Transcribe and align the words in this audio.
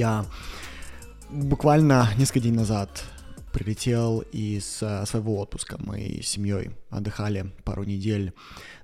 Я 0.00 0.24
буквально 1.28 2.08
несколько 2.16 2.40
дней 2.40 2.52
назад 2.52 3.04
прилетел 3.52 4.20
из 4.32 4.82
э, 4.82 5.04
своего 5.04 5.38
отпуска. 5.40 5.76
Мы 5.78 6.20
с 6.22 6.26
семьей 6.26 6.70
отдыхали 6.88 7.52
пару 7.64 7.84
недель 7.84 8.32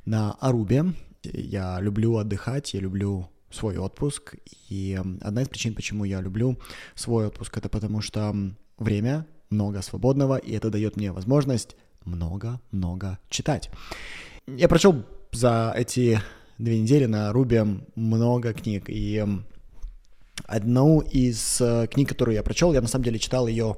на 0.05 0.33
Арубе. 0.33 0.85
Я 1.23 1.81
люблю 1.81 2.19
отдыхать, 2.19 2.75
я 2.75 2.81
люблю 2.81 3.31
свой 3.51 3.79
отпуск. 3.79 4.35
И 4.69 5.01
одна 5.23 5.41
из 5.41 5.49
причин, 5.49 5.75
почему 5.75 6.05
я 6.05 6.21
люблю 6.21 6.59
свой 6.95 7.29
отпуск, 7.29 7.57
это 7.57 7.71
потому 7.71 8.03
что 8.03 8.37
время 8.77 9.27
много 9.49 9.81
свободного, 9.81 10.37
и 10.37 10.53
это 10.53 10.69
дает 10.69 10.97
мне 10.97 11.13
возможность 11.13 11.77
много-много 12.05 13.19
читать. 13.31 13.71
Я 14.47 14.69
прочел 14.69 15.03
за 15.33 15.73
эти 15.75 16.21
две 16.59 16.79
недели 16.79 17.07
на 17.07 17.33
Рубе 17.33 17.67
много 17.95 18.53
книг, 18.53 18.85
и 18.89 19.25
одну 20.45 21.01
из 21.01 21.61
э, 21.61 21.87
книг, 21.89 22.09
которую 22.09 22.35
я 22.35 22.43
прочел, 22.43 22.73
я 22.73 22.81
на 22.81 22.89
самом 22.89 23.05
деле 23.05 23.19
читал 23.19 23.47
ее 23.47 23.77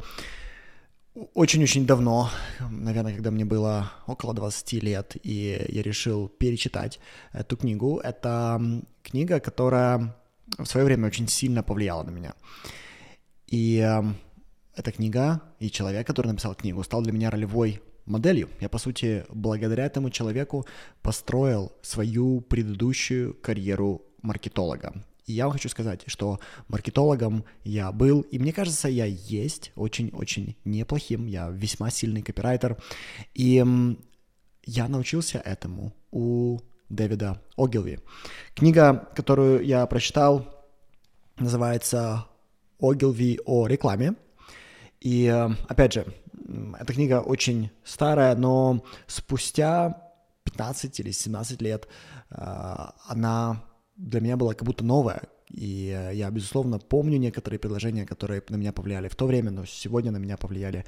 очень-очень 1.34 1.86
давно, 1.86 2.30
наверное, 2.70 3.14
когда 3.14 3.30
мне 3.30 3.44
было 3.44 3.92
около 4.06 4.34
20 4.34 4.72
лет, 4.84 5.16
и 5.22 5.66
я 5.68 5.82
решил 5.82 6.28
перечитать 6.28 7.00
эту 7.32 7.56
книгу. 7.56 7.98
Это 7.98 8.60
книга, 9.02 9.40
которая 9.40 10.14
в 10.58 10.66
свое 10.66 10.86
время 10.86 11.08
очень 11.08 11.28
сильно 11.28 11.62
повлияла 11.62 12.04
на 12.04 12.10
меня. 12.10 12.34
И 13.46 13.78
э, 13.78 14.02
эта 14.76 14.92
книга 14.92 15.42
и 15.58 15.70
человек, 15.70 16.06
который 16.06 16.28
написал 16.28 16.54
книгу, 16.54 16.82
стал 16.84 17.02
для 17.02 17.12
меня 17.12 17.30
ролевой 17.30 17.80
моделью. 18.06 18.48
Я, 18.60 18.68
по 18.68 18.78
сути, 18.78 19.24
благодаря 19.28 19.84
этому 19.86 20.10
человеку 20.10 20.66
построил 21.02 21.72
свою 21.82 22.40
предыдущую 22.40 23.34
карьеру 23.34 24.02
маркетолога. 24.22 24.92
И 25.28 25.34
я 25.34 25.44
вам 25.44 25.52
хочу 25.52 25.68
сказать, 25.68 26.04
что 26.06 26.40
маркетологом 26.68 27.44
я 27.62 27.92
был, 27.92 28.22
и 28.22 28.38
мне 28.38 28.50
кажется, 28.50 28.88
я 28.88 29.04
есть 29.04 29.72
очень-очень 29.76 30.56
неплохим, 30.64 31.26
я 31.26 31.50
весьма 31.50 31.90
сильный 31.90 32.22
копирайтер, 32.22 32.78
и 33.34 33.62
я 34.64 34.88
научился 34.88 35.38
этому 35.38 35.94
у 36.10 36.60
Дэвида 36.88 37.42
Огилви. 37.58 38.00
Книга, 38.54 39.10
которую 39.14 39.62
я 39.66 39.86
прочитал, 39.86 40.66
называется 41.36 42.26
«Огилви 42.80 43.38
о 43.44 43.66
рекламе», 43.66 44.14
и, 45.00 45.28
опять 45.68 45.92
же, 45.92 46.06
эта 46.80 46.92
книга 46.94 47.20
очень 47.20 47.70
старая, 47.84 48.34
но 48.34 48.82
спустя 49.06 50.02
15 50.44 51.00
или 51.00 51.10
17 51.10 51.60
лет 51.60 51.86
а, 52.30 52.94
она 53.06 53.62
для 53.98 54.20
меня 54.20 54.36
была 54.36 54.54
как 54.54 54.64
будто 54.64 54.84
новая. 54.84 55.22
И 55.50 55.94
э, 55.96 56.14
я, 56.14 56.30
безусловно, 56.30 56.78
помню 56.78 57.18
некоторые 57.18 57.58
предложения, 57.58 58.06
которые 58.06 58.42
на 58.48 58.56
меня 58.56 58.72
повлияли 58.72 59.08
в 59.08 59.16
то 59.16 59.26
время, 59.26 59.50
но 59.50 59.64
сегодня 59.66 60.10
на 60.10 60.18
меня 60.18 60.36
повлияли 60.36 60.84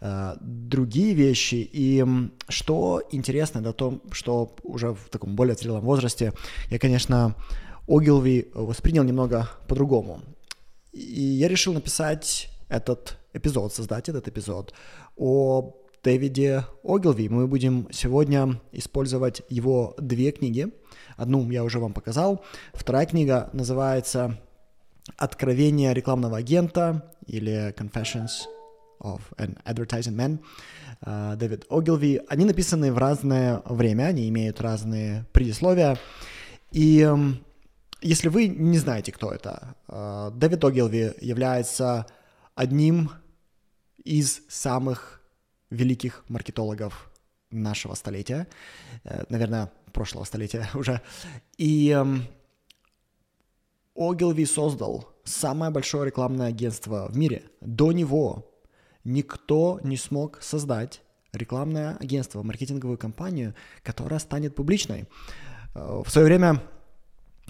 э, 0.00 0.34
другие 0.40 1.14
вещи. 1.14 1.68
И 1.72 2.04
что 2.48 3.02
интересно, 3.12 3.60
это 3.60 3.72
то, 3.72 4.00
что 4.12 4.54
уже 4.62 4.94
в 4.94 5.08
таком 5.10 5.36
более 5.36 5.54
зрелом 5.54 5.84
возрасте 5.84 6.32
я, 6.70 6.78
конечно, 6.78 7.34
Огилви 7.86 8.50
воспринял 8.54 9.04
немного 9.04 9.50
по-другому. 9.68 10.20
И 10.92 11.20
я 11.20 11.48
решил 11.48 11.74
написать 11.74 12.48
этот 12.68 13.18
эпизод, 13.32 13.74
создать 13.74 14.08
этот 14.08 14.28
эпизод 14.28 14.72
о 15.16 15.74
Дэвиде 16.04 16.66
Огилви. 16.84 17.30
Мы 17.30 17.46
будем 17.46 17.88
сегодня 17.90 18.60
использовать 18.72 19.40
его 19.48 19.94
две 19.98 20.32
книги. 20.32 20.68
Одну 21.16 21.50
я 21.50 21.64
уже 21.64 21.80
вам 21.80 21.94
показал. 21.94 22.44
Вторая 22.74 23.06
книга 23.06 23.48
называется 23.54 24.38
«Откровение 25.16 25.94
рекламного 25.94 26.36
агента» 26.36 27.10
или 27.26 27.74
«Confessions 27.74 28.44
of 29.00 29.22
an 29.38 29.56
Advertising 29.64 30.14
Man» 30.14 30.40
э, 31.06 31.36
Дэвид 31.38 31.64
Огилви. 31.70 32.20
Они 32.28 32.44
написаны 32.44 32.92
в 32.92 32.98
разное 32.98 33.62
время, 33.64 34.04
они 34.04 34.28
имеют 34.28 34.60
разные 34.60 35.24
предисловия. 35.32 35.96
И 36.70 37.00
эм, 37.00 37.42
если 38.02 38.28
вы 38.28 38.48
не 38.48 38.76
знаете, 38.76 39.10
кто 39.10 39.32
это, 39.32 39.74
э, 39.88 40.30
Дэвид 40.34 40.62
Огилви 40.62 41.14
является 41.22 42.04
одним 42.54 43.10
из 44.04 44.42
самых 44.50 45.23
великих 45.70 46.24
маркетологов 46.28 47.10
нашего 47.50 47.94
столетия, 47.94 48.46
э, 49.04 49.24
наверное, 49.28 49.70
прошлого 49.92 50.24
столетия 50.24 50.68
уже. 50.74 51.00
И 51.56 51.90
эм, 51.90 52.24
Огилви 53.94 54.44
создал 54.44 55.08
самое 55.24 55.70
большое 55.70 56.06
рекламное 56.06 56.48
агентство 56.48 57.08
в 57.08 57.16
мире. 57.16 57.44
До 57.60 57.92
него 57.92 58.50
никто 59.04 59.80
не 59.82 59.96
смог 59.96 60.42
создать 60.42 61.02
рекламное 61.32 61.96
агентство, 61.96 62.42
маркетинговую 62.42 62.98
компанию, 62.98 63.54
которая 63.82 64.18
станет 64.18 64.54
публичной. 64.54 65.06
Э, 65.74 66.02
в 66.04 66.10
свое 66.10 66.26
время, 66.26 66.62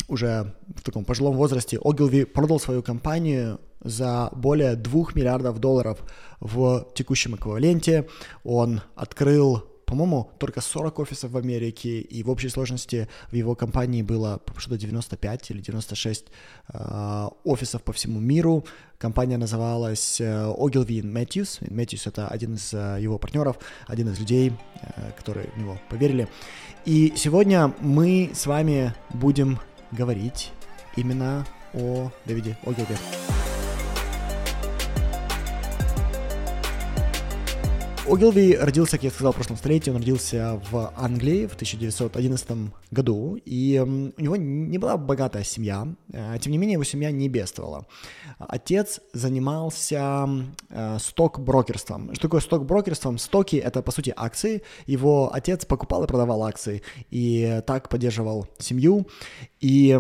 уже 0.09 0.55
в 0.77 0.83
таком 0.83 1.05
пожилом 1.05 1.37
возрасте, 1.37 1.79
Огилви 1.83 2.25
продал 2.25 2.61
свою 2.61 2.83
компанию 2.83 3.61
за 3.81 4.31
более 4.33 4.77
2 4.77 5.05
миллиардов 5.15 5.59
долларов 5.59 5.99
в 6.41 6.87
текущем 6.95 7.37
эквиваленте. 7.37 8.07
Он 8.43 8.81
открыл 8.95 9.65
по-моему, 9.87 10.31
только 10.39 10.61
40 10.61 10.99
офисов 10.99 11.31
в 11.31 11.37
Америке, 11.37 12.01
и 12.01 12.23
в 12.23 12.31
общей 12.31 12.49
сложности 12.49 13.09
в 13.31 13.35
его 13.35 13.55
компании 13.55 14.03
было 14.03 14.41
что-то 14.57 14.79
95 14.79 15.51
или 15.51 15.61
96 15.61 16.27
э, 16.73 17.29
офисов 17.45 17.83
по 17.83 17.93
всему 17.93 18.19
миру. 18.21 18.65
Компания 18.99 19.37
называлась 19.37 20.21
э, 20.21 20.25
Ogilvy 20.25 21.03
Matthews. 21.03 21.61
Matthews— 21.69 22.03
это 22.07 22.29
один 22.29 22.55
из 22.55 22.73
э, 22.73 22.99
его 23.01 23.19
партнеров, 23.19 23.59
один 23.87 24.09
из 24.09 24.19
людей, 24.19 24.53
э, 24.81 25.13
которые 25.17 25.49
в 25.55 25.59
него 25.59 25.79
поверили. 25.91 26.29
И 26.85 27.13
сегодня 27.17 27.75
мы 27.81 28.31
с 28.35 28.47
вами 28.47 28.95
будем 29.11 29.59
говорить 29.95 30.53
именно 30.97 31.47
о 31.73 32.11
Дэвиде 32.27 32.57
Огилви. 32.65 32.97
Огилви 38.07 38.55
родился, 38.55 38.93
как 38.93 39.05
я 39.05 39.11
сказал, 39.11 39.33
в 39.33 39.37
прошлом 39.37 39.57
столетии, 39.57 39.89
он 39.89 39.97
родился 39.97 40.61
в 40.71 40.93
Англии 40.95 41.47
в 41.47 41.55
1911 41.55 42.71
году, 42.91 43.41
и 43.47 43.83
у 43.83 44.21
него 44.21 44.37
не 44.37 44.77
была 44.77 44.99
богатая 44.99 45.43
семья, 45.43 45.89
э, 46.13 46.37
тем 46.39 46.53
не 46.53 46.59
менее 46.59 46.75
его 46.75 46.85
семья 46.85 47.11
не 47.11 47.31
бедствовала. 47.31 47.87
Отец 48.39 49.01
занимался 49.15 50.29
э, 50.69 50.99
сток-брокерством. 51.01 52.13
Что 52.13 52.23
такое 52.23 52.41
сток-брокерством? 52.41 53.17
Стоки— 53.17 53.57
это, 53.65 53.81
по 53.81 53.91
сути, 53.91 54.13
акции. 54.15 54.63
Его 54.85 55.31
отец 55.33 55.65
покупал 55.65 56.05
и 56.05 56.07
продавал 56.07 56.43
акции, 56.43 56.83
и 57.11 57.63
так 57.67 57.89
поддерживал 57.89 58.47
семью, 58.59 59.07
и 59.61 59.99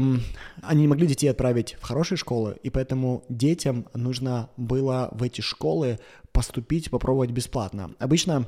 они 0.62 0.82
не 0.82 0.88
могли 0.88 1.06
детей 1.06 1.28
отправить 1.28 1.76
в 1.80 1.82
хорошие 1.82 2.18
школы, 2.18 2.58
и 2.62 2.68
поэтому 2.68 3.24
детям 3.30 3.86
нужно 3.94 4.50
было 4.58 5.08
в 5.12 5.22
эти 5.22 5.40
школы 5.40 5.98
поступить, 6.34 6.90
попробовать 6.90 7.30
бесплатно. 7.30 7.94
Обычно 7.98 8.46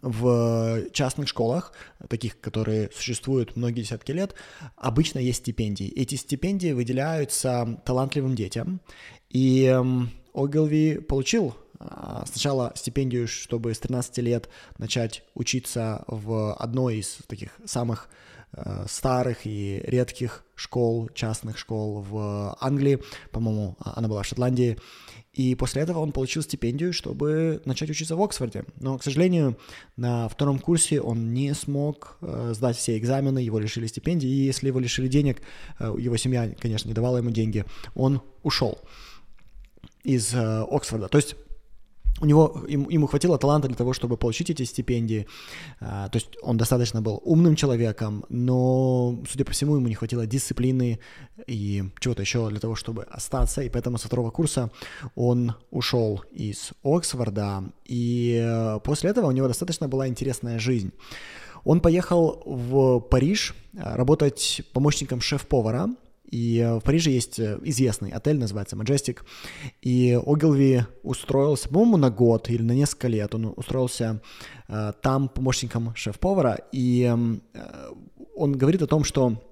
в 0.00 0.88
частных 0.92 1.28
школах, 1.28 1.72
таких, 2.08 2.40
которые 2.40 2.88
существуют 2.94 3.56
многие 3.56 3.82
десятки 3.82 4.12
лет, 4.12 4.34
обычно 4.76 5.18
есть 5.18 5.40
стипендии. 5.40 5.88
Эти 5.88 6.14
стипендии 6.14 6.72
выделяются 6.72 7.82
талантливым 7.84 8.36
детям, 8.36 8.80
и 9.28 9.76
Огилви 10.32 10.98
получил 10.98 11.56
а, 11.80 12.24
сначала 12.26 12.72
стипендию, 12.76 13.26
чтобы 13.26 13.74
с 13.74 13.80
13 13.80 14.18
лет 14.18 14.48
начать 14.78 15.24
учиться 15.34 16.04
в 16.06 16.54
одной 16.54 16.98
из 16.98 17.18
таких 17.26 17.58
самых 17.64 18.08
э, 18.52 18.84
старых 18.88 19.46
и 19.46 19.82
редких 19.84 20.44
школ, 20.54 21.08
частных 21.14 21.58
школ 21.58 22.02
в 22.02 22.56
Англии, 22.60 23.02
по-моему, 23.32 23.76
она 23.80 24.08
была 24.08 24.22
в 24.22 24.26
Шотландии, 24.26 24.78
и 25.32 25.54
после 25.54 25.82
этого 25.82 26.00
он 26.00 26.12
получил 26.12 26.42
стипендию, 26.42 26.92
чтобы 26.92 27.62
начать 27.64 27.88
учиться 27.88 28.16
в 28.16 28.22
Оксфорде. 28.22 28.64
Но, 28.80 28.98
к 28.98 29.04
сожалению, 29.04 29.56
на 29.96 30.28
втором 30.28 30.58
курсе 30.58 31.00
он 31.00 31.32
не 31.32 31.54
смог 31.54 32.16
э, 32.20 32.52
сдать 32.54 32.76
все 32.76 32.98
экзамены, 32.98 33.38
его 33.38 33.60
лишили 33.60 33.86
стипендии, 33.86 34.28
и 34.28 34.44
если 34.46 34.66
его 34.66 34.80
лишили 34.80 35.06
денег, 35.06 35.40
э, 35.78 35.94
его 35.98 36.16
семья, 36.16 36.52
конечно, 36.58 36.88
не 36.88 36.94
давала 36.94 37.18
ему 37.18 37.30
деньги, 37.30 37.64
он 37.94 38.22
ушел 38.42 38.80
из 40.02 40.34
э, 40.34 40.64
Оксфорда. 40.68 41.08
То 41.08 41.18
есть 41.18 41.36
у 42.20 42.26
него, 42.26 42.64
ему 42.68 43.06
хватило 43.06 43.38
таланта 43.38 43.68
для 43.68 43.76
того, 43.76 43.92
чтобы 43.92 44.16
получить 44.16 44.50
эти 44.50 44.64
стипендии. 44.64 45.26
А, 45.80 46.08
то 46.08 46.16
есть 46.16 46.28
он 46.42 46.56
достаточно 46.58 47.00
был 47.00 47.20
умным 47.24 47.56
человеком, 47.56 48.24
но, 48.28 49.18
судя 49.30 49.44
по 49.44 49.52
всему, 49.52 49.76
ему 49.76 49.88
не 49.88 49.94
хватило 49.94 50.26
дисциплины 50.26 51.00
и 51.46 51.84
чего-то 51.98 52.22
еще 52.22 52.48
для 52.50 52.60
того, 52.60 52.74
чтобы 52.74 53.04
остаться. 53.04 53.62
И 53.62 53.70
поэтому 53.70 53.98
со 53.98 54.06
второго 54.08 54.30
курса 54.30 54.70
он 55.14 55.54
ушел 55.70 56.22
из 56.30 56.72
Оксфорда. 56.82 57.64
И 57.86 58.38
э, 58.42 58.80
после 58.84 59.10
этого 59.10 59.26
у 59.26 59.32
него 59.32 59.48
достаточно 59.48 59.88
была 59.88 60.06
интересная 60.06 60.58
жизнь. 60.58 60.92
Он 61.64 61.80
поехал 61.80 62.42
в 62.44 63.00
Париж 63.00 63.54
э, 63.72 63.96
работать 63.96 64.62
помощником 64.72 65.20
шеф-повара 65.20 65.88
И 66.30 66.64
в 66.80 66.84
Париже 66.84 67.10
есть 67.10 67.40
известный 67.40 68.10
отель, 68.10 68.38
называется 68.38 68.76
Majestic. 68.76 69.18
И 69.82 70.18
Огилви 70.26 70.84
устроился, 71.02 71.68
по-моему, 71.68 71.96
на 71.96 72.10
год 72.10 72.50
или 72.50 72.62
на 72.62 72.72
несколько 72.72 73.08
лет. 73.08 73.34
Он 73.34 73.52
устроился 73.56 74.20
э, 74.68 74.92
там 75.02 75.28
помощником 75.28 75.94
шеф-повара. 75.94 76.58
И 76.72 77.02
э, 77.04 77.90
он 78.36 78.52
говорит 78.52 78.82
о 78.82 78.86
том, 78.86 79.04
что 79.04 79.42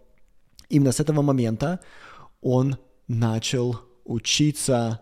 именно 0.69 0.93
с 0.93 1.01
этого 1.01 1.23
момента 1.23 1.81
он 2.41 2.77
начал 3.09 3.81
учиться 4.05 5.01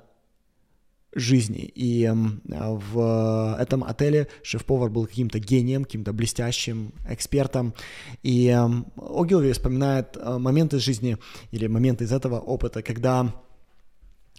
жизни. 1.14 1.70
И 1.74 2.10
в 2.44 3.56
этом 3.58 3.84
отеле 3.84 4.28
шеф-повар 4.42 4.90
был 4.90 5.06
каким-то 5.06 5.38
гением, 5.38 5.84
каким-то 5.84 6.12
блестящим 6.12 6.92
экспертом. 7.08 7.74
И 8.22 8.48
Огилви 8.96 9.52
вспоминает 9.52 10.16
э, 10.16 10.38
моменты 10.38 10.76
из 10.76 10.82
жизни 10.82 11.16
или 11.52 11.66
моменты 11.66 12.04
из 12.04 12.12
этого 12.12 12.38
опыта, 12.38 12.82
когда 12.82 13.32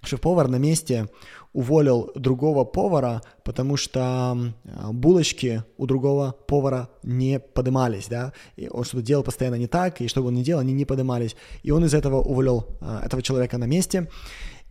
шеф-повар 0.03 0.47
на 0.47 0.57
месте 0.57 1.09
уволил 1.53 2.11
другого 2.13 2.65
повара, 2.65 3.23
потому 3.43 3.77
что 3.77 4.53
булочки 4.91 5.63
у 5.77 5.87
другого 5.87 6.35
повара 6.47 6.89
не 7.03 7.39
поднимались, 7.39 8.07
да, 8.07 8.33
и 8.55 8.67
он 8.69 8.83
что-то 8.83 9.03
делал 9.03 9.23
постоянно 9.23 9.55
не 9.55 9.67
так, 9.67 9.99
и 10.01 10.07
что 10.07 10.21
бы 10.21 10.27
он 10.27 10.35
ни 10.35 10.43
делал, 10.43 10.61
они 10.61 10.73
не 10.73 10.85
поднимались, 10.85 11.35
и 11.63 11.71
он 11.71 11.83
из 11.83 11.93
этого 11.95 12.21
уволил 12.21 12.67
э, 12.79 13.01
этого 13.05 13.23
человека 13.23 13.57
на 13.57 13.65
месте, 13.65 14.07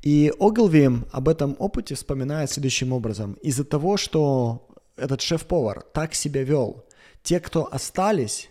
и 0.02 0.32
Огилви 0.38 0.88
об 1.12 1.28
этом 1.28 1.56
опыте 1.58 1.94
вспоминает 1.94 2.50
следующим 2.50 2.92
образом. 2.92 3.34
Из-за 3.42 3.64
того, 3.64 3.96
что 3.96 4.68
этот 4.96 5.20
шеф-повар 5.20 5.82
так 5.92 6.14
себя 6.14 6.42
вел, 6.42 6.84
те, 7.22 7.40
кто 7.40 7.72
остались, 7.72 8.50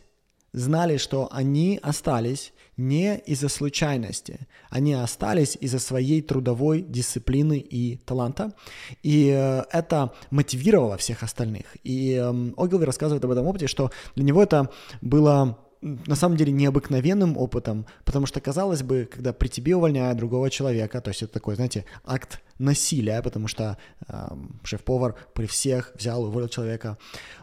знали, 0.53 0.97
что 0.97 1.27
они 1.31 1.79
остались 1.81 2.53
не 2.77 3.17
из-за 3.19 3.47
случайности, 3.47 4.47
они 4.69 4.93
остались 4.93 5.57
из-за 5.59 5.79
своей 5.79 6.21
трудовой 6.21 6.81
дисциплины 6.81 7.57
и 7.57 7.97
таланта, 7.97 8.53
и 9.01 9.29
э, 9.33 9.63
это 9.71 10.13
мотивировало 10.29 10.97
всех 10.97 11.23
остальных. 11.23 11.77
И 11.83 12.13
эм, 12.13 12.53
Огилви 12.57 12.85
рассказывает 12.85 13.23
об 13.23 13.31
этом 13.31 13.45
опыте, 13.45 13.67
что 13.67 13.91
для 14.15 14.25
него 14.25 14.43
это 14.43 14.69
было 15.01 15.57
на 15.85 16.15
самом 16.15 16.35
деле 16.35 16.51
необыкновенным 16.51 17.37
опытом, 17.37 17.85
потому 18.05 18.25
что, 18.25 18.41
казалось 18.41 18.81
бы, 18.81 19.07
когда 19.11 19.33
при 19.33 19.47
тебе 19.47 19.75
увольняют 19.75 20.17
другого 20.17 20.49
человека, 20.49 20.99
то 20.99 21.09
есть 21.09 21.21
это 21.21 21.33
такой, 21.33 21.55
знаете, 21.55 21.85
акт 22.03 22.41
насилия, 22.57 23.21
потому 23.21 23.47
что 23.47 23.77
э, 24.07 24.27
шеф-повар 24.63 25.15
при 25.35 25.45
всех 25.45 25.91
взял 25.95 26.23
и 26.23 26.27
уволил 26.27 26.47
человека. 26.47 26.97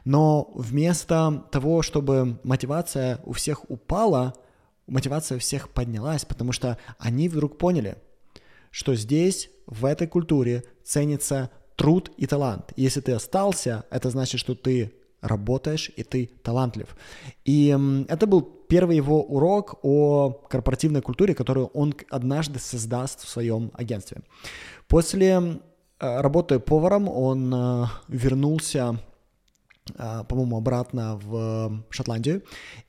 Но 0.04 0.50
вместо 0.56 1.44
того, 1.52 1.82
чтобы 1.82 2.40
мотивация 2.42 3.20
у 3.24 3.32
всех 3.32 3.70
упала, 3.70 4.34
мотивация 4.88 5.36
у 5.36 5.38
всех 5.38 5.68
поднялась, 5.68 6.24
потому 6.24 6.50
что 6.50 6.78
они 6.98 7.28
вдруг 7.28 7.58
поняли, 7.58 7.98
что 8.72 8.96
здесь, 8.96 9.50
в 9.66 9.84
этой 9.84 10.08
культуре, 10.08 10.64
ценится 10.82 11.50
труд 11.76 12.10
и 12.16 12.26
талант. 12.26 12.72
Если 12.74 13.00
ты 13.00 13.12
остался, 13.12 13.84
это 13.90 14.10
значит, 14.10 14.40
что 14.40 14.56
ты 14.56 14.92
работаешь, 15.22 15.90
и 15.96 16.02
ты 16.02 16.30
талантлив. 16.42 16.88
И 17.44 17.68
это 18.08 18.26
был 18.26 18.42
первый 18.42 18.96
его 18.96 19.22
урок 19.22 19.78
о 19.82 20.30
корпоративной 20.30 21.00
культуре, 21.00 21.34
которую 21.34 21.66
он 21.68 21.94
однажды 22.10 22.58
создаст 22.58 23.24
в 23.24 23.28
своем 23.28 23.70
агентстве. 23.74 24.22
После 24.88 25.28
э, 25.28 26.20
работы 26.20 26.58
поваром 26.58 27.08
он 27.08 27.54
э, 27.54 27.84
вернулся 28.08 28.98
э, 29.96 30.24
по-моему, 30.28 30.56
обратно 30.56 31.16
в 31.22 31.84
Шотландию, 31.90 32.42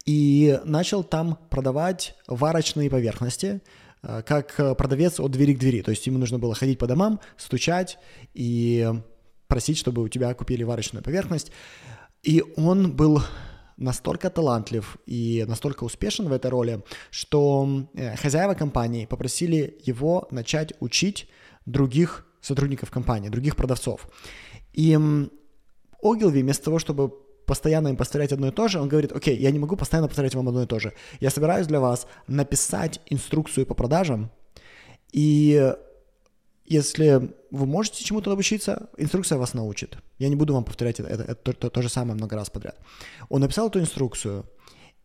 и 0.06 0.60
начал 0.66 1.04
там 1.04 1.38
продавать 1.50 2.16
варочные 2.28 2.90
поверхности, 2.90 3.62
как 4.02 4.56
продавец 4.78 5.20
от 5.22 5.32
двери 5.32 5.54
к 5.54 5.60
двери. 5.60 5.82
То 5.82 5.92
есть 5.92 6.06
ему 6.08 6.18
нужно 6.18 6.38
было 6.38 6.54
ходить 6.56 6.78
по 6.78 6.88
домам, 6.88 7.22
стучать 7.38 7.98
и 8.34 8.94
просить, 9.48 9.78
чтобы 9.78 10.02
у 10.02 10.10
тебя 10.10 10.34
купили 10.34 10.64
варочную 10.64 11.04
поверхность. 11.04 11.52
И 12.24 12.44
он 12.56 12.96
был 12.96 13.22
настолько 13.78 14.30
талантлив 14.30 14.98
и 15.06 15.46
настолько 15.48 15.84
успешен 15.84 16.28
в 16.28 16.32
этой 16.32 16.50
роли, 16.50 16.84
что 17.12 17.88
э, 17.94 18.16
хозяева 18.16 18.54
компании 18.54 19.06
попросили 19.06 19.78
его 19.84 20.28
начать 20.32 20.74
учить 20.80 21.28
других 21.66 22.26
сотрудников 22.42 22.92
компании, 22.92 23.30
других 23.30 23.56
продавцов. 23.56 24.08
И 24.74 24.98
Огилви 26.02 26.42
вместо 26.42 26.66
того, 26.66 26.80
чтобы 26.80 27.10
постоянно 27.46 27.90
им 27.90 27.98
повторять 27.98 28.32
одно 28.32 28.48
и 28.48 28.52
то 28.52 28.68
же, 28.68 28.80
он 28.80 28.88
говорит, 28.88 29.12
окей, 29.12 29.38
я 29.38 29.52
не 29.52 29.60
могу 29.60 29.76
постоянно 29.76 30.08
повторять 30.08 30.36
вам 30.36 30.48
одно 30.48 30.64
и 30.64 30.68
то 30.68 30.80
же. 30.80 30.94
Я 31.20 31.30
собираюсь 31.30 31.68
для 31.68 31.80
вас 31.80 32.08
написать 32.28 33.02
инструкцию 33.08 33.66
по 33.66 33.74
продажам, 33.74 34.32
и 35.12 35.74
если 36.74 37.34
вы 37.52 37.66
можете 37.66 38.04
чему-то 38.04 38.32
обучиться, 38.32 38.90
инструкция 38.98 39.38
вас 39.38 39.54
научит. 39.54 39.98
Я 40.18 40.30
не 40.30 40.36
буду 40.36 40.54
вам 40.54 40.64
повторять 40.64 41.00
это, 41.00 41.10
это, 41.10 41.24
это 41.24 41.54
то, 41.54 41.70
то 41.70 41.82
же 41.82 41.90
самое 41.90 42.16
много 42.16 42.36
раз 42.36 42.50
подряд. 42.50 42.78
Он 43.30 43.42
написал 43.42 43.68
эту 43.68 43.80
инструкцию, 43.80 44.46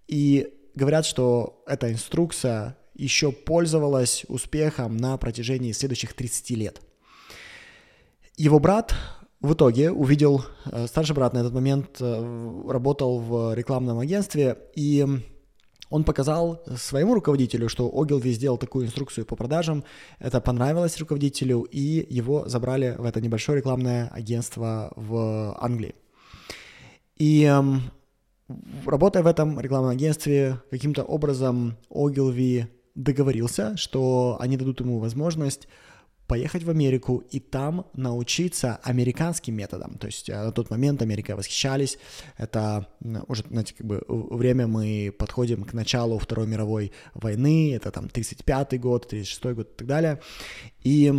и 0.09 0.55
говорят, 0.75 1.05
что 1.05 1.62
эта 1.67 1.93
инструкция 1.93 2.76
еще 2.94 3.31
пользовалась 3.31 4.25
успехом 4.29 4.97
на 4.97 5.17
протяжении 5.19 5.73
следующих 5.73 6.15
30 6.15 6.50
лет. 6.50 6.81
Его 8.37 8.59
брат 8.59 8.94
в 9.41 9.53
итоге 9.53 9.91
увидел, 9.93 10.44
э, 10.65 10.87
старший 10.87 11.15
брат 11.15 11.35
на 11.35 11.38
этот 11.38 11.53
момент 11.53 11.99
э, 12.00 12.62
работал 12.69 13.20
в 13.20 13.55
рекламном 13.55 13.99
агентстве, 14.00 14.59
и 14.75 15.06
он 15.90 16.05
показал 16.05 16.62
своему 16.76 17.14
руководителю, 17.14 17.69
что 17.69 17.90
Огилви 17.93 18.32
сделал 18.32 18.58
такую 18.58 18.87
инструкцию 18.87 19.25
по 19.26 19.37
продажам, 19.37 19.85
это 20.19 20.40
понравилось 20.40 20.99
руководителю, 20.99 21.62
и 21.62 22.06
его 22.08 22.49
забрали 22.49 22.94
в 22.99 23.05
это 23.05 23.20
небольшое 23.20 23.58
рекламное 23.58 24.08
агентство 24.08 24.93
в 24.96 25.56
Англии. 25.61 25.94
И 27.17 27.43
эм, 27.44 27.90
работая 28.87 29.23
в 29.23 29.26
этом 29.26 29.58
рекламном 29.58 29.90
агентстве, 29.90 30.61
каким-то 30.70 31.02
образом 31.02 31.76
Огилви 31.91 32.67
договорился, 32.94 33.76
что 33.76 34.37
они 34.41 34.56
дадут 34.56 34.81
ему 34.81 34.99
возможность 34.99 35.69
поехать 36.29 36.63
в 36.63 36.71
Америку 36.71 37.25
и 37.31 37.41
там 37.41 37.87
научиться 37.95 38.79
американским 38.85 39.55
методам. 39.55 39.99
То 39.99 40.07
есть 40.07 40.29
э, 40.29 40.45
на 40.45 40.53
тот 40.53 40.71
момент 40.71 41.03
Америка 41.03 41.35
восхищались. 41.35 41.99
Это 42.37 42.87
уже, 43.27 43.45
знаете, 43.51 43.75
как 43.77 43.87
бы 43.87 44.05
время 44.09 44.67
мы 44.67 45.13
подходим 45.19 45.65
к 45.65 45.73
началу 45.73 46.19
Второй 46.19 46.47
мировой 46.47 46.93
войны. 47.15 47.75
Это 47.75 47.91
там 47.91 48.06
35-й 48.06 48.79
год, 48.79 49.13
36-й 49.13 49.55
год 49.55 49.70
и 49.70 49.77
так 49.79 49.89
далее. 49.89 50.20
И 50.85 51.13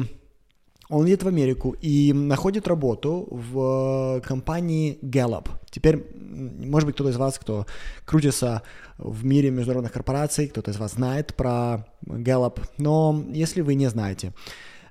он 0.90 1.06
едет 1.06 1.24
в 1.24 1.28
Америку 1.28 1.76
и 1.82 2.14
находит 2.14 2.68
работу 2.68 3.28
в 3.30 4.22
компании 4.26 4.98
Gallup. 5.04 5.50
Теперь, 5.70 6.04
может 6.16 6.88
быть, 6.88 6.96
кто-то 6.96 7.12
из 7.12 7.18
вас, 7.18 7.38
кто 7.38 7.66
крутится 8.06 8.64
в 8.98 9.24
мире 9.24 9.52
международных 9.52 9.92
корпораций, 9.92 10.48
кто-то 10.48 10.72
из 10.72 10.78
вас 10.78 10.94
знает 10.94 11.36
про 11.36 11.88
Gallup, 12.06 12.60
но 12.78 13.24
если 13.32 13.62
вы 13.62 13.76
не 13.76 13.88
знаете, 13.88 14.34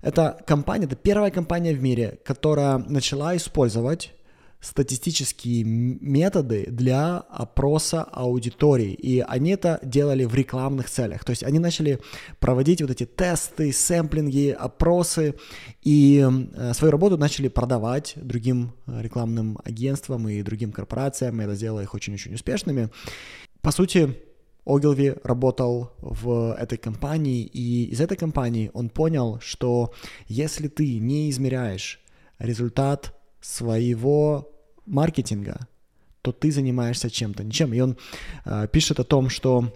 это 0.08 0.42
компания, 0.46 0.86
это 0.86 0.96
первая 0.96 1.30
компания 1.30 1.74
в 1.74 1.82
мире, 1.82 2.18
которая 2.24 2.78
начала 2.78 3.36
использовать 3.36 4.14
статистические 4.60 5.62
методы 5.64 6.66
для 6.68 7.18
опроса 7.18 8.02
аудитории, 8.02 8.92
и 8.92 9.20
они 9.20 9.50
это 9.50 9.78
делали 9.84 10.24
в 10.24 10.34
рекламных 10.34 10.90
целях. 10.90 11.24
То 11.24 11.30
есть 11.30 11.44
они 11.44 11.60
начали 11.60 12.00
проводить 12.40 12.82
вот 12.82 12.90
эти 12.90 13.06
тесты, 13.06 13.72
сэмплинги, 13.72 14.56
опросы, 14.58 15.36
и 15.82 16.26
э, 16.56 16.72
свою 16.74 16.90
работу 16.90 17.16
начали 17.16 17.46
продавать 17.46 18.14
другим 18.16 18.72
э, 18.86 19.00
рекламным 19.00 19.58
агентствам 19.62 20.28
и 20.28 20.42
другим 20.42 20.72
корпорациям, 20.72 21.40
и 21.40 21.44
это 21.44 21.54
сделало 21.54 21.80
их 21.80 21.94
очень-очень 21.94 22.34
успешными. 22.34 22.88
По 23.60 23.70
сути, 23.70 24.16
Огилви 24.68 25.14
работал 25.24 25.92
в 26.00 26.54
этой 26.54 26.76
компании, 26.76 27.42
и 27.42 27.84
из 27.84 28.00
этой 28.00 28.16
компании 28.16 28.70
он 28.74 28.90
понял, 28.90 29.40
что 29.40 29.94
если 30.26 30.68
ты 30.68 30.98
не 30.98 31.30
измеряешь 31.30 32.00
результат 32.38 33.14
своего 33.40 34.52
маркетинга, 34.84 35.66
то 36.22 36.32
ты 36.32 36.52
занимаешься 36.52 37.10
чем-то, 37.10 37.44
ничем. 37.44 37.72
И 37.72 37.80
он 37.80 37.96
э, 38.44 38.68
пишет 38.70 39.00
о 39.00 39.04
том, 39.04 39.30
что 39.30 39.72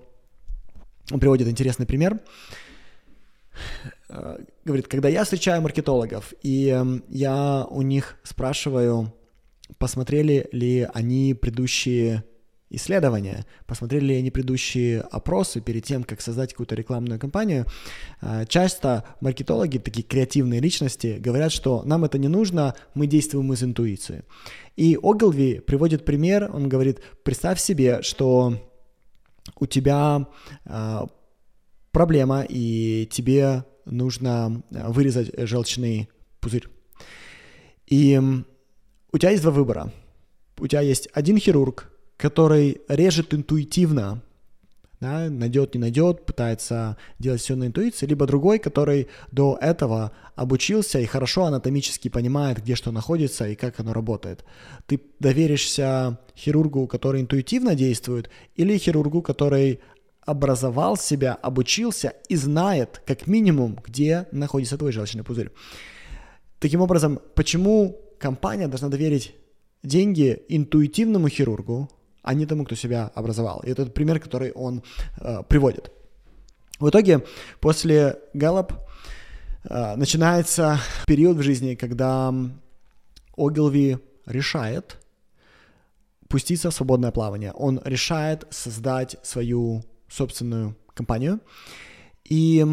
он 1.11 1.21
приводит 1.21 1.49
интересный 1.49 1.87
пример. 1.87 2.21
Э, 4.09 4.39
говорит, 4.65 4.89
когда 4.89 5.09
я 5.09 5.25
встречаю 5.25 5.63
маркетологов, 5.63 6.35
и 6.43 6.69
э, 6.69 7.01
я 7.09 7.67
у 7.71 7.83
них 7.83 8.17
спрашиваю, 8.25 9.15
посмотрели 9.79 10.49
ли 10.53 10.89
они 10.93 11.35
предыдущие 11.35 12.25
исследования, 12.73 13.47
посмотрели 13.67 14.07
ли 14.07 14.15
они 14.17 14.31
предыдущие 14.31 15.01
опросы 15.01 15.61
перед 15.61 15.85
тем, 15.85 16.05
как 16.05 16.21
создать 16.21 16.53
какую-то 16.53 16.75
рекламную 16.75 17.21
кампанию, 17.21 17.67
а, 18.21 18.45
часто 18.47 19.05
маркетологи, 19.21 19.79
такие 19.79 20.03
креативные 20.03 20.61
личности, 20.61 21.17
говорят, 21.19 21.53
что 21.53 21.83
нам 21.85 22.05
это 22.05 22.19
не 22.19 22.29
нужно, 22.29 22.75
мы 22.95 23.07
действуем 23.07 23.53
из 23.53 23.63
интуиции. 23.63 24.25
И 24.77 24.99
Огилви 25.03 25.61
приводит 25.61 26.05
пример, 26.05 26.51
он 26.53 26.69
говорит, 26.69 27.01
представь 27.23 27.61
себе, 27.61 28.03
что 28.03 28.55
у 29.59 29.67
тебя 29.67 30.27
а, 30.65 31.07
проблема, 31.91 32.45
и 32.49 33.09
тебе 33.11 33.65
нужно 33.85 34.63
вырезать 34.71 35.31
желчный 35.37 36.09
пузырь. 36.41 36.69
И 37.87 38.21
у 39.13 39.19
тебя 39.19 39.31
есть 39.31 39.43
два 39.43 39.53
выбора. 39.53 39.93
У 40.59 40.67
тебя 40.67 40.81
есть 40.81 41.09
один 41.13 41.39
хирург, 41.39 41.92
который 42.23 42.81
режет 42.87 43.35
интуитивно, 43.35 44.23
да, 45.01 45.29
найдет, 45.29 45.75
не 45.75 45.81
найдет, 45.81 46.25
пытается 46.25 46.97
делать 47.19 47.41
все 47.41 47.57
на 47.57 47.67
интуиции, 47.67 48.07
либо 48.07 48.27
другой, 48.27 48.61
который 48.61 49.09
до 49.33 49.59
этого 49.61 50.13
обучился 50.37 51.01
и 51.01 51.05
хорошо 51.05 51.47
анатомически 51.47 52.07
понимает, 52.07 52.59
где 52.59 52.77
что 52.77 52.93
находится 52.93 53.49
и 53.49 53.57
как 53.57 53.81
оно 53.81 53.93
работает. 53.93 54.45
Ты 54.87 55.01
доверишься 55.19 56.21
хирургу, 56.37 56.87
который 56.87 57.21
интуитивно 57.21 57.75
действует, 57.75 58.31
или 58.55 58.79
хирургу, 58.79 59.21
который 59.21 59.81
образовал 60.25 60.97
себя, 60.97 61.35
обучился 61.43 62.15
и 62.29 62.37
знает, 62.37 63.03
как 63.05 63.27
минимум, 63.27 63.81
где 63.85 64.29
находится 64.31 64.79
твой 64.79 64.93
желчный 64.93 65.25
пузырь. 65.25 65.51
Таким 66.61 66.83
образом, 66.83 67.19
почему 67.35 68.01
компания 68.21 68.69
должна 68.69 68.91
доверить 68.91 69.35
деньги 69.83 70.45
интуитивному 70.49 71.29
хирургу, 71.29 71.89
а 72.23 72.35
не 72.35 72.47
тому, 72.47 72.65
кто 72.65 72.75
себя 72.75 73.11
образовал. 73.15 73.61
И 73.61 73.71
это 73.71 73.87
пример, 73.87 74.21
который 74.21 74.53
он 74.53 74.83
э, 75.21 75.43
приводит. 75.49 75.93
В 76.79 76.89
итоге, 76.89 77.25
после 77.61 78.19
Гэллоп 78.35 78.73
э, 79.65 79.97
начинается 79.97 80.79
период 81.07 81.37
в 81.37 81.43
жизни, 81.43 81.75
когда 81.75 82.33
Огилви 83.37 83.99
решает 84.27 84.99
пуститься 86.29 86.71
в 86.71 86.75
свободное 86.75 87.11
плавание. 87.11 87.53
Он 87.53 87.81
решает 87.85 88.47
создать 88.51 89.17
свою 89.23 89.85
собственную 90.09 90.77
компанию, 90.95 91.41
и 92.25 92.65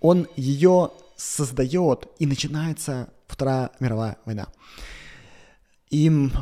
он 0.00 0.28
ее 0.36 0.90
создает, 1.16 2.08
и 2.18 2.26
начинается 2.26 3.08
Вторая 3.26 3.70
мировая 3.80 4.16
война. 4.24 4.48
Им 5.90 6.32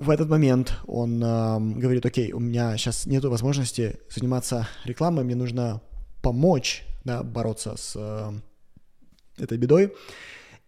в 0.00 0.08
этот 0.08 0.30
момент 0.30 0.78
он 0.86 1.22
э, 1.22 1.58
говорит, 1.78 2.06
окей, 2.06 2.32
у 2.32 2.40
меня 2.40 2.74
сейчас 2.78 3.04
нет 3.04 3.22
возможности 3.24 4.00
заниматься 4.08 4.66
рекламой, 4.84 5.24
мне 5.24 5.34
нужно 5.34 5.82
помочь 6.22 6.84
да, 7.04 7.22
бороться 7.22 7.76
с 7.76 7.92
э, 7.96 8.32
этой 9.42 9.58
бедой. 9.58 9.92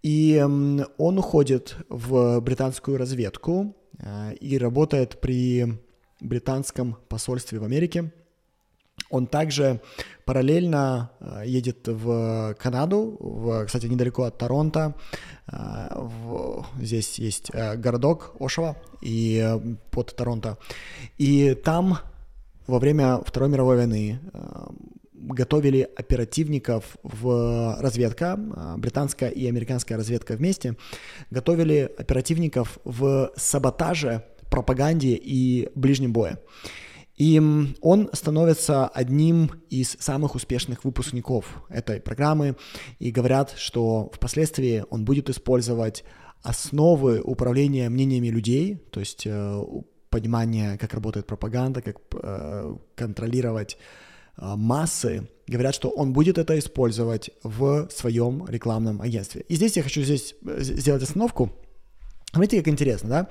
И 0.02 0.34
э, 0.34 0.44
он 0.44 1.18
уходит 1.18 1.76
в 1.88 2.40
британскую 2.40 2.98
разведку 2.98 3.74
э, 3.98 4.34
и 4.34 4.58
работает 4.58 5.18
при 5.22 5.78
британском 6.20 6.98
посольстве 7.08 7.58
в 7.58 7.64
Америке. 7.64 8.12
Он 9.12 9.26
также 9.26 9.80
параллельно 10.24 11.10
э, 11.20 11.42
едет 11.46 11.86
в 11.86 12.54
Канаду, 12.58 13.18
в, 13.20 13.66
кстати, 13.66 13.84
недалеко 13.84 14.22
от 14.22 14.38
Торонто. 14.38 14.94
Э, 15.46 15.88
в, 15.94 16.64
здесь 16.80 17.18
есть 17.18 17.50
э, 17.52 17.76
городок 17.76 18.34
Ошава 18.40 18.74
и 19.02 19.60
под 19.90 20.16
Торонто. 20.16 20.56
И 21.18 21.54
там 21.54 21.98
во 22.66 22.78
время 22.78 23.18
Второй 23.18 23.50
мировой 23.50 23.76
войны 23.76 24.18
готовили 25.12 25.86
оперативников 25.94 26.96
в 27.02 27.76
разведка, 27.80 28.38
британская 28.78 29.28
и 29.28 29.46
американская 29.46 29.98
разведка 29.98 30.36
вместе, 30.36 30.76
готовили 31.30 31.90
оперативников 31.98 32.78
в 32.84 33.30
саботаже, 33.36 34.24
пропаганде 34.50 35.14
и 35.14 35.68
ближнем 35.74 36.12
бое. 36.12 36.38
И 37.16 37.40
он 37.80 38.10
становится 38.12 38.88
одним 38.88 39.50
из 39.68 39.96
самых 40.00 40.34
успешных 40.34 40.84
выпускников 40.84 41.62
этой 41.68 42.00
программы, 42.00 42.56
и 42.98 43.10
говорят, 43.10 43.54
что 43.56 44.10
впоследствии 44.14 44.84
он 44.90 45.04
будет 45.04 45.28
использовать 45.28 46.04
основы 46.42 47.20
управления 47.20 47.88
мнениями 47.88 48.28
людей, 48.28 48.76
то 48.90 49.00
есть 49.00 49.26
э, 49.26 49.62
понимание, 50.10 50.78
как 50.78 50.94
работает 50.94 51.26
пропаганда, 51.26 51.82
как 51.82 51.96
э, 52.14 52.76
контролировать 52.96 53.76
э, 54.36 54.54
массы, 54.56 55.28
говорят, 55.46 55.74
что 55.74 55.90
он 55.90 56.12
будет 56.12 56.38
это 56.38 56.58
использовать 56.58 57.30
в 57.42 57.88
своем 57.90 58.46
рекламном 58.48 59.00
агентстве. 59.00 59.44
И 59.48 59.54
здесь 59.54 59.76
я 59.76 59.82
хочу 59.82 60.02
здесь 60.02 60.34
сделать 60.42 61.02
остановку. 61.02 61.52
Смотрите, 62.32 62.58
как 62.58 62.68
интересно, 62.68 63.08
да? 63.08 63.28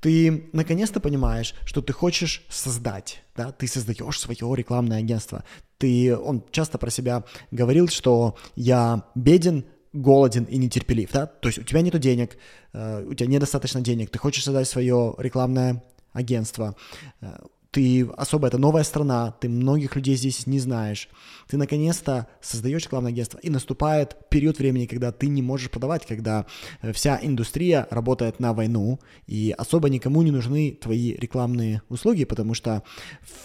Ты 0.00 0.48
наконец-то 0.52 1.00
понимаешь, 1.00 1.54
что 1.64 1.82
ты 1.82 1.92
хочешь 1.92 2.44
создать, 2.48 3.22
да, 3.36 3.52
ты 3.52 3.66
создаешь 3.66 4.18
свое 4.18 4.54
рекламное 4.56 4.98
агентство. 4.98 5.44
Ты, 5.78 6.16
он 6.16 6.44
часто 6.50 6.78
про 6.78 6.90
себя 6.90 7.24
говорил, 7.50 7.88
что 7.88 8.36
я 8.56 9.04
беден, 9.14 9.64
голоден 9.92 10.44
и 10.44 10.56
нетерпелив, 10.56 11.10
да, 11.12 11.26
то 11.26 11.48
есть 11.48 11.58
у 11.58 11.62
тебя 11.62 11.80
нет 11.82 11.98
денег, 11.98 12.38
э, 12.72 13.04
у 13.06 13.14
тебя 13.14 13.28
недостаточно 13.28 13.80
денег, 13.80 14.10
ты 14.10 14.18
хочешь 14.18 14.44
создать 14.44 14.68
свое 14.68 15.14
рекламное 15.18 15.82
агентство, 16.12 16.76
э, 17.20 17.38
ты 17.70 18.08
особо, 18.16 18.48
это 18.48 18.58
новая 18.58 18.82
страна, 18.82 19.32
ты 19.32 19.48
многих 19.48 19.94
людей 19.96 20.16
здесь 20.16 20.46
не 20.46 20.58
знаешь, 20.58 21.08
ты 21.48 21.56
наконец-то 21.56 22.26
создаешь 22.40 22.84
рекламное 22.84 23.12
агентство, 23.12 23.38
и 23.38 23.50
наступает 23.50 24.16
период 24.28 24.58
времени, 24.58 24.86
когда 24.86 25.12
ты 25.12 25.28
не 25.28 25.42
можешь 25.42 25.70
продавать, 25.70 26.06
когда 26.06 26.46
э, 26.82 26.92
вся 26.92 27.18
индустрия 27.22 27.86
работает 27.90 28.40
на 28.40 28.52
войну, 28.52 28.98
и 29.26 29.54
особо 29.56 29.88
никому 29.88 30.22
не 30.22 30.30
нужны 30.30 30.76
твои 30.80 31.14
рекламные 31.14 31.82
услуги, 31.88 32.24
потому 32.24 32.54
что 32.54 32.82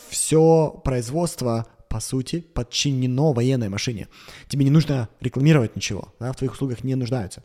все 0.09 0.81
производство 0.83 1.67
по 1.87 2.01
сути, 2.01 2.41
подчинено 2.41 3.31
военной 3.31 3.69
машине. 3.69 4.09
Тебе 4.49 4.65
не 4.65 4.71
нужно 4.71 5.07
рекламировать 5.21 5.77
ничего, 5.77 6.13
да, 6.19 6.33
в 6.33 6.35
твоих 6.35 6.51
услугах 6.51 6.83
не 6.83 6.95
нуждаются. 6.95 7.41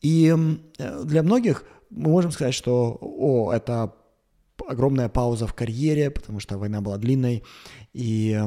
И 0.00 0.34
э, 0.78 1.04
для 1.04 1.22
многих 1.22 1.64
мы 1.90 2.10
можем 2.10 2.30
сказать, 2.30 2.54
что, 2.54 2.96
о, 3.00 3.52
это 3.52 3.92
огромная 4.68 5.08
пауза 5.08 5.46
в 5.46 5.54
карьере, 5.54 6.10
потому 6.10 6.40
что 6.40 6.58
война 6.58 6.80
была 6.80 6.98
длинной, 6.98 7.42
и 7.92 8.40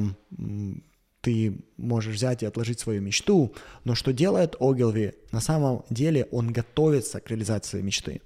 ты 1.21 1.59
можешь 1.77 2.15
взять 2.15 2.43
и 2.43 2.45
отложить 2.45 2.79
свою 2.79 3.01
мечту, 3.01 3.53
но 3.83 3.95
что 3.95 4.13
делает 4.13 4.55
Огилви? 4.59 5.13
На 5.31 5.41
самом 5.41 5.83
деле 5.89 6.27
он 6.31 6.53
готовится 6.53 7.19
к 7.19 7.29
реализации 7.29 7.81
мечты. 7.81 8.21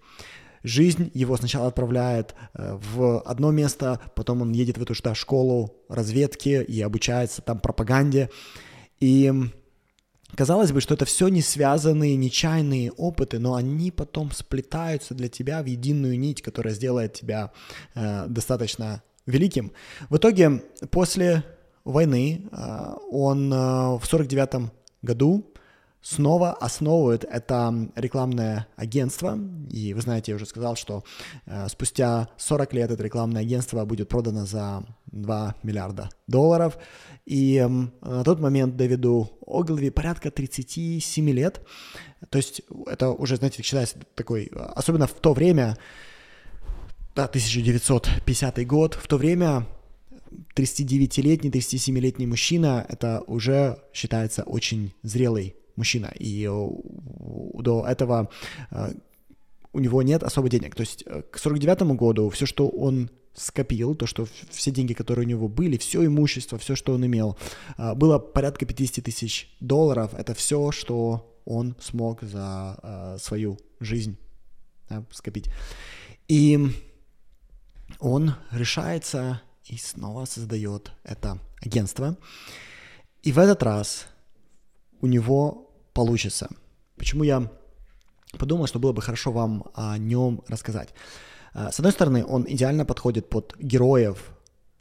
Жизнь 0.63 1.09
его 1.15 1.35
сначала 1.37 1.67
отправляет 1.67 2.35
э, 2.53 2.77
в 2.93 3.21
одно 3.21 3.49
место, 3.49 3.99
потом 4.15 4.43
он 4.43 4.51
едет 4.51 4.77
в 4.77 4.83
эту 4.83 4.93
что, 4.93 5.15
школу 5.15 5.73
разведки 5.89 6.63
и 6.63 6.81
обучается 6.81 7.41
там 7.41 7.59
пропаганде. 7.59 8.29
И 8.99 9.33
Казалось 10.35 10.71
бы, 10.71 10.81
что 10.81 10.93
это 10.93 11.05
все 11.05 11.27
не 11.27 11.41
связанные, 11.41 12.15
нечаянные 12.15 12.91
опыты, 12.91 13.39
но 13.39 13.55
они 13.55 13.91
потом 13.91 14.31
сплетаются 14.31 15.13
для 15.13 15.27
тебя 15.27 15.61
в 15.61 15.65
единую 15.65 16.17
нить, 16.17 16.41
которая 16.41 16.73
сделает 16.73 17.13
тебя 17.13 17.51
э, 17.95 18.27
достаточно 18.27 19.03
великим. 19.25 19.71
В 20.09 20.17
итоге, 20.17 20.63
после 20.89 21.43
войны 21.83 22.43
э, 22.51 22.93
он 23.11 23.51
э, 23.51 23.57
в 23.97 24.01
49 24.03 24.71
году 25.01 25.50
снова 26.01 26.53
основывает 26.53 27.23
это 27.23 27.89
рекламное 27.95 28.67
агентство. 28.75 29.37
И 29.69 29.93
вы 29.93 30.01
знаете, 30.01 30.31
я 30.31 30.35
уже 30.35 30.45
сказал, 30.45 30.75
что 30.75 31.03
э, 31.45 31.67
спустя 31.69 32.29
40 32.37 32.73
лет 32.73 32.91
это 32.91 33.03
рекламное 33.03 33.41
агентство 33.41 33.85
будет 33.85 34.09
продано 34.09 34.45
за 34.45 34.83
2 35.11 35.55
миллиарда 35.63 36.09
долларов. 36.27 36.77
И 37.25 37.57
э, 37.57 37.67
на 37.67 38.23
тот 38.23 38.39
момент 38.39 38.75
Дэвиду 38.75 39.31
Оглви 39.45 39.89
порядка 39.91 40.31
37 40.31 41.29
лет. 41.29 41.61
То 42.29 42.37
есть 42.37 42.61
это 42.87 43.11
уже, 43.11 43.35
знаете, 43.35 43.61
считается 43.61 43.97
такой, 44.15 44.51
особенно 44.75 45.07
в 45.07 45.13
то 45.13 45.33
время, 45.33 45.77
да, 47.15 47.25
1950 47.25 48.65
год, 48.65 48.95
в 48.95 49.07
то 49.07 49.17
время 49.17 49.67
39-летний, 50.55 51.49
37-летний 51.49 52.25
мужчина, 52.25 52.85
это 52.87 53.21
уже 53.27 53.79
считается 53.93 54.43
очень 54.43 54.93
зрелый 55.03 55.55
мужчина, 55.75 56.11
и 56.19 56.47
э, 56.49 56.69
до 57.61 57.85
этого 57.87 58.29
э, 58.71 58.93
у 59.73 59.79
него 59.79 60.01
нет 60.03 60.23
особо 60.23 60.49
денег. 60.49 60.75
То 60.75 60.81
есть 60.81 61.03
э, 61.05 61.23
к 61.31 61.37
49 61.37 61.81
году 61.97 62.29
все, 62.29 62.45
что 62.45 62.69
он 62.69 63.09
скопил, 63.33 63.95
то, 63.95 64.05
что 64.05 64.27
все 64.49 64.71
деньги, 64.71 64.93
которые 64.93 65.25
у 65.25 65.29
него 65.29 65.47
были, 65.47 65.77
все 65.77 66.05
имущество, 66.05 66.57
все, 66.57 66.75
что 66.75 66.93
он 66.93 67.05
имел, 67.05 67.37
было 67.95 68.19
порядка 68.19 68.65
50 68.65 69.05
тысяч 69.05 69.55
долларов. 69.61 70.13
Это 70.17 70.33
все, 70.33 70.71
что 70.71 71.33
он 71.45 71.75
смог 71.79 72.21
за 72.23 73.17
свою 73.21 73.57
жизнь 73.79 74.17
да, 74.89 75.05
скопить. 75.11 75.49
И 76.27 76.59
он 77.99 78.35
решается 78.51 79.41
и 79.65 79.77
снова 79.77 80.25
создает 80.25 80.91
это 81.03 81.39
агентство. 81.61 82.17
И 83.23 83.31
в 83.31 83.39
этот 83.39 83.63
раз 83.63 84.07
у 85.01 85.07
него 85.07 85.71
получится. 85.93 86.49
Почему 86.97 87.23
я 87.23 87.51
подумал, 88.37 88.67
что 88.67 88.79
было 88.79 88.93
бы 88.93 89.01
хорошо 89.01 89.31
вам 89.31 89.65
о 89.73 89.97
нем 89.97 90.43
рассказать. 90.47 90.93
А, 91.53 91.71
с 91.71 91.79
одной 91.79 91.91
стороны, 91.91 92.25
он 92.25 92.45
идеально 92.47 92.85
подходит 92.85 93.29
под 93.29 93.55
героев 93.59 94.31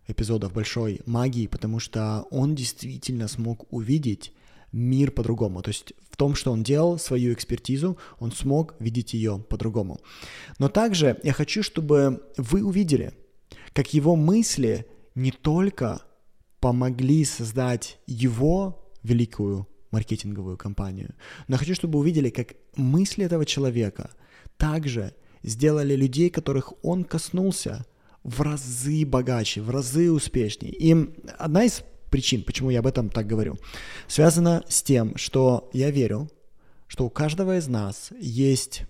эпизодов 0.07 0.53
большой 0.53 1.01
магии, 1.07 1.47
потому 1.47 1.81
что 1.81 2.27
он 2.31 2.55
действительно 2.55 3.29
смог 3.29 3.67
увидеть 3.73 4.33
мир 4.73 5.11
по-другому. 5.11 5.63
То 5.63 5.71
есть 5.71 5.93
в 6.11 6.17
том, 6.17 6.35
что 6.35 6.53
он 6.53 6.63
делал, 6.63 6.99
свою 6.99 7.33
экспертизу, 7.33 7.99
он 8.19 8.33
смог 8.33 8.75
видеть 8.79 9.15
ее 9.15 9.39
по-другому. 9.49 10.01
Но 10.59 10.69
также 10.69 11.19
я 11.23 11.33
хочу, 11.33 11.63
чтобы 11.63 12.23
вы 12.37 12.63
увидели, 12.63 13.15
как 13.73 13.93
его 13.95 14.15
мысли 14.17 14.87
не 15.15 15.33
только 15.33 16.03
помогли 16.61 17.25
создать 17.25 17.99
его 18.07 18.93
великую 19.03 19.67
маркетинговую 19.91 20.57
компанию, 20.57 21.15
но 21.49 21.55
я 21.55 21.59
хочу, 21.59 21.75
чтобы 21.75 21.99
увидели, 21.99 22.31
как 22.31 22.55
мысли 22.77 23.25
этого 23.25 23.45
человека 23.45 24.11
также 24.57 25.15
сделали 25.43 25.95
людей, 25.95 26.31
которых 26.31 26.73
он 26.85 27.05
коснулся, 27.05 27.87
в 28.23 28.43
разы 28.43 29.07
богаче, 29.07 29.63
в 29.63 29.71
разы 29.71 30.11
успешнее. 30.13 30.73
И 30.73 30.95
одна 31.39 31.65
из 31.65 31.83
причин, 32.11 32.43
почему 32.43 32.71
я 32.71 32.81
об 32.81 32.87
этом 32.87 33.09
так 33.09 33.27
говорю, 33.27 33.57
связана 34.09 34.65
с 34.69 34.83
тем, 34.83 35.17
что 35.17 35.71
я 35.73 35.91
верю, 35.91 36.31
что 36.87 37.07
у 37.07 37.11
каждого 37.11 37.57
из 37.57 37.69
нас 37.69 38.11
есть 38.21 38.83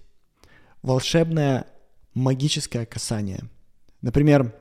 волшебное 0.83 1.67
магическое 2.15 2.87
касание. 2.87 3.43
Например, 4.01 4.55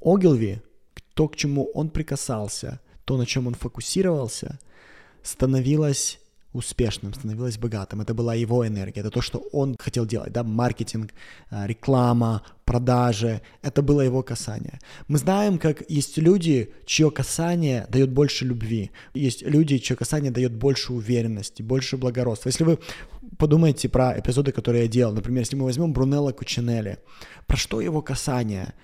Огилви, 0.00 0.62
то, 1.14 1.28
к 1.28 1.36
чему 1.36 1.64
он 1.74 1.90
прикасался, 1.90 2.80
то, 3.04 3.16
на 3.16 3.26
чем 3.26 3.46
он 3.46 3.54
фокусировался, 3.54 4.58
становилось 5.24 6.20
успешным, 6.54 7.12
становилась 7.12 7.58
богатым. 7.58 8.00
Это 8.00 8.14
была 8.14 8.34
его 8.34 8.64
энергия, 8.64 9.00
это 9.00 9.10
то, 9.10 9.20
что 9.20 9.38
он 9.52 9.76
хотел 9.76 10.06
делать, 10.06 10.32
да, 10.32 10.44
маркетинг, 10.44 11.12
а, 11.50 11.66
реклама, 11.66 12.42
продажи, 12.64 13.40
это 13.60 13.82
было 13.82 14.02
его 14.02 14.22
касание. 14.22 14.78
Мы 15.08 15.18
знаем, 15.18 15.58
как 15.58 15.82
есть 15.90 16.16
люди, 16.16 16.72
чье 16.86 17.10
касание 17.10 17.86
дает 17.90 18.12
больше 18.12 18.44
любви, 18.44 18.92
есть 19.14 19.42
люди, 19.42 19.78
чье 19.78 19.96
касание 19.96 20.30
дает 20.30 20.52
больше 20.54 20.92
уверенности, 20.92 21.60
больше 21.62 21.96
благородства. 21.96 22.50
Если 22.50 22.62
вы 22.62 22.78
подумаете 23.36 23.88
про 23.88 24.18
эпизоды, 24.18 24.52
которые 24.52 24.82
я 24.82 24.88
делал, 24.88 25.12
например, 25.12 25.40
если 25.40 25.56
мы 25.56 25.64
возьмем 25.64 25.92
Брунелла 25.92 26.30
Кучинелли, 26.30 26.98
про 27.48 27.56
что 27.56 27.80
его 27.80 28.00
касание? 28.00 28.74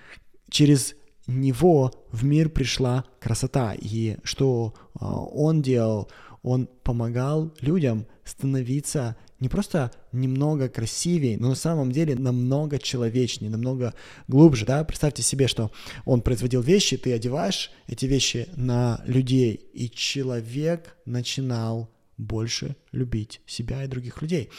Через 0.49 0.95
него 1.25 1.91
в 2.11 2.25
мир 2.25 2.49
пришла 2.49 3.05
красота, 3.21 3.73
и 3.79 4.17
что 4.23 4.73
э, 4.99 5.05
он 5.05 5.61
делал, 5.61 6.09
он 6.43 6.67
помогал 6.83 7.53
людям 7.61 8.07
становиться 8.23 9.15
не 9.39 9.49
просто 9.49 9.91
немного 10.11 10.69
красивее, 10.69 11.37
но 11.37 11.49
на 11.49 11.55
самом 11.55 11.91
деле 11.91 12.15
намного 12.15 12.77
человечнее, 12.77 13.49
намного 13.49 13.93
глубже, 14.27 14.65
да, 14.65 14.83
представьте 14.83 15.23
себе, 15.23 15.47
что 15.47 15.71
он 16.05 16.21
производил 16.21 16.61
вещи, 16.61 16.95
ты 16.95 17.11
одеваешь 17.11 17.71
эти 17.87 18.05
вещи 18.05 18.47
на 18.55 19.01
людей, 19.05 19.55
и 19.73 19.89
человек 19.89 20.95
начинал 21.05 21.89
больше 22.21 22.75
любить 22.91 23.41
себя 23.45 23.83
и 23.83 23.87
других 23.87 24.21
людей. 24.21 24.49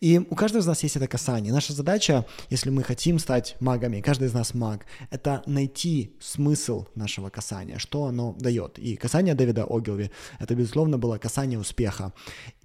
И 0.00 0.18
у 0.18 0.34
каждого 0.34 0.62
из 0.62 0.66
нас 0.66 0.82
есть 0.82 0.96
это 0.96 1.08
касание. 1.08 1.52
Наша 1.52 1.72
задача, 1.72 2.24
если 2.48 2.70
мы 2.70 2.82
хотим 2.82 3.18
стать 3.18 3.56
магами, 3.60 4.00
каждый 4.00 4.28
из 4.28 4.32
нас 4.32 4.54
маг, 4.54 4.86
это 5.10 5.42
найти 5.46 6.16
смысл 6.20 6.86
нашего 6.94 7.28
касания, 7.28 7.78
что 7.78 8.04
оно 8.04 8.36
дает. 8.38 8.78
И 8.78 8.96
касание 8.96 9.34
Дэвида 9.34 9.64
Огилви, 9.64 10.10
это, 10.38 10.54
безусловно, 10.54 10.96
было 10.96 11.18
касание 11.18 11.58
успеха. 11.58 12.12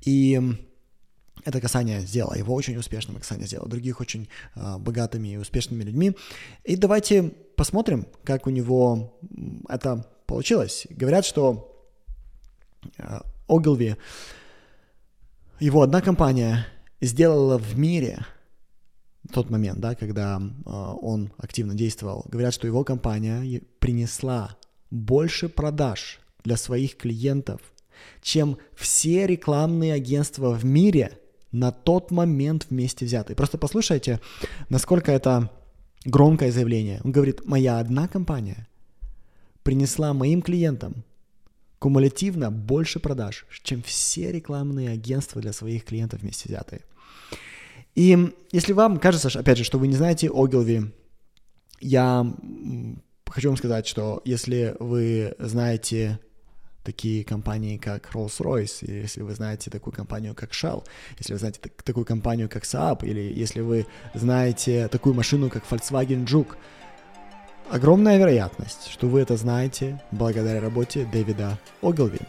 И 0.06 0.40
это 1.44 1.60
касание 1.60 2.02
сделало 2.02 2.36
его 2.36 2.54
очень 2.54 2.78
успешным, 2.78 3.18
касание 3.18 3.48
сделало 3.48 3.70
других 3.70 4.00
очень 4.00 4.30
э, 4.56 4.78
богатыми 4.78 5.30
и 5.30 5.38
успешными 5.38 5.84
людьми. 5.84 6.16
И 6.64 6.76
давайте 6.76 7.24
посмотрим, 7.56 8.06
как 8.24 8.46
у 8.48 8.52
него 8.52 9.20
это 9.68 10.06
получилось. 10.28 10.86
Говорят, 10.92 11.26
что 11.26 11.76
э, 12.98 13.20
Огилви 13.48 13.96
его 15.60 15.82
одна 15.82 16.02
компания 16.02 16.68
сделала 17.02 17.58
в 17.58 17.78
мире 17.78 18.26
тот 19.32 19.50
момент, 19.50 19.80
да, 19.80 19.96
когда 19.96 20.40
э, 20.40 20.70
он 20.70 21.32
активно 21.38 21.74
действовал, 21.74 22.26
говорят, 22.28 22.54
что 22.54 22.68
его 22.68 22.84
компания 22.84 23.62
принесла 23.80 24.58
больше 24.92 25.50
продаж 25.50 26.20
для 26.44 26.58
своих 26.58 26.98
клиентов, 26.98 27.62
чем 28.22 28.58
все 28.76 29.26
рекламные 29.26 29.94
агентства 29.94 30.52
в 30.52 30.66
мире 30.66 31.20
на 31.52 31.72
тот 31.72 32.12
момент 32.12 32.68
вместе 32.70 33.06
взятые. 33.06 33.36
Просто 33.36 33.58
послушайте, 33.58 34.20
насколько 34.70 35.12
это 35.12 35.50
громкое 36.06 36.52
заявление. 36.52 37.00
Он 37.04 37.12
говорит, 37.12 37.46
моя 37.46 37.80
одна 37.80 38.08
компания 38.08 38.68
принесла 39.64 40.14
моим 40.14 40.42
клиентам 40.42 41.06
кумулятивно 41.84 42.50
больше 42.50 43.02
продаж, 43.02 43.46
чем 43.62 43.84
все 43.84 44.32
рекламные 44.32 44.92
агентства 44.92 45.42
для 45.42 45.52
своих 45.52 45.84
клиентов 45.84 46.22
вместе 46.22 46.48
взятые. 46.48 46.82
И 47.94 48.34
если 48.54 48.72
вам 48.72 49.00
кажется, 49.00 49.28
опять 49.38 49.58
же, 49.58 49.66
что 49.66 49.80
вы 49.80 49.90
не 49.90 49.98
знаете 49.98 50.28
Ogilvy, 50.28 50.94
я 51.82 52.26
хочу 53.28 53.50
вам 53.50 53.58
сказать, 53.58 53.86
что 53.86 54.22
если 54.24 54.78
вы 54.80 55.36
знаете 55.40 56.20
такие 56.86 57.26
компании, 57.26 57.76
как 57.76 58.10
Rolls-Royce, 58.14 58.90
если 58.90 59.22
вы 59.22 59.36
знаете 59.36 59.70
такую 59.70 59.94
компанию, 59.94 60.34
как 60.36 60.52
Shell, 60.52 60.86
если 61.20 61.34
вы 61.34 61.40
знаете 61.40 61.60
такую 61.84 62.06
компанию, 62.06 62.48
как 62.48 62.64
Saab, 62.64 63.06
или 63.06 63.20
если 63.20 63.60
вы 63.60 63.88
знаете 64.14 64.88
такую 64.88 65.16
машину, 65.16 65.50
как 65.50 65.66
Volkswagen 65.70 66.26
Juke, 66.26 66.56
Огромная 67.70 68.18
вероятность, 68.18 68.88
что 68.90 69.08
вы 69.08 69.22
это 69.22 69.36
знаете 69.36 70.02
благодаря 70.12 70.62
работе 70.62 71.08
Дэвида 71.12 71.58
Огилви. 71.82 72.20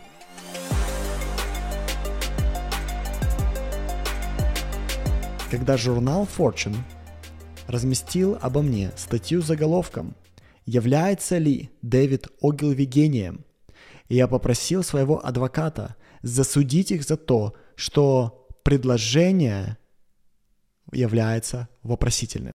Когда 5.50 5.76
журнал 5.76 6.26
Fortune 6.26 6.76
разместил 7.66 8.38
обо 8.40 8.62
мне 8.62 8.90
статью 8.96 9.42
с 9.42 9.46
заголовком 9.46 10.16
«Является 10.66 11.38
ли 11.38 11.70
Дэвид 11.82 12.28
Огилви 12.42 12.84
гением?», 12.84 13.44
я 14.08 14.28
попросил 14.28 14.82
своего 14.82 15.24
адвоката 15.24 15.96
засудить 16.22 16.90
их 16.90 17.04
за 17.04 17.16
то, 17.16 17.54
что 17.76 18.48
предложение 18.62 19.76
является 20.92 21.68
вопросительным. 21.82 22.52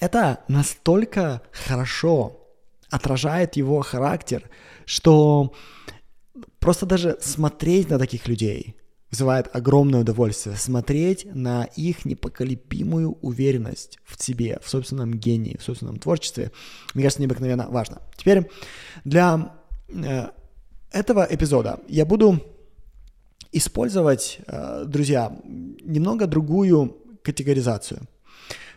Это 0.00 0.40
настолько 0.48 1.42
хорошо 1.52 2.40
отражает 2.90 3.56
его 3.56 3.80
характер, 3.80 4.48
что 4.84 5.52
просто 6.60 6.86
даже 6.86 7.18
смотреть 7.20 7.90
на 7.90 7.98
таких 7.98 8.28
людей 8.28 8.76
вызывает 9.10 9.54
огромное 9.54 10.00
удовольствие. 10.00 10.56
Смотреть 10.56 11.26
на 11.34 11.64
их 11.76 12.04
непоколебимую 12.04 13.18
уверенность 13.20 13.98
в 14.04 14.20
себе, 14.22 14.58
в 14.62 14.68
собственном 14.68 15.14
гении, 15.14 15.56
в 15.56 15.62
собственном 15.62 15.98
творчестве, 15.98 16.50
мне 16.94 17.04
кажется, 17.04 17.22
необыкновенно 17.22 17.68
важно. 17.68 18.02
Теперь 18.16 18.48
для 19.04 19.54
э, 19.88 20.26
этого 20.90 21.26
эпизода 21.28 21.80
я 21.88 22.04
буду 22.04 22.40
использовать, 23.52 24.38
э, 24.46 24.84
друзья, 24.86 25.36
немного 25.44 26.26
другую 26.26 26.96
категоризацию– 27.22 28.02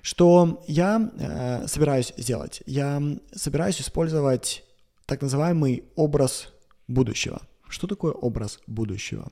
что 0.02 0.64
я 0.68 1.12
э, 1.18 1.68
собираюсь 1.68 2.14
сделать? 2.18 2.62
Я 2.66 3.02
собираюсь 3.34 3.82
использовать 3.82 4.64
так 5.06 5.22
называемый 5.22 5.86
образ 5.96 6.54
будущего. 6.88 7.42
Что 7.68 7.88
такое 7.88 8.12
образ 8.12 8.60
будущего? 8.68 9.32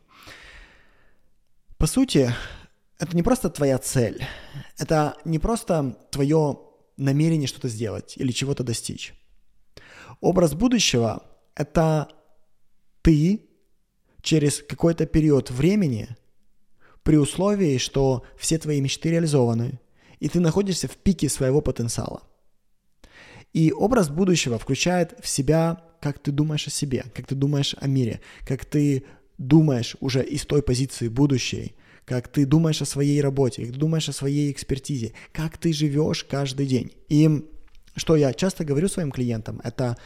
По 1.77 1.87
сути, 1.87 2.33
это 2.99 3.15
не 3.15 3.23
просто 3.23 3.49
твоя 3.49 3.77
цель, 3.77 4.25
это 4.77 5.17
не 5.25 5.39
просто 5.39 5.97
твое 6.11 6.59
намерение 6.97 7.47
что-то 7.47 7.67
сделать 7.67 8.15
или 8.17 8.31
чего-то 8.31 8.63
достичь. 8.63 9.13
Образ 10.21 10.53
будущего— 10.53 11.23
это 11.55 12.09
ты 13.01 13.45
через 14.21 14.61
какой-то 14.61 15.05
период 15.05 15.51
времени 15.51 16.15
при 17.03 17.17
условии, 17.17 17.77
что 17.77 18.23
все 18.37 18.57
твои 18.57 18.81
мечты 18.81 19.11
реализованы, 19.11 19.79
и 20.19 20.29
ты 20.29 20.39
находишься 20.39 20.87
в 20.87 20.97
пике 20.97 21.29
своего 21.29 21.61
потенциала. 21.61 22.23
И 23.53 23.71
образ 23.71 24.09
будущего 24.09 24.59
включает 24.59 25.15
в 25.21 25.27
себя, 25.27 25.81
как 26.01 26.19
ты 26.19 26.31
думаешь 26.31 26.67
о 26.67 26.71
себе, 26.71 27.05
как 27.13 27.27
ты 27.27 27.35
думаешь 27.35 27.75
о 27.79 27.87
мире, 27.87 28.21
как 28.45 28.65
ты 28.65 29.05
думаешь 29.37 29.95
уже 30.01 30.23
из 30.23 30.45
той 30.45 30.61
позиции 30.61 31.07
будущей, 31.07 31.75
как 32.05 32.27
ты 32.27 32.45
думаешь 32.45 32.81
о 32.81 32.85
своей 32.85 33.21
работе, 33.21 33.63
как 33.63 33.73
ты 33.73 33.79
думаешь 33.79 34.09
о 34.09 34.13
своей 34.13 34.51
экспертизе, 34.51 35.13
как 35.31 35.57
ты 35.57 35.73
живешь 35.73 36.23
каждый 36.23 36.67
день. 36.67 36.91
И 37.09 37.49
что 37.95 38.15
я 38.15 38.33
часто 38.33 38.65
говорю 38.65 38.87
своим 38.87 39.11
клиентам, 39.11 39.61
это 39.63 39.97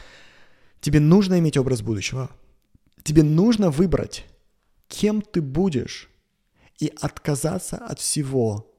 тебе 0.80 1.00
нужно 1.00 1.38
иметь 1.38 1.56
образ 1.56 1.82
будущего, 1.82 2.30
тебе 3.02 3.22
нужно 3.22 3.70
выбрать, 3.70 4.24
кем 4.88 5.22
ты 5.22 5.42
будешь, 5.42 6.08
и 6.78 6.92
отказаться 7.00 7.76
от 7.76 8.00
всего, 8.00 8.69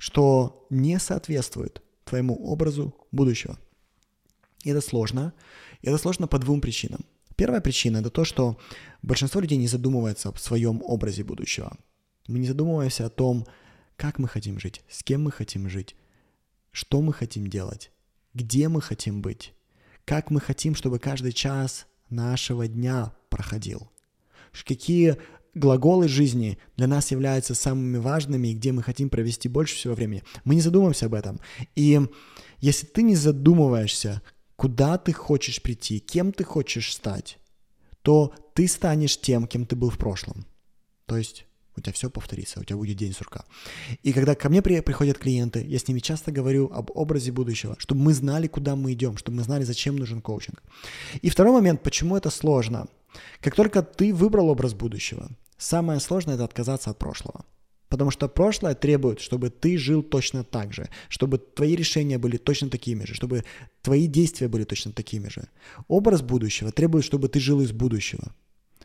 что 0.00 0.66
не 0.70 0.98
соответствует 0.98 1.82
твоему 2.04 2.34
образу 2.34 2.94
будущего. 3.12 3.58
И 4.64 4.70
это 4.70 4.80
сложно. 4.80 5.34
И 5.82 5.88
это 5.88 5.98
сложно 5.98 6.26
по 6.26 6.38
двум 6.38 6.62
причинам. 6.62 7.04
Первая 7.36 7.60
причина– 7.60 7.98
это 7.98 8.08
то, 8.08 8.24
что 8.24 8.58
большинство 9.02 9.42
людей 9.42 9.58
не 9.58 9.68
задумывается 9.68 10.30
о 10.30 10.38
своем 10.38 10.80
образе 10.82 11.22
будущего. 11.22 11.76
Мы 12.28 12.38
не 12.38 12.46
задумываемся 12.46 13.06
о 13.06 13.10
том, 13.10 13.46
как 13.96 14.18
мы 14.18 14.26
хотим 14.26 14.58
жить, 14.58 14.80
с 14.88 15.02
кем 15.02 15.22
мы 15.24 15.30
хотим 15.30 15.68
жить, 15.68 15.94
что 16.70 17.02
мы 17.02 17.12
хотим 17.12 17.46
делать, 17.48 17.92
где 18.32 18.68
мы 18.68 18.80
хотим 18.80 19.20
быть, 19.20 19.52
как 20.06 20.30
мы 20.30 20.40
хотим, 20.40 20.74
чтобы 20.74 20.98
каждый 20.98 21.32
час 21.32 21.86
нашего 22.08 22.66
дня 22.66 23.12
проходил, 23.28 23.90
какие 24.64 25.18
глаголы 25.54 26.08
жизни 26.08 26.58
для 26.76 26.86
нас 26.86 27.10
являются 27.10 27.54
самыми 27.54 27.98
важными 27.98 28.48
и 28.48 28.54
где 28.54 28.72
мы 28.72 28.82
хотим 28.82 29.10
провести 29.10 29.48
больше 29.48 29.76
всего 29.76 29.94
времени. 29.94 30.22
Мы 30.44 30.54
не 30.54 30.60
задумываемся 30.60 31.06
об 31.06 31.14
этом. 31.14 31.40
И 31.74 32.00
если 32.60 32.86
ты 32.86 33.02
не 33.02 33.16
задумываешься, 33.16 34.22
куда 34.56 34.98
ты 34.98 35.12
хочешь 35.12 35.62
прийти, 35.62 35.98
кем 35.98 36.32
ты 36.32 36.44
хочешь 36.44 36.92
стать, 36.92 37.38
то 38.02 38.34
ты 38.54 38.68
станешь 38.68 39.20
тем, 39.20 39.46
кем 39.46 39.66
ты 39.66 39.76
был 39.76 39.90
в 39.90 39.98
прошлом. 39.98 40.46
То 41.06 41.16
есть 41.16 41.46
у 41.76 41.80
тебя 41.80 41.92
все 41.92 42.10
повторится, 42.10 42.60
у 42.60 42.64
тебя 42.64 42.76
будет 42.76 42.96
день 42.96 43.12
сурка. 43.12 43.44
И 44.02 44.12
когда 44.12 44.34
ко 44.34 44.48
мне 44.48 44.62
при, 44.62 44.80
приходят 44.80 45.18
клиенты, 45.18 45.64
я 45.66 45.78
с 45.78 45.88
ними 45.88 46.00
часто 46.00 46.32
говорю 46.32 46.70
об 46.72 46.90
образе 46.94 47.32
будущего, 47.32 47.76
чтобы 47.78 48.02
мы 48.02 48.12
знали, 48.12 48.46
куда 48.48 48.76
мы 48.76 48.92
идем, 48.92 49.16
чтобы 49.16 49.38
мы 49.38 49.42
знали, 49.42 49.64
зачем 49.64 49.96
нужен 49.96 50.20
коучинг. 50.20 50.62
И 51.22 51.30
второй 51.30 51.52
момент, 51.52 51.82
почему 51.82 52.16
это 52.16 52.30
сложно. 52.30 52.86
Как 53.40 53.54
только 53.54 53.82
ты 53.82 54.12
выбрал 54.14 54.48
образ 54.48 54.74
будущего, 54.74 55.28
самое 55.58 56.00
сложное 56.00 56.34
это 56.34 56.44
отказаться 56.44 56.90
от 56.90 56.98
прошлого. 56.98 57.44
Потому 57.88 58.12
что 58.12 58.28
прошлое 58.28 58.76
требует, 58.76 59.20
чтобы 59.20 59.50
ты 59.50 59.76
жил 59.76 60.04
точно 60.04 60.44
так 60.44 60.72
же, 60.72 60.88
чтобы 61.08 61.38
твои 61.38 61.74
решения 61.74 62.18
были 62.18 62.36
точно 62.36 62.70
такими 62.70 63.04
же, 63.04 63.14
чтобы 63.14 63.44
твои 63.82 64.06
действия 64.06 64.46
были 64.46 64.62
точно 64.62 64.92
такими 64.92 65.28
же. 65.28 65.48
Образ 65.88 66.22
будущего 66.22 66.70
требует, 66.70 67.04
чтобы 67.04 67.28
ты 67.28 67.40
жил 67.40 67.60
из 67.60 67.72
будущего, 67.72 68.32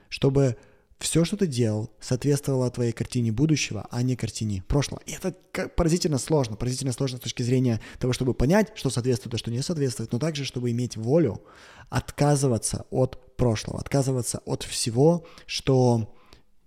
чтобы 0.09 0.57
все, 0.99 1.25
что 1.25 1.35
ты 1.35 1.45
делал, 1.45 1.91
соответствовало 1.99 2.71
твоей 2.71 2.93
картине 2.93 3.31
будущего, 3.31 3.85
а 3.91 4.01
не 4.01 4.15
картине 4.15 4.63
прошлого. 4.67 5.01
И 5.05 5.11
это 5.11 5.33
поразительно 5.69 6.17
сложно, 6.17 6.55
поразительно 6.55 6.93
сложно 6.93 7.17
с 7.17 7.21
точки 7.21 7.43
зрения 7.43 7.81
того, 7.99 8.13
чтобы 8.13 8.33
понять, 8.33 8.71
что 8.75 8.89
соответствует, 8.89 9.33
а 9.33 9.37
что 9.37 9.51
не 9.51 9.61
соответствует, 9.61 10.11
но 10.11 10.19
также, 10.19 10.45
чтобы 10.45 10.71
иметь 10.71 10.95
волю 10.95 11.43
отказываться 11.89 12.85
от 12.91 13.35
прошлого, 13.35 13.79
отказываться 13.79 14.39
от 14.45 14.63
всего, 14.63 15.25
что 15.45 16.15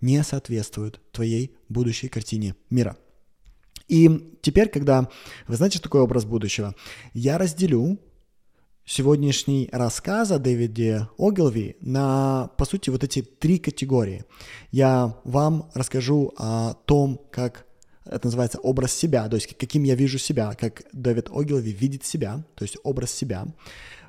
не 0.00 0.22
соответствует 0.22 1.00
твоей 1.10 1.56
будущей 1.68 2.08
картине 2.08 2.54
мира. 2.70 2.96
И 3.88 4.36
теперь, 4.42 4.68
когда 4.68 5.08
вы 5.46 5.56
знаете, 5.56 5.78
что 5.78 5.84
такое 5.84 6.02
образ 6.02 6.26
будущего, 6.26 6.74
я 7.14 7.38
разделю 7.38 7.98
сегодняшний 8.88 9.68
рассказ 9.70 10.30
о 10.30 10.38
Дэвиде 10.38 11.08
Огилви 11.18 11.76
на, 11.80 12.50
по 12.56 12.64
сути, 12.64 12.88
вот 12.88 13.04
эти 13.04 13.20
три 13.20 13.58
категории. 13.58 14.24
Я 14.70 15.14
вам 15.24 15.70
расскажу 15.74 16.32
о 16.38 16.72
том, 16.86 17.20
как 17.30 17.66
это 18.06 18.26
называется 18.26 18.58
образ 18.60 18.94
себя, 18.94 19.28
то 19.28 19.36
есть 19.36 19.54
каким 19.58 19.82
я 19.82 19.94
вижу 19.94 20.18
себя, 20.18 20.54
как 20.58 20.84
Дэвид 20.94 21.28
Огилви 21.30 21.70
видит 21.70 22.06
себя, 22.06 22.42
то 22.54 22.64
есть 22.64 22.78
образ 22.82 23.10
себя. 23.10 23.46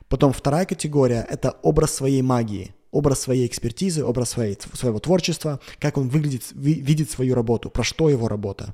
Потом 0.08 0.32
вторая 0.32 0.66
категория— 0.66 1.28
это 1.30 1.58
образ 1.62 1.94
своей 1.94 2.22
магии, 2.22 2.74
образ 2.92 3.20
своей 3.20 3.46
экспертизы, 3.46 4.06
образ 4.06 4.30
своей, 4.30 4.58
своего 4.74 5.00
творчества, 5.00 5.60
как 5.80 5.98
он 5.98 6.08
выглядит, 6.08 6.44
видит 6.54 7.12
свою 7.12 7.36
работу, 7.36 7.70
про 7.70 7.84
что 7.84 8.10
его 8.10 8.30
работа. 8.30 8.74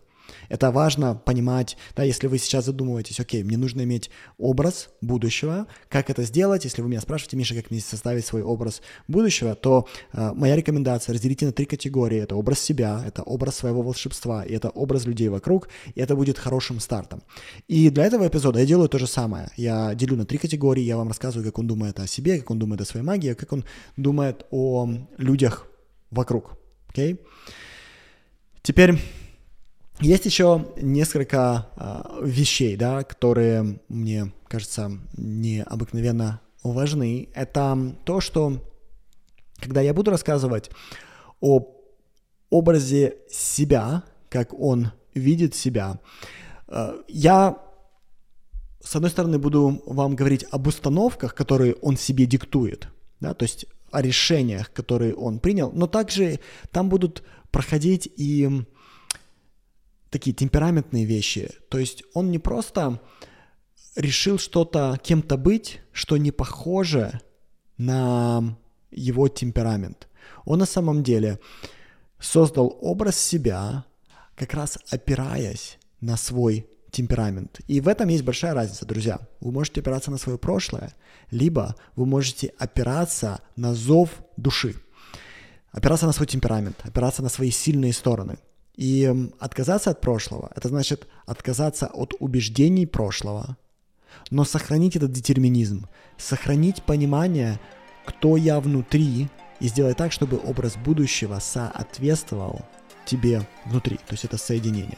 Это 0.49 0.71
важно 0.71 1.15
понимать, 1.15 1.77
да, 1.95 2.03
если 2.03 2.27
вы 2.27 2.37
сейчас 2.37 2.65
задумываетесь, 2.65 3.19
окей, 3.19 3.43
мне 3.43 3.57
нужно 3.57 3.81
иметь 3.81 4.09
образ 4.37 4.89
будущего, 5.01 5.67
как 5.89 6.09
это 6.09 6.23
сделать, 6.23 6.65
если 6.65 6.81
вы 6.81 6.89
меня 6.89 7.01
спрашиваете, 7.01 7.37
Миша, 7.37 7.55
как 7.55 7.71
мне 7.71 7.79
составить 7.79 8.25
свой 8.25 8.41
образ 8.41 8.81
будущего, 9.07 9.55
то 9.55 9.87
э, 10.13 10.31
моя 10.33 10.55
рекомендация 10.55 11.13
разделите 11.13 11.45
на 11.45 11.51
три 11.51 11.65
категории. 11.65 12.19
Это 12.19 12.35
образ 12.35 12.59
себя, 12.59 13.03
это 13.05 13.23
образ 13.23 13.55
своего 13.55 13.81
волшебства, 13.81 14.43
и 14.43 14.53
это 14.53 14.69
образ 14.69 15.05
людей 15.05 15.29
вокруг, 15.29 15.69
и 15.93 16.01
это 16.01 16.15
будет 16.15 16.37
хорошим 16.37 16.79
стартом. 16.79 17.23
И 17.67 17.89
для 17.89 18.05
этого 18.05 18.27
эпизода 18.27 18.59
я 18.59 18.65
делаю 18.65 18.89
то 18.89 18.99
же 18.99 19.07
самое. 19.07 19.49
Я 19.57 19.95
делю 19.95 20.15
на 20.15 20.25
три 20.25 20.37
категории, 20.37 20.83
я 20.83 20.97
вам 20.97 21.07
рассказываю, 21.07 21.45
как 21.45 21.59
он 21.59 21.67
думает 21.67 21.99
о 21.99 22.07
себе, 22.07 22.39
как 22.39 22.51
он 22.51 22.59
думает 22.59 22.81
о 22.81 22.85
своей 22.85 23.05
магии, 23.05 23.33
как 23.33 23.51
он 23.53 23.65
думает 23.97 24.45
о 24.51 24.89
людях 25.17 25.67
вокруг. 26.11 26.57
Окей? 26.89 27.13
Okay? 27.13 27.19
Теперь 28.65 28.99
есть 30.01 30.25
еще 30.25 30.67
несколько 30.77 31.67
э, 31.75 32.25
вещей, 32.25 32.75
да, 32.75 33.03
которые 33.03 33.79
мне 33.87 34.33
кажется 34.47 34.91
необыкновенно 35.15 36.41
важны. 36.63 37.29
Это 37.33 37.95
то, 38.03 38.19
что 38.19 38.61
когда 39.59 39.81
я 39.81 39.93
буду 39.93 40.11
рассказывать 40.11 40.69
о 41.39 41.65
образе 42.49 43.17
себя, 43.29 44.03
как 44.29 44.53
он 44.53 44.91
видит 45.13 45.55
себя, 45.55 45.99
э, 46.67 47.01
я 47.07 47.57
с 48.83 48.95
одной 48.95 49.09
стороны 49.11 49.39
буду 49.39 49.81
вам 49.85 50.15
говорить 50.15 50.45
об 50.51 50.67
установках, 50.67 51.33
которые 51.33 51.73
он 51.75 51.97
себе 51.97 52.25
диктует, 52.25 52.89
да, 53.19 53.33
то 53.33 53.43
есть 53.43 53.65
о 53.91 54.01
решениях, 54.01 54.71
которые 54.73 55.15
он 55.15 55.39
принял, 55.39 55.71
но 55.71 55.87
также 55.87 56.39
там 56.71 56.89
будут 56.89 57.23
проходить 57.49 58.11
и 58.17 58.65
такие 60.09 60.35
темпераментные 60.35 61.05
вещи. 61.05 61.51
То 61.69 61.77
есть 61.77 62.03
он 62.13 62.31
не 62.31 62.39
просто 62.39 63.01
решил 63.95 64.37
что-то 64.37 64.99
кем-то 65.01 65.37
быть, 65.37 65.81
что 65.91 66.17
не 66.17 66.31
похоже 66.31 67.21
на 67.77 68.57
его 68.91 69.27
темперамент. 69.27 70.07
Он 70.45 70.59
на 70.59 70.65
самом 70.65 71.03
деле 71.03 71.39
создал 72.19 72.77
образ 72.81 73.17
себя, 73.17 73.85
как 74.35 74.53
раз 74.53 74.77
опираясь 74.89 75.77
на 76.01 76.17
свой 76.17 76.67
темперамент. 76.91 77.59
И 77.67 77.81
в 77.81 77.87
этом 77.87 78.09
есть 78.09 78.23
большая 78.23 78.53
разница, 78.53 78.85
друзья. 78.85 79.19
Вы 79.41 79.51
можете 79.51 79.81
опираться 79.81 80.11
на 80.11 80.17
свое 80.17 80.37
прошлое, 80.37 80.93
либо 81.29 81.75
вы 81.95 82.05
можете 82.05 82.53
опираться 82.57 83.41
на 83.55 83.73
зов 83.73 84.09
души, 84.37 84.75
опираться 85.71 86.05
на 86.05 86.13
свой 86.13 86.27
темперамент, 86.27 86.77
опираться 86.83 87.21
на 87.21 87.29
свои 87.29 87.51
сильные 87.51 87.93
стороны– 87.93 88.37
и 88.75 89.29
отказаться 89.39 89.91
от 89.91 90.01
прошлого, 90.01 90.51
это 90.55 90.69
значит 90.69 91.07
отказаться 91.25 91.87
от 91.87 92.13
убеждений 92.19 92.85
прошлого, 92.85 93.57
но 94.31 94.43
сохранить 94.43 94.95
этот 94.95 95.11
детерминизм, 95.11 95.87
сохранить 96.17 96.83
понимание, 96.83 97.59
кто 98.05 98.37
я 98.37 98.59
внутри, 98.59 99.29
и 99.59 99.67
сделать 99.67 99.97
так, 99.97 100.11
чтобы 100.11 100.37
образ 100.37 100.75
будущего 100.75 101.39
соответствовал 101.39 102.61
тебе 103.05 103.47
внутри. 103.65 103.95
То 103.97 104.11
есть 104.11 104.25
это 104.25 104.37
соединение. 104.37 104.97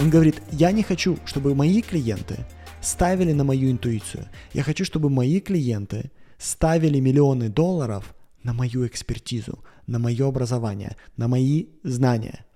Он 0.00 0.10
говорит, 0.10 0.40
я 0.52 0.70
не 0.72 0.82
хочу, 0.82 1.18
чтобы 1.24 1.54
мои 1.54 1.82
клиенты 1.82 2.46
ставили 2.80 3.32
на 3.32 3.44
мою 3.44 3.70
интуицию. 3.70 4.28
Я 4.52 4.62
хочу, 4.62 4.84
чтобы 4.84 5.10
мои 5.10 5.40
клиенты 5.40 6.10
ставили 6.38 7.00
миллионы 7.00 7.48
долларов 7.48 8.14
на 8.42 8.52
мою 8.52 8.86
экспертизу, 8.86 9.64
на 9.86 9.98
мое 9.98 10.26
образование, 10.26 10.96
на 11.16 11.28
мои 11.28 11.66
знания. 11.82 12.46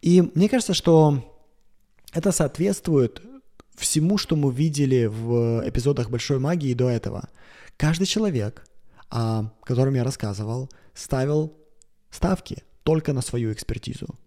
И 0.00 0.22
мне 0.34 0.48
кажется, 0.48 0.74
что 0.74 1.40
это 2.12 2.32
соответствует 2.32 3.22
всему, 3.74 4.18
что 4.18 4.36
мы 4.36 4.52
видели 4.52 5.06
в 5.06 5.62
эпизодах 5.66 6.10
Большой 6.10 6.38
магии 6.38 6.74
до 6.74 6.88
этого. 6.88 7.28
Каждый 7.76 8.06
человек, 8.06 8.66
о 9.10 9.50
котором 9.64 9.94
я 9.94 10.04
рассказывал, 10.04 10.70
ставил 10.94 11.56
ставки 12.10 12.62
только 12.82 13.12
на 13.12 13.22
свою 13.22 13.52
экспертизу. 13.52 14.18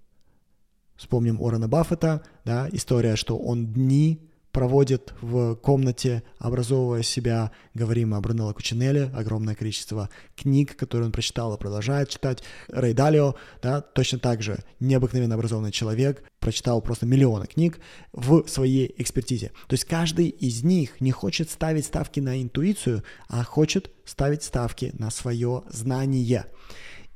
Вспомним 0.95 1.41
Уоррена 1.41 1.67
Баффета, 1.67 2.23
да, 2.45 2.69
история, 2.71 3.15
что 3.15 3.37
он 3.37 3.67
дни 3.67 4.29
проводит 4.55 5.13
в 5.19 5.55
комнате, 5.55 6.23
образовывая 6.39 7.03
себя. 7.03 7.51
Говорим 7.73 8.13
о 8.13 8.21
Брунелло 8.21 8.53
Кучинелле, 8.53 9.11
огромное 9.13 9.53
количество 9.53 10.09
книг, 10.37 10.77
которые 10.77 11.07
он 11.07 11.11
прочитал 11.11 11.53
и 11.53 11.59
продолжает 11.59 12.07
читать. 12.07 12.41
Рэй 12.69 12.93
Далио, 12.93 13.35
да, 13.61 13.81
точно 13.81 14.17
так 14.17 14.41
же 14.41 14.59
необыкновенно 14.79 15.35
образованный 15.35 15.73
человек, 15.73 16.23
прочитал 16.39 16.81
просто 16.81 17.05
миллионы 17.05 17.47
книг 17.47 17.81
в 18.13 18.47
своей 18.47 18.95
экспертизе. 18.97 19.51
То 19.67 19.73
есть 19.73 19.83
каждый 19.83 20.29
из 20.29 20.63
них 20.63 21.01
не 21.01 21.11
хочет 21.11 21.49
ставить 21.49 21.83
ставки 21.83 22.21
на 22.21 22.41
интуицию, 22.41 23.03
а 23.27 23.43
хочет 23.43 23.91
ставить 24.05 24.43
ставки 24.43 24.93
на 24.97 25.11
свое 25.11 25.63
знание. 25.67 26.45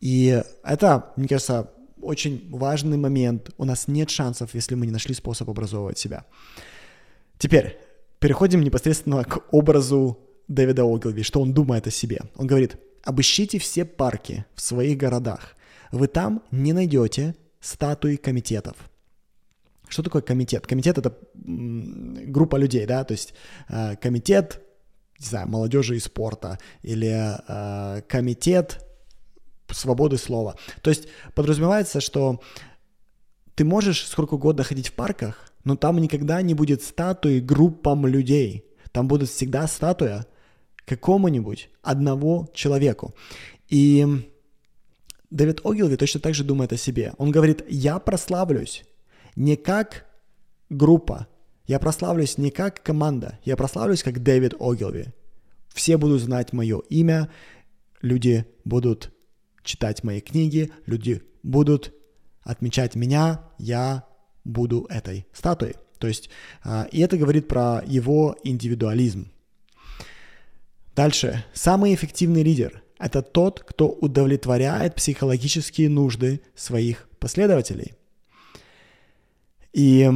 И 0.01 0.43
это, 0.65 1.13
мне 1.15 1.29
кажется, 1.29 1.71
очень 2.01 2.49
важный 2.51 2.97
момент. 2.97 3.51
У 3.57 3.63
нас 3.63 3.87
нет 3.87 4.09
шансов, 4.09 4.53
если 4.55 4.75
мы 4.75 4.87
не 4.87 4.91
нашли 4.91 5.15
способ 5.15 5.49
образовывать 5.49 5.97
себя. 5.97 6.25
Теперь 7.39 7.79
переходим 8.19 8.61
непосредственно 8.61 9.23
к 9.23 9.41
образу 9.51 10.19
Дэвида 10.49 10.83
Огилви, 10.83 11.23
что 11.23 11.41
он 11.41 11.53
думает 11.53 11.87
о 11.87 11.91
себе. 11.91 12.19
Он 12.35 12.45
говорит, 12.45 12.75
обыщите 13.03 13.57
все 13.57 13.85
парки 13.85 14.45
в 14.53 14.61
своих 14.61 14.97
городах. 14.97 15.55
Вы 15.91 16.07
там 16.07 16.43
не 16.51 16.73
найдете 16.73 17.35
статуи 17.61 18.17
комитетов. 18.17 18.75
Что 19.87 20.03
такое 20.03 20.21
комитет? 20.21 20.67
Комитет— 20.67 20.97
это 20.99 21.17
группа 21.33 22.57
людей, 22.57 22.85
да, 22.85 23.03
то 23.03 23.13
есть 23.13 23.33
э, 23.69 23.95
комитет, 23.95 24.61
не 25.17 25.25
знаю, 25.25 25.47
молодежи 25.47 25.95
и 25.95 25.99
спорта 25.99 26.59
или 26.83 27.35
э, 27.47 28.01
комитет 28.03 28.85
свободы 29.71 30.17
слова. 30.17 30.57
То 30.81 30.89
есть 30.89 31.07
подразумевается, 31.33 32.01
что 32.01 32.41
ты 33.55 33.63
можешь 33.63 34.05
сколько 34.05 34.35
угодно 34.35 34.63
ходить 34.63 34.89
в 34.89 34.93
парках, 34.93 35.48
но 35.63 35.75
там 35.75 35.97
никогда 35.99 36.41
не 36.41 36.53
будет 36.53 36.81
статуи 36.81 37.39
группам 37.39 38.05
людей. 38.05 38.65
Там 38.91 39.07
будет 39.07 39.29
всегда 39.29 39.67
статуя 39.67 40.25
какому-нибудь 40.85 41.69
одного 41.83 42.49
человеку. 42.53 43.13
И 43.67 44.05
Дэвид 45.29 45.61
Огилви 45.63 45.95
точно 45.95 46.19
так 46.19 46.33
же 46.33 46.43
думает 46.43 46.73
о 46.73 46.77
себе. 46.77 47.13
Он 47.17 47.31
говорит, 47.31 47.63
я 47.69 47.99
прославлюсь 47.99 48.83
не 49.35 49.55
как 49.55 50.05
группа, 50.69 51.27
я 51.67 51.79
прославлюсь 51.79 52.37
не 52.37 52.49
как 52.49 52.81
команда, 52.81 53.37
я 53.45 53.55
прославлюсь 53.55 54.01
как 54.01 54.23
Дэвид 54.23 54.55
Огилви. 54.59 55.13
Все 55.67 55.97
будут 55.97 56.21
знать 56.21 56.51
мое 56.51 56.79
имя, 56.89 57.29
люди 58.01 58.45
будут 58.65 59.11
читать 59.63 60.03
мои 60.03 60.19
книги, 60.19 60.71
люди 60.87 61.21
будут 61.43 61.93
отмечать 62.41 62.95
меня, 62.95 63.43
я 63.59 64.08
буду 64.43 64.85
этой 64.89 65.25
статуей. 65.33 65.75
То 65.97 66.07
есть, 66.07 66.29
а, 66.63 66.87
и 66.91 67.01
это 67.01 67.17
говорит 67.17 67.47
про 67.47 67.83
его 67.85 68.37
индивидуализм. 68.43 69.31
Дальше. 70.95 71.45
Самый 71.53 71.93
эффективный 71.93 72.43
лидер– 72.43 72.83
это 72.99 73.21
тот, 73.21 73.61
кто 73.61 73.89
удовлетворяет 73.89 74.95
психологические 74.95 75.89
нужды 75.89 76.41
своих 76.55 77.07
последователей. 77.19 77.93
И 79.71 80.09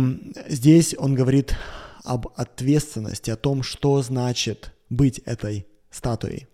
здесь 0.48 0.96
он 0.98 1.14
говорит 1.14 1.56
об 2.04 2.28
ответственности, 2.36 3.30
о 3.30 3.36
том, 3.36 3.64
что 3.64 4.02
значит 4.02 4.74
быть 4.90 5.20
этой 5.20 5.68
статуей. 5.90 6.48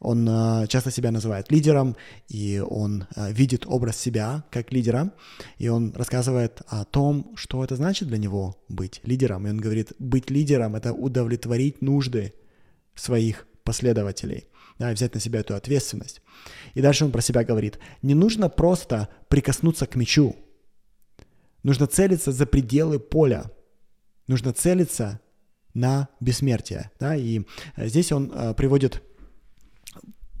Он 0.00 0.26
э, 0.26 0.66
часто 0.66 0.90
себя 0.90 1.10
называет 1.10 1.52
лидером, 1.52 1.94
и 2.28 2.58
он 2.66 3.06
э, 3.14 3.32
видит 3.32 3.66
образ 3.66 3.98
себя 3.98 4.44
как 4.50 4.72
лидера, 4.72 5.12
и 5.58 5.68
он 5.68 5.92
рассказывает 5.94 6.62
о 6.68 6.86
том, 6.86 7.32
что 7.36 7.62
это 7.62 7.76
значит 7.76 8.08
для 8.08 8.16
него 8.16 8.56
быть 8.68 9.00
лидером. 9.04 9.46
И 9.46 9.50
он 9.50 9.58
говорит, 9.58 9.92
быть 9.98 10.30
лидером— 10.30 10.74
это 10.76 10.94
удовлетворить 10.94 11.82
нужды 11.82 12.32
своих 12.94 13.46
последователей, 13.62 14.46
да, 14.78 14.90
взять 14.90 15.12
на 15.12 15.20
себя 15.20 15.40
эту 15.40 15.54
ответственность. 15.54 16.22
И 16.72 16.80
дальше 16.80 17.04
он 17.04 17.12
про 17.12 17.20
себя 17.20 17.44
говорит, 17.44 17.78
не 18.00 18.14
нужно 18.14 18.48
просто 18.48 19.10
прикоснуться 19.28 19.86
к 19.86 19.96
мячу, 19.96 20.34
нужно 21.62 21.86
целиться 21.86 22.32
за 22.32 22.46
пределы 22.46 22.98
поля, 22.98 23.50
нужно 24.26 24.54
целиться 24.54 25.20
на 25.74 26.08
бессмертие. 26.20 26.90
Да? 26.98 27.14
И 27.16 27.42
э, 27.76 27.86
здесь 27.88 28.12
он 28.12 28.54
приводит 28.54 29.02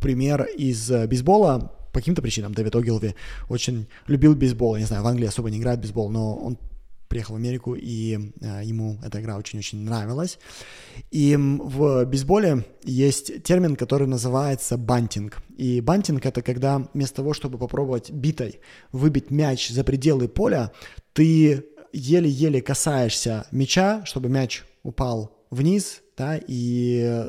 пример 0.00 0.42
из 0.42 0.90
э, 0.90 1.06
бейсбола. 1.06 1.72
По 1.92 1.98
каким-то 1.98 2.22
причинам 2.22 2.54
Дэвид 2.54 2.76
Огилви 2.76 3.14
очень 3.48 3.88
любил 4.06 4.34
бейсбол. 4.34 4.76
Я 4.76 4.80
не 4.80 4.86
знаю, 4.86 5.02
в 5.02 5.06
Англии 5.06 5.26
особо 5.26 5.50
не 5.50 5.58
играет 5.58 5.78
в 5.78 5.82
бейсбол, 5.82 6.10
но 6.10 6.36
он 6.36 6.58
приехал 7.08 7.34
в 7.34 7.38
Америку, 7.38 7.74
и 7.74 8.32
э, 8.40 8.60
ему 8.64 8.96
эта 9.04 9.20
игра 9.20 9.36
очень-очень 9.36 9.82
нравилась. 9.82 10.38
И 11.10 11.36
в 11.36 12.04
бейсболе 12.04 12.64
есть 12.84 13.42
термин, 13.42 13.74
который 13.74 14.06
называется 14.06 14.78
бантинг. 14.78 15.42
И 15.56 15.80
бантинг— 15.80 16.24
это 16.26 16.40
когда 16.40 16.88
вместо 16.94 17.16
того, 17.16 17.34
чтобы 17.34 17.58
попробовать 17.58 18.12
битой 18.12 18.60
выбить 18.92 19.32
мяч 19.32 19.70
за 19.70 19.82
пределы 19.82 20.28
поля, 20.28 20.70
ты 21.12 21.64
еле-еле 21.92 22.62
касаешься 22.62 23.46
мяча, 23.50 24.04
чтобы 24.04 24.28
мяч 24.28 24.62
упал 24.84 25.36
вниз, 25.50 26.02
да, 26.16 26.40
и 26.46 27.26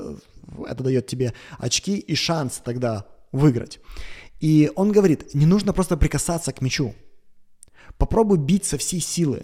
это 0.67 0.83
дает 0.83 1.07
тебе 1.07 1.33
очки 1.57 1.97
и 1.97 2.15
шанс 2.15 2.61
тогда 2.63 3.05
выиграть. 3.31 3.79
И 4.39 4.71
он 4.75 4.91
говорит, 4.91 5.33
не 5.33 5.45
нужно 5.45 5.73
просто 5.73 5.97
прикасаться 5.97 6.51
к 6.51 6.61
мячу. 6.61 6.95
Попробуй 7.97 8.37
бить 8.37 8.65
со 8.65 8.77
всей 8.77 8.99
силы. 8.99 9.43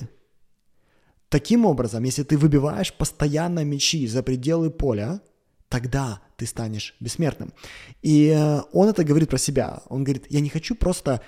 Таким 1.29 1.65
образом, 1.65 2.03
если 2.03 2.23
ты 2.23 2.37
выбиваешь 2.37 2.93
постоянно 2.93 3.63
мячи 3.63 4.07
за 4.07 4.23
пределы 4.23 4.71
поля, 4.71 5.21
тогда 5.69 6.21
ты 6.37 6.45
станешь 6.45 6.95
бессмертным. 6.99 7.53
И 8.01 8.27
э, 8.29 8.61
он 8.71 8.87
это 8.89 9.03
говорит 9.03 9.29
про 9.29 9.37
себя. 9.37 9.81
Он 9.89 10.03
говорит, 10.03 10.25
я 10.29 10.39
не 10.39 10.49
хочу 10.49 10.75
просто 10.75 11.21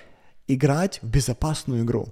играть 0.46 1.00
в 1.02 1.08
безопасную 1.08 1.84
игру. 1.84 2.08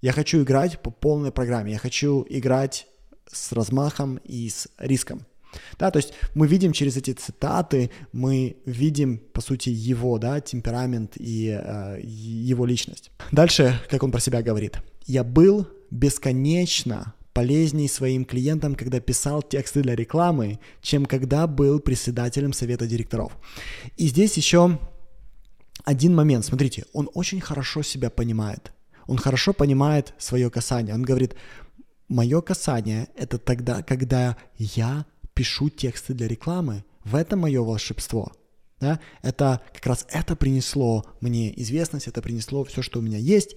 Я 0.00 0.12
хочу 0.12 0.42
играть 0.42 0.80
по 0.80 0.90
полной 0.90 1.32
программе. 1.32 1.72
Я 1.72 1.78
хочу 1.78 2.24
играть 2.28 2.86
с 3.30 3.52
размахом 3.52 4.16
и 4.24 4.48
с 4.48 4.68
риском. 4.78 5.26
Да, 5.78 5.90
то 5.90 5.98
есть 5.98 6.12
мы 6.34 6.46
видим 6.46 6.72
через 6.72 6.96
эти 6.96 7.12
цитаты, 7.12 7.90
мы 8.12 8.56
видим, 8.64 9.18
по 9.32 9.40
сути, 9.40 9.70
его, 9.70 10.18
да, 10.18 10.40
темперамент 10.40 11.12
и 11.16 11.58
э, 11.58 12.00
его 12.02 12.66
личность. 12.66 13.10
Дальше, 13.32 13.80
как 13.90 14.02
он 14.02 14.10
про 14.10 14.20
себя 14.20 14.42
говорит. 14.42 14.78
«Я 15.06 15.24
был 15.24 15.66
бесконечно 15.90 17.14
полезней 17.32 17.88
своим 17.88 18.24
клиентам, 18.24 18.74
когда 18.74 18.98
писал 18.98 19.42
тексты 19.42 19.82
для 19.82 19.94
рекламы, 19.94 20.58
чем 20.80 21.06
когда 21.06 21.46
был 21.46 21.80
председателем 21.80 22.52
совета 22.52 22.86
директоров». 22.86 23.36
И 23.96 24.08
здесь 24.08 24.36
еще 24.36 24.78
один 25.84 26.14
момент. 26.14 26.44
Смотрите, 26.44 26.84
он 26.92 27.08
очень 27.14 27.40
хорошо 27.40 27.82
себя 27.82 28.10
понимает. 28.10 28.72
Он 29.06 29.18
хорошо 29.18 29.52
понимает 29.52 30.14
свое 30.18 30.50
касание. 30.50 30.94
Он 30.94 31.02
говорит, 31.02 31.36
мое 32.08 32.40
касание— 32.40 33.08
это 33.16 33.38
тогда, 33.38 33.82
когда 33.82 34.36
я 34.58 35.06
пишу 35.36 35.68
тексты 35.68 36.14
для 36.14 36.26
рекламы. 36.26 36.82
В 37.04 37.14
этом 37.14 37.40
мое 37.40 37.62
волшебство. 37.62 38.32
Да? 38.80 38.98
Это 39.22 39.60
как 39.72 39.86
раз 39.86 40.06
это 40.10 40.34
принесло 40.34 41.04
мне 41.20 41.52
известность, 41.62 42.08
это 42.08 42.20
принесло 42.22 42.64
все, 42.64 42.82
что 42.82 42.98
у 42.98 43.02
меня 43.02 43.18
есть. 43.18 43.54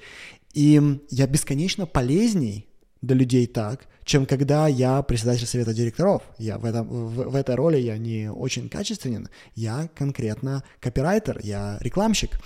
И 0.54 1.00
я 1.10 1.26
бесконечно 1.26 1.86
полезней 1.88 2.68
для 3.02 3.16
людей 3.16 3.48
так, 3.48 3.88
чем 4.04 4.26
когда 4.26 4.68
я 4.68 5.02
председатель 5.02 5.48
совета 5.48 5.74
директоров. 5.74 6.22
Я 6.38 6.58
в, 6.58 6.66
этом, 6.66 6.88
в, 6.88 7.30
в 7.30 7.36
этой 7.36 7.56
роли 7.56 7.78
я 7.78 7.98
не 7.98 8.30
очень 8.30 8.70
качественен, 8.70 9.30
я 9.56 9.90
конкретно 9.96 10.64
копирайтер, 10.80 11.40
я 11.44 11.78
рекламщик. 11.80 12.40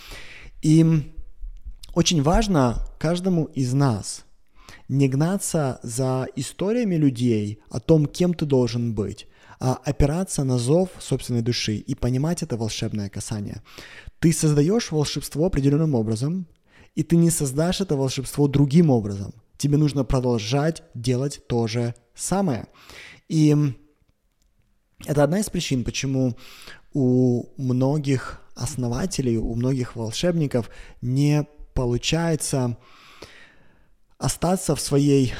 И 0.61 1.11
очень 1.93 2.21
важно 2.21 2.87
каждому 2.99 3.45
из 3.45 3.73
нас 3.73 4.25
не 4.93 5.10
гнаться 5.10 5.79
за 5.82 6.27
историями 6.36 6.95
людей 6.95 7.60
о 7.69 7.79
том, 7.79 8.06
кем 8.06 8.36
ты 8.36 8.45
должен 8.45 8.93
быть, 8.93 9.27
а 9.60 9.73
опираться 9.84 10.43
на 10.43 10.60
зов 10.60 10.89
собственной 10.99 11.41
души 11.41 11.77
и 11.77 11.95
понимать 11.95 12.43
это 12.43 12.58
волшебное 12.58 13.10
касание. 13.10 13.63
Ты 14.19 14.32
создаешь 14.32 14.91
волшебство 14.91 15.47
определенным 15.47 15.95
образом, 15.95 16.45
и 16.93 17.01
ты 17.01 17.15
не 17.15 17.32
создашь 17.32 17.82
это 17.82 17.95
волшебство 17.95 18.47
другим 18.47 18.91
образом. 18.91 19.34
Тебе 19.58 19.77
нужно 19.77 20.03
продолжать 20.03 20.84
делать 20.93 21.41
то 21.47 21.65
же 21.65 21.95
самое. 22.13 22.67
И 23.29 23.56
это 25.08 25.23
одна 25.23 25.39
из 25.39 25.49
причин, 25.49 25.84
почему 25.84 26.38
у 26.93 27.45
многих 27.58 28.41
основателей, 28.53 29.38
у 29.38 29.56
многих 29.56 29.95
волшебников 29.95 30.69
не 31.01 31.47
получается 31.73 32.77
остаться 34.23 34.73
в 34.73 34.79
своей 34.79 35.33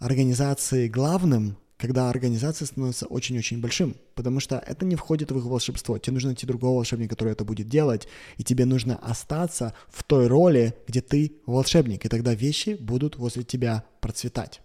организации 0.00 0.86
главным, 0.86 1.56
когда 1.78 2.10
организация 2.10 2.66
становится 2.66 3.06
очень-очень 3.06 3.58
большим, 3.60 3.96
потому 4.14 4.38
что 4.38 4.58
это 4.58 4.84
не 4.84 4.96
входит 4.96 5.32
в 5.32 5.38
их 5.38 5.44
волшебство. 5.44 5.96
Тебе 5.96 6.12
нужно 6.12 6.30
найти 6.30 6.46
другого 6.46 6.76
волшебника, 6.76 7.14
который 7.14 7.32
это 7.32 7.44
будет 7.44 7.68
делать, 7.68 8.06
и 8.36 8.44
тебе 8.44 8.66
нужно 8.66 8.96
остаться 8.96 9.72
в 9.88 10.02
той 10.02 10.26
роли, 10.26 10.74
где 10.86 11.00
ты 11.00 11.40
волшебник, 11.46 12.04
и 12.04 12.08
тогда 12.10 12.34
вещи 12.34 12.76
будут 12.78 13.16
возле 13.16 13.44
тебя 13.44 13.84
процветать. 14.00 14.60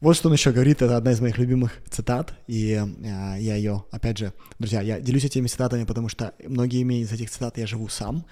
Вот 0.00 0.14
что 0.14 0.28
он 0.28 0.34
еще 0.34 0.52
говорит, 0.52 0.82
это 0.82 0.96
одна 0.96 1.10
из 1.10 1.20
моих 1.20 1.38
любимых 1.38 1.72
цитат, 1.90 2.32
и 2.46 2.74
э, 2.74 3.40
я 3.40 3.56
ее, 3.56 3.82
опять 3.90 4.18
же, 4.18 4.32
друзья, 4.60 4.82
я 4.82 5.00
делюсь 5.00 5.24
этими 5.24 5.48
цитатами, 5.48 5.82
потому 5.82 6.08
что 6.08 6.34
многими 6.44 7.00
из 7.00 7.10
этих 7.10 7.28
цитат 7.28 7.58
я 7.58 7.66
живу 7.66 7.88
сам, 7.88 8.24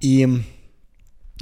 и 0.00 0.44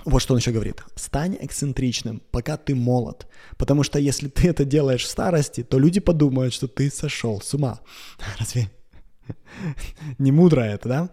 вот 0.05 0.21
что 0.21 0.35
он 0.35 0.41
еще 0.41 0.53
говорит. 0.53 0.83
Стань 0.95 1.37
эксцентричным, 1.41 2.23
пока 2.31 2.57
ты 2.57 2.75
молод. 2.75 3.27
Потому 3.57 3.83
что 3.83 3.99
если 3.99 4.29
ты 4.29 4.49
это 4.49 4.65
делаешь 4.65 5.05
в 5.05 5.09
старости, 5.09 5.63
то 5.63 5.79
люди 5.79 6.01
подумают, 6.01 6.55
что 6.55 6.69
ты 6.69 6.91
сошел 6.91 7.41
с 7.41 7.55
ума. 7.55 7.81
Разве 8.39 8.71
не 10.19 10.33
мудро 10.33 10.61
это, 10.61 10.89
да? 10.89 11.11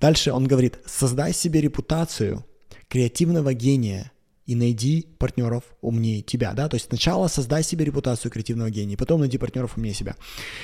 Дальше 0.00 0.32
он 0.32 0.46
говорит, 0.46 0.78
создай 0.86 1.32
себе 1.32 1.60
репутацию 1.60 2.44
креативного 2.88 3.54
гения 3.54 4.12
и 4.46 4.54
найди 4.54 5.06
партнеров 5.18 5.62
умнее 5.80 6.22
тебя, 6.22 6.52
да, 6.54 6.68
то 6.68 6.74
есть 6.74 6.86
сначала 6.86 7.28
создай 7.28 7.62
себе 7.62 7.84
репутацию 7.84 8.32
креативного 8.32 8.70
гения, 8.70 8.96
потом 8.96 9.20
найди 9.20 9.38
партнеров 9.38 9.76
умнее 9.76 9.94
себя. 9.94 10.16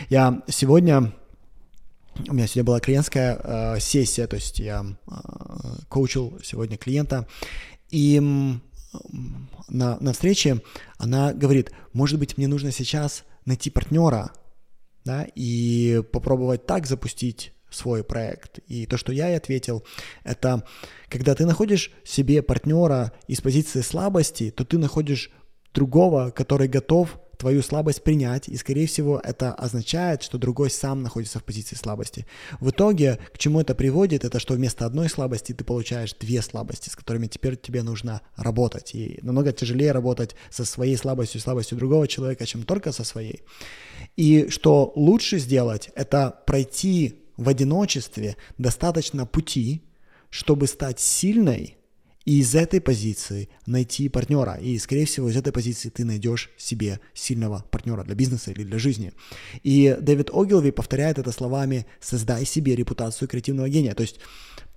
Я 0.09 0.43
сегодня 0.49 1.12
у 2.29 2.33
меня 2.33 2.46
сегодня 2.46 2.64
была 2.64 2.81
клиентская 2.81 3.38
э, 3.42 3.81
сессия, 3.81 4.26
то 4.26 4.37
есть 4.37 4.59
я 4.59 4.85
э, 4.85 5.12
коучил 5.88 6.38
сегодня 6.42 6.76
клиента, 6.76 7.26
и 7.90 8.20
на, 9.68 9.98
на 10.00 10.12
встрече, 10.12 10.62
она 10.98 11.33
говорит, 11.33 11.72
может 11.92 12.18
быть, 12.18 12.37
мне 12.37 12.48
нужно 12.48 12.72
сейчас 12.72 13.24
найти 13.44 13.70
партнера, 13.70 14.33
да, 15.05 15.26
и 15.35 16.02
попробовать 16.12 16.66
так 16.66 16.87
запустить 16.87 17.52
свой 17.70 18.02
проект. 18.02 18.59
И 18.66 18.87
то, 18.87 18.96
что 18.96 19.12
я 19.12 19.29
ей 19.29 19.37
ответил, 19.37 19.85
это 20.24 20.64
когда 21.09 21.35
ты 21.35 21.46
находишь 21.46 21.90
себе 22.05 22.42
партнера 22.42 23.12
из 23.29 23.40
позиции 23.40 23.83
слабости, 23.83 24.50
то 24.50 24.64
ты 24.64 24.79
находишь 24.79 25.31
другого, 25.74 26.31
который 26.31 26.68
готов 26.68 27.20
твою 27.37 27.62
слабость 27.62 28.03
принять, 28.03 28.49
и, 28.49 28.57
скорее 28.57 28.87
всего, 28.87 29.20
это 29.22 29.53
означает, 29.53 30.22
что 30.22 30.38
другой 30.38 30.70
сам 30.70 31.03
находится 31.03 31.38
в 31.38 31.44
позиции 31.44 31.77
слабости. 31.77 32.27
В 32.61 32.70
итоге, 32.70 33.18
к 33.33 33.38
чему 33.38 33.61
это 33.61 33.75
приводит, 33.75 34.25
это 34.25 34.38
что 34.38 34.55
вместо 34.55 34.87
одной 34.87 35.09
слабости 35.09 35.53
ты 35.53 35.64
получаешь 35.64 36.14
две 36.14 36.42
слабости, 36.42 36.88
с 36.88 36.96
которыми 36.96 37.27
теперь 37.27 37.57
тебе 37.57 37.83
нужно 37.83 38.22
работать. 38.37 38.94
И 38.94 39.18
намного 39.22 39.53
тяжелее 39.53 39.92
работать 39.92 40.35
со 40.51 40.64
своей 40.64 40.96
слабостью, 40.96 41.40
слабостью 41.40 41.79
другого 41.79 42.09
человека, 42.09 42.46
чем 42.46 42.62
только 42.62 42.92
со 42.92 43.05
своей. 43.05 43.42
И 44.16 44.49
что 44.49 44.92
лучше 44.96 45.38
сделать, 45.38 45.90
это 45.94 46.42
пройти 46.46 47.22
в 47.37 47.49
одиночестве 47.49 48.37
достаточно 48.59 49.27
пути, 49.27 49.83
чтобы 50.31 50.66
стать 50.66 51.01
сильной 51.01 51.77
и 52.27 52.41
из 52.41 52.55
этой 52.55 52.81
позиции 52.81 53.49
найти 53.67 54.09
партнера. 54.09 54.55
И, 54.55 54.77
скорее 54.79 55.07
всего, 55.07 55.31
из 55.31 55.37
этой 55.37 55.53
позиции 55.53 55.89
ты 55.89 56.05
найдешь 56.05 56.51
себе 56.59 57.01
сильного 57.15 57.65
партнера 57.71 58.03
для 58.03 58.17
бизнеса 58.17 58.51
или 58.51 58.65
для 58.65 58.79
жизни. 58.79 59.12
И 59.62 59.97
Дэвид 60.01 60.31
Огилви 60.35 60.73
повторяет 60.73 61.19
это 61.19 61.31
словами 61.31 61.87
«создай 62.01 62.45
себе 62.45 62.75
репутацию 62.75 63.29
креативного 63.29 63.69
гения». 63.69 63.95
То 63.95 64.03
есть 64.03 64.19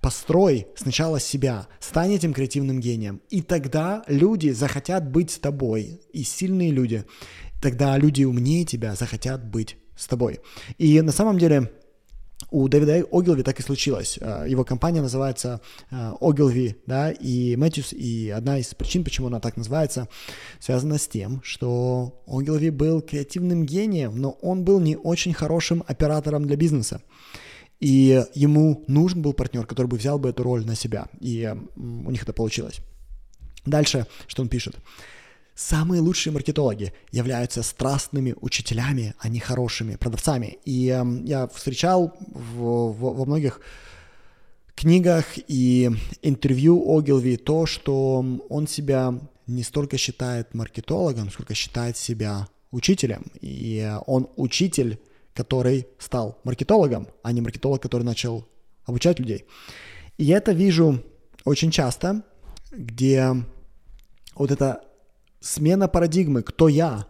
построй 0.00 0.68
сначала 0.76 1.18
себя, 1.20 1.66
стань 1.80 2.14
этим 2.14 2.32
креативным 2.32 2.80
гением, 2.80 3.20
и 3.30 3.42
тогда 3.42 4.04
люди 4.06 4.50
захотят 4.50 5.10
быть 5.10 5.32
с 5.32 5.38
тобой, 5.38 6.00
и 6.12 6.22
сильные 6.22 6.70
люди, 6.70 7.04
тогда 7.60 7.98
люди 7.98 8.22
умнее 8.22 8.64
тебя 8.64 8.94
захотят 8.94 9.44
быть 9.44 9.76
с 9.96 10.06
тобой. 10.06 10.38
И 10.78 11.00
на 11.02 11.12
самом 11.12 11.36
деле 11.36 11.70
у 12.50 12.68
Дэвида 12.68 13.06
Огилви 13.10 13.42
так 13.42 13.60
и 13.60 13.62
случилось. 13.62 14.18
Э, 14.20 14.44
его 14.48 14.64
компания 14.64 15.00
называется 15.00 15.60
э, 15.90 16.12
Огилви, 16.20 16.76
да, 16.86 17.10
и 17.10 17.56
Мэтьюс, 17.56 17.92
и 17.92 18.30
одна 18.30 18.58
из 18.58 18.74
причин, 18.74 19.04
почему 19.04 19.28
она 19.28 19.40
так 19.40 19.56
называется, 19.56 20.08
связана 20.58 20.98
с 20.98 21.06
тем, 21.06 21.40
что 21.42 22.22
Огилви 22.26 22.70
был 22.70 23.00
креативным 23.00 23.64
гением, 23.64 24.20
но 24.20 24.30
он 24.42 24.64
был 24.64 24.80
не 24.80 24.96
очень 24.96 25.32
хорошим 25.32 25.84
оператором 25.86 26.46
для 26.46 26.56
бизнеса. 26.56 27.02
И 27.78 28.22
ему 28.34 28.84
нужен 28.88 29.22
был 29.22 29.32
партнер, 29.32 29.66
который 29.66 29.86
бы 29.86 29.96
взял 29.96 30.18
бы 30.18 30.28
эту 30.28 30.42
роль 30.42 30.66
на 30.66 30.74
себя. 30.74 31.06
И 31.18 31.50
у 31.76 32.10
них 32.10 32.22
это 32.22 32.34
получилось. 32.34 32.80
Дальше, 33.64 34.06
что 34.26 34.42
он 34.42 34.48
пишет. 34.48 34.76
Самые 35.60 36.00
лучшие 36.00 36.32
маркетологи 36.32 36.94
являются 37.12 37.62
страстными 37.62 38.34
учителями, 38.40 39.14
а 39.18 39.28
не 39.28 39.40
хорошими 39.40 39.96
продавцами. 39.96 40.58
И 40.64 40.88
э, 40.88 41.04
я 41.26 41.48
встречал 41.48 42.16
в, 42.28 42.92
в, 42.92 43.14
во 43.18 43.24
многих 43.26 43.60
книгах 44.74 45.26
и 45.48 45.90
интервью 46.22 46.82
Огилви 46.96 47.36
то, 47.36 47.66
что 47.66 48.24
он 48.48 48.66
себя 48.68 49.20
не 49.46 49.62
столько 49.62 49.98
считает 49.98 50.54
маркетологом, 50.54 51.30
сколько 51.30 51.52
считает 51.52 51.98
себя 51.98 52.48
учителем. 52.70 53.30
И 53.42 53.86
он 54.06 54.30
учитель, 54.36 54.98
который 55.34 55.88
стал 55.98 56.38
маркетологом, 56.42 57.06
а 57.22 57.32
не 57.32 57.42
маркетолог, 57.42 57.82
который 57.82 58.04
начал 58.04 58.48
обучать 58.86 59.18
людей. 59.18 59.44
И 60.16 60.24
я 60.24 60.38
это 60.38 60.52
вижу 60.52 61.04
очень 61.44 61.70
часто, 61.70 62.22
где 62.72 63.34
вот 64.34 64.50
это 64.50 64.84
смена 65.40 65.88
парадигмы 65.88 66.42
«кто 66.42 66.68
я?» 66.68 67.06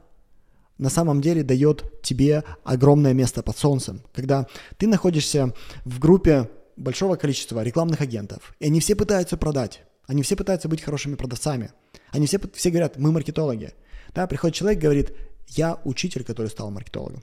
на 0.79 0.89
самом 0.89 1.21
деле 1.21 1.43
дает 1.43 2.01
тебе 2.03 2.43
огромное 2.65 3.13
место 3.13 3.43
под 3.43 3.59
солнцем. 3.59 4.01
Когда 4.15 4.47
ты 4.79 4.87
находишься 4.87 5.55
в 5.85 5.99
группе 5.99 6.49
большого 6.77 7.17
количества 7.17 7.63
рекламных 7.63 8.01
агентов, 8.01 8.55
и 8.61 8.67
они 8.67 8.81
все 8.81 8.97
пытаются 8.97 9.37
продать, 9.37 9.83
они 10.07 10.23
все 10.23 10.37
пытаются 10.37 10.69
быть 10.69 10.81
хорошими 10.81 11.17
продавцами, 11.17 11.73
они 12.11 12.27
все, 12.27 12.41
все 12.55 12.71
говорят 12.71 12.97
«мы 12.97 13.13
маркетологи». 13.13 13.75
Да, 14.15 14.27
приходит 14.27 14.57
человек 14.57 14.81
говорит 14.81 15.13
«я 15.49 15.79
учитель, 15.85 16.25
который 16.25 16.49
стал 16.49 16.71
маркетологом, 16.71 17.23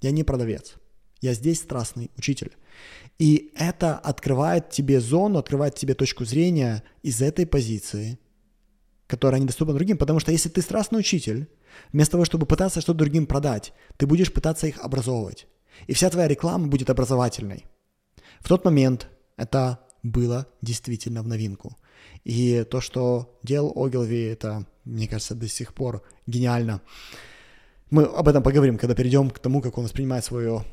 я 0.00 0.12
не 0.12 0.22
продавец». 0.22 0.76
Я 1.24 1.32
здесь 1.32 1.60
страстный 1.60 2.10
учитель. 2.18 2.52
И 3.18 3.50
это 3.56 3.96
открывает 3.96 4.68
тебе 4.68 5.00
зону, 5.00 5.38
открывает 5.38 5.74
тебе 5.74 5.94
точку 5.94 6.26
зрения 6.26 6.82
из 7.02 7.22
этой 7.22 7.46
позиции, 7.46 8.18
которая 9.06 9.40
недоступна 9.40 9.74
другим, 9.74 9.98
потому 9.98 10.20
что 10.20 10.32
если 10.32 10.48
ты 10.48 10.62
страстный 10.62 11.00
учитель, 11.00 11.48
вместо 11.92 12.12
того, 12.12 12.24
чтобы 12.24 12.46
пытаться 12.46 12.80
что-то 12.80 12.98
другим 12.98 13.26
продать, 13.26 13.72
ты 13.96 14.06
будешь 14.06 14.32
пытаться 14.32 14.66
их 14.66 14.78
образовывать. 14.78 15.46
И 15.86 15.92
вся 15.92 16.10
твоя 16.10 16.28
реклама 16.28 16.68
будет 16.68 16.90
образовательной. 16.90 17.66
В 18.40 18.48
тот 18.48 18.64
момент 18.64 19.08
это 19.36 19.80
было 20.02 20.46
действительно 20.62 21.22
в 21.22 21.28
новинку. 21.28 21.76
И 22.24 22.64
то, 22.70 22.80
что 22.80 23.38
делал 23.42 23.72
Огилви, 23.76 24.24
это, 24.24 24.66
мне 24.84 25.08
кажется, 25.08 25.34
до 25.34 25.48
сих 25.48 25.74
пор 25.74 26.02
гениально. 26.26 26.80
Мы 27.90 28.04
об 28.04 28.28
этом 28.28 28.42
поговорим, 28.42 28.78
когда 28.78 28.94
перейдем 28.94 29.30
к 29.30 29.38
тому, 29.38 29.60
как 29.60 29.76
он 29.78 29.84
воспринимает 29.84 30.24
свое 30.24 30.64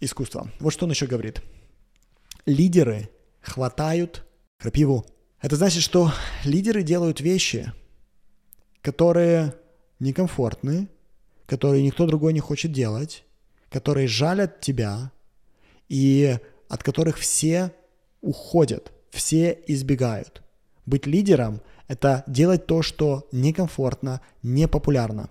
искусство. 0.00 0.50
Вот 0.60 0.72
что 0.72 0.84
он 0.86 0.90
еще 0.90 1.06
говорит. 1.06 1.42
Лидеры 2.44 3.10
хватают 3.40 4.26
крапиву 4.58 5.06
это 5.46 5.54
значит, 5.54 5.84
что 5.84 6.10
лидеры 6.42 6.82
делают 6.82 7.20
вещи, 7.20 7.72
которые 8.82 9.54
некомфортны, 10.00 10.88
которые 11.46 11.84
никто 11.84 12.04
другой 12.04 12.32
не 12.32 12.40
хочет 12.40 12.72
делать, 12.72 13.22
которые 13.70 14.08
жалят 14.08 14.60
тебя 14.60 15.12
и 15.88 16.36
от 16.68 16.82
которых 16.82 17.16
все 17.18 17.70
уходят, 18.22 18.90
все 19.10 19.56
избегают. 19.68 20.42
Быть 20.84 21.06
лидером– 21.06 21.62
это 21.86 22.24
делать 22.26 22.66
то, 22.66 22.82
что 22.82 23.28
некомфортно, 23.30 24.22
непопулярно. 24.42 25.30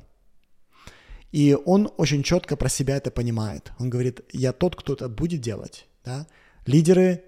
И 1.34 1.58
он 1.66 1.92
очень 1.98 2.24
четко 2.24 2.56
про 2.56 2.70
себя 2.70 2.96
это 2.96 3.12
понимает. 3.12 3.74
Он 3.80 3.90
говорит, 3.90 4.22
я 4.32 4.54
тот, 4.54 4.78
кто 4.78 4.94
это 4.94 5.10
будет 5.10 5.42
делать. 5.42 5.88
Да? 6.06 6.26
Лидеры 6.66 7.22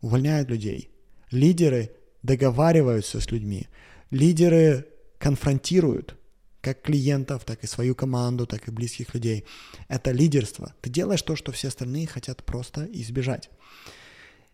увольняют 0.00 0.48
людей. 0.48 0.88
Лидеры 1.30 1.90
договариваются 2.22 3.20
с 3.20 3.30
людьми. 3.30 3.68
Лидеры 4.10 4.86
конфронтируют 5.18 6.16
как 6.60 6.82
клиентов, 6.82 7.44
так 7.44 7.64
и 7.64 7.66
свою 7.66 7.94
команду, 7.94 8.46
так 8.46 8.68
и 8.68 8.70
близких 8.70 9.14
людей. 9.14 9.44
Это 9.88 10.10
лидерство. 10.10 10.74
Ты 10.80 10.90
делаешь 10.90 11.22
то, 11.22 11.36
что 11.36 11.52
все 11.52 11.68
остальные 11.68 12.06
хотят 12.06 12.44
просто 12.44 12.86
избежать. 12.92 13.50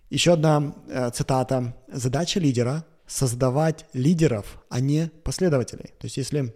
Еще 0.08 0.34
одна 0.34 0.76
э, 0.88 1.10
цитата. 1.12 1.76
Задача 1.88 2.38
лидера– 2.38 2.84
создавать 3.06 3.86
лидеров, 3.92 4.62
а 4.68 4.80
не 4.80 5.10
последователей. 5.24 5.90
То 5.98 6.06
есть 6.06 6.16
если 6.16 6.54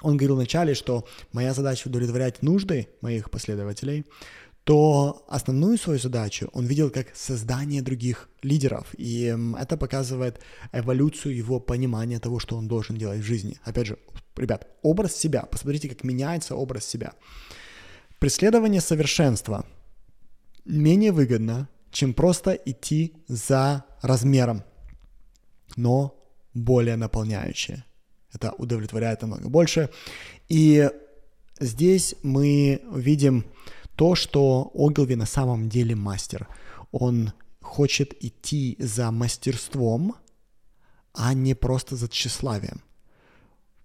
он 0.00 0.16
говорил 0.16 0.36
вначале, 0.36 0.74
что 0.74 1.06
моя 1.32 1.54
задача 1.54 1.88
удовлетворять 1.88 2.42
нужды 2.42 2.88
моих 3.00 3.30
последователей, 3.30 4.06
то 4.64 5.24
основную 5.28 5.76
свою 5.76 5.98
задачу 5.98 6.48
он 6.52 6.66
видел 6.66 6.90
как 6.90 7.16
создание 7.16 7.82
других 7.82 8.28
лидеров. 8.42 8.94
И 8.96 9.36
это 9.58 9.76
показывает 9.76 10.40
эволюцию 10.72 11.36
его 11.36 11.58
понимания 11.58 12.20
того, 12.20 12.38
что 12.38 12.56
он 12.56 12.68
должен 12.68 12.96
делать 12.96 13.20
в 13.20 13.24
жизни. 13.24 13.58
Опять 13.64 13.88
же, 13.88 13.98
ребят, 14.36 14.68
образ 14.82 15.16
себя. 15.16 15.42
Посмотрите, 15.42 15.88
как 15.88 16.04
меняется 16.04 16.54
образ 16.54 16.84
себя. 16.84 17.14
Преследование 18.20 18.80
совершенства 18.80 19.66
менее 20.64 21.10
выгодно, 21.10 21.68
чем 21.90 22.14
просто 22.14 22.52
идти 22.52 23.14
за 23.26 23.84
размером, 24.00 24.62
но 25.76 26.14
более 26.54 26.96
наполняющее. 26.96 27.84
Это 28.32 28.52
удовлетворяет 28.52 29.22
намного 29.22 29.48
больше. 29.48 29.90
И 30.48 30.88
здесь 31.58 32.14
мы 32.22 32.80
видим 32.94 33.44
то, 33.96 34.14
что 34.14 34.70
Огилви 34.74 35.16
на 35.16 35.26
самом 35.26 35.68
деле 35.68 35.94
мастер. 35.94 36.48
Он 36.90 37.32
хочет 37.60 38.14
идти 38.22 38.76
за 38.78 39.10
мастерством, 39.10 40.16
а 41.14 41.34
не 41.34 41.54
просто 41.54 41.96
за 41.96 42.08
тщеславием. 42.08 42.82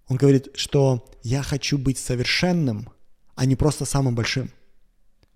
Он 0.08 0.18
говорит, 0.18 0.50
что 0.56 1.06
я 1.24 1.44
хочу 1.44 1.78
быть 1.78 1.98
совершенным, 1.98 2.90
а 3.36 3.46
не 3.46 3.56
просто 3.56 3.86
самым 3.86 4.16
большим. 4.16 4.52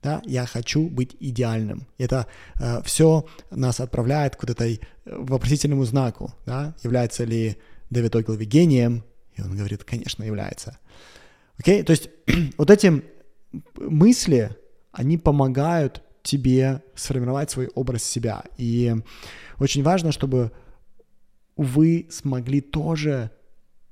Да, 0.02 0.22
я 0.26 0.48
хочу 0.48 0.90
быть 0.90 1.16
идеальным. 1.20 1.86
Это 2.00 2.26
э, 2.60 2.82
все 2.84 3.28
нас 3.52 3.80
отправляет 3.80 4.36
к 4.36 4.42
вот 4.42 4.50
этой 4.50 4.82
э, 5.06 5.16
вопросительному 5.16 5.86
знаку. 5.86 6.34
Да? 6.46 6.74
Является 6.84 7.24
ли 7.24 7.58
Дэвид 7.92 8.16
Огилви 8.16 8.46
гением? 8.46 9.04
И 9.36 9.42
он 9.44 9.56
говорит, 9.56 9.84
конечно, 9.84 10.24
является. 10.24 10.80
Окей, 11.60 11.84
то 11.84 11.92
есть 11.92 12.10
вот 12.58 12.72
эти 12.72 13.04
мысли, 13.78 14.56
они 14.92 15.18
помогают 15.18 16.04
тебе 16.24 16.84
сформировать 16.96 17.50
свой 17.50 17.68
образ 17.68 18.04
себя. 18.04 18.44
И 18.58 18.94
очень 19.60 19.84
важно, 19.84 20.12
чтобы 20.12 20.52
вы 21.56 22.08
смогли 22.10 22.62
тоже 22.62 23.32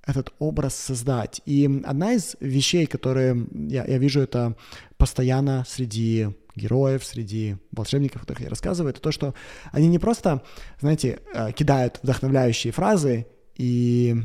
этот 0.06 0.34
образ 0.40 0.76
создать. 0.76 1.42
И 1.46 1.82
одна 1.86 2.14
из 2.14 2.36
вещей, 2.40 2.86
которые 2.88 3.48
я, 3.52 3.86
я 3.86 3.98
вижу 3.98 4.22
это 4.22 4.56
постоянно 4.98 5.66
среди 5.68 6.30
героев, 6.56 7.06
среди 7.06 7.58
волшебников, 7.72 8.18
о 8.18 8.20
которых 8.22 8.42
я 8.42 8.50
рассказываю, 8.50 8.92
это 8.92 9.02
то, 9.02 9.12
что 9.12 9.34
они 9.72 9.88
не 9.88 10.00
просто, 10.00 10.44
знаете, 10.82 11.20
э, 11.34 11.52
кидают 11.52 12.00
вдохновляющие 12.02 12.74
фразы 12.74 13.28
и 13.56 14.16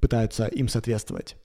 пытаются 0.00 0.46
им 0.46 0.68
соответствовать. 0.68 1.36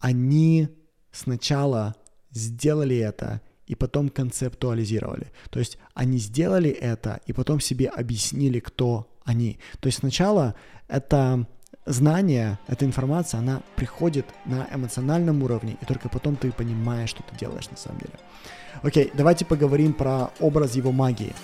Они 0.00 0.68
сначала 1.12 1.94
сделали 2.30 2.96
это 2.96 3.40
и 3.66 3.74
потом 3.74 4.08
концептуализировали. 4.08 5.30
То 5.50 5.58
есть 5.58 5.78
они 5.94 6.18
сделали 6.18 6.70
это 6.70 7.20
и 7.26 7.32
потом 7.32 7.60
себе 7.60 7.88
объяснили, 7.88 8.60
кто 8.60 9.08
они. 9.24 9.58
То 9.80 9.88
есть 9.88 9.98
сначала 9.98 10.54
это 10.88 11.46
знание, 11.84 12.58
эта 12.66 12.84
информация, 12.84 13.40
она 13.40 13.62
приходит 13.76 14.26
на 14.46 14.66
эмоциональном 14.72 15.42
уровне, 15.42 15.76
и 15.80 15.84
только 15.84 16.08
потом 16.08 16.36
ты 16.36 16.52
понимаешь, 16.52 17.10
что 17.10 17.22
ты 17.22 17.36
делаешь 17.36 17.68
на 17.70 17.76
самом 17.76 17.98
деле. 17.98 18.14
Окей, 18.82 19.10
давайте 19.14 19.44
поговорим 19.44 19.92
про 19.92 20.30
образ 20.40 20.74
его 20.76 20.92
магии. 20.92 21.34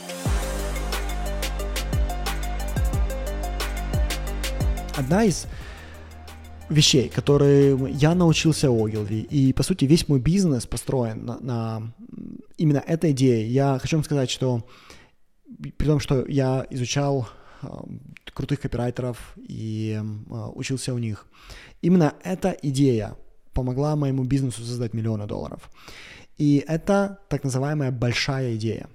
Одна 4.97 5.25
из 5.25 5.47
вещей, 6.69 7.09
которые 7.09 7.77
я 7.91 8.15
научился 8.15 8.71
у 8.71 8.89
Ogilvy, 8.89 9.23
и, 9.23 9.53
по 9.53 9.63
сути, 9.63 9.85
весь 9.85 10.09
мой 10.09 10.21
бизнес 10.21 10.67
построен 10.67 11.25
на, 11.25 11.39
на 11.41 11.95
именно 12.57 12.79
этой 12.79 13.13
идее. 13.13 13.47
Я 13.49 13.79
хочу 13.81 13.97
вам 13.97 14.05
сказать, 14.05 14.31
что 14.31 14.67
при 15.77 15.87
том, 15.87 16.01
что 16.01 16.27
я 16.27 16.67
изучал 16.71 17.29
э, 17.63 17.67
крутых 18.33 18.61
копирайтеров 18.61 19.35
и 19.37 20.01
э, 20.01 20.35
учился 20.55 20.95
у 20.95 20.99
них, 20.99 21.27
именно 21.83 22.15
эта 22.23 22.57
идея 22.63 23.17
помогла 23.53 23.97
моему 23.97 24.25
бизнесу 24.25 24.63
создать 24.63 24.95
миллионы 24.95 25.27
долларов. 25.27 25.71
И 26.39 26.65
это 26.67 27.21
так 27.29 27.45
называемая 27.45 27.93
большая 27.93 28.57
идея. 28.57 28.89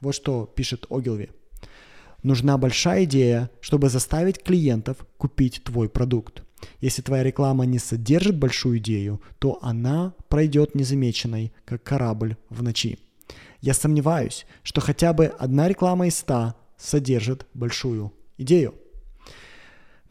Вот 0.00 0.14
что 0.14 0.46
пишет 0.46 0.86
Огилви. 0.90 1.30
Нужна 2.22 2.58
большая 2.58 3.04
идея, 3.04 3.50
чтобы 3.60 3.88
заставить 3.88 4.42
клиентов 4.42 4.98
купить 5.16 5.62
твой 5.64 5.88
продукт. 5.88 6.42
Если 6.80 7.02
твоя 7.02 7.22
реклама 7.22 7.64
не 7.66 7.78
содержит 7.78 8.38
большую 8.38 8.78
идею, 8.78 9.20
то 9.38 9.58
она 9.62 10.14
пройдет 10.28 10.74
незамеченной, 10.74 11.52
как 11.64 11.82
корабль 11.82 12.36
в 12.50 12.62
ночи. 12.62 12.98
Я 13.60 13.74
сомневаюсь, 13.74 14.46
что 14.62 14.80
хотя 14.80 15.12
бы 15.12 15.26
одна 15.26 15.68
реклама 15.68 16.06
из 16.06 16.16
ста 16.16 16.54
содержит 16.76 17.46
большую 17.54 18.12
идею. 18.36 18.74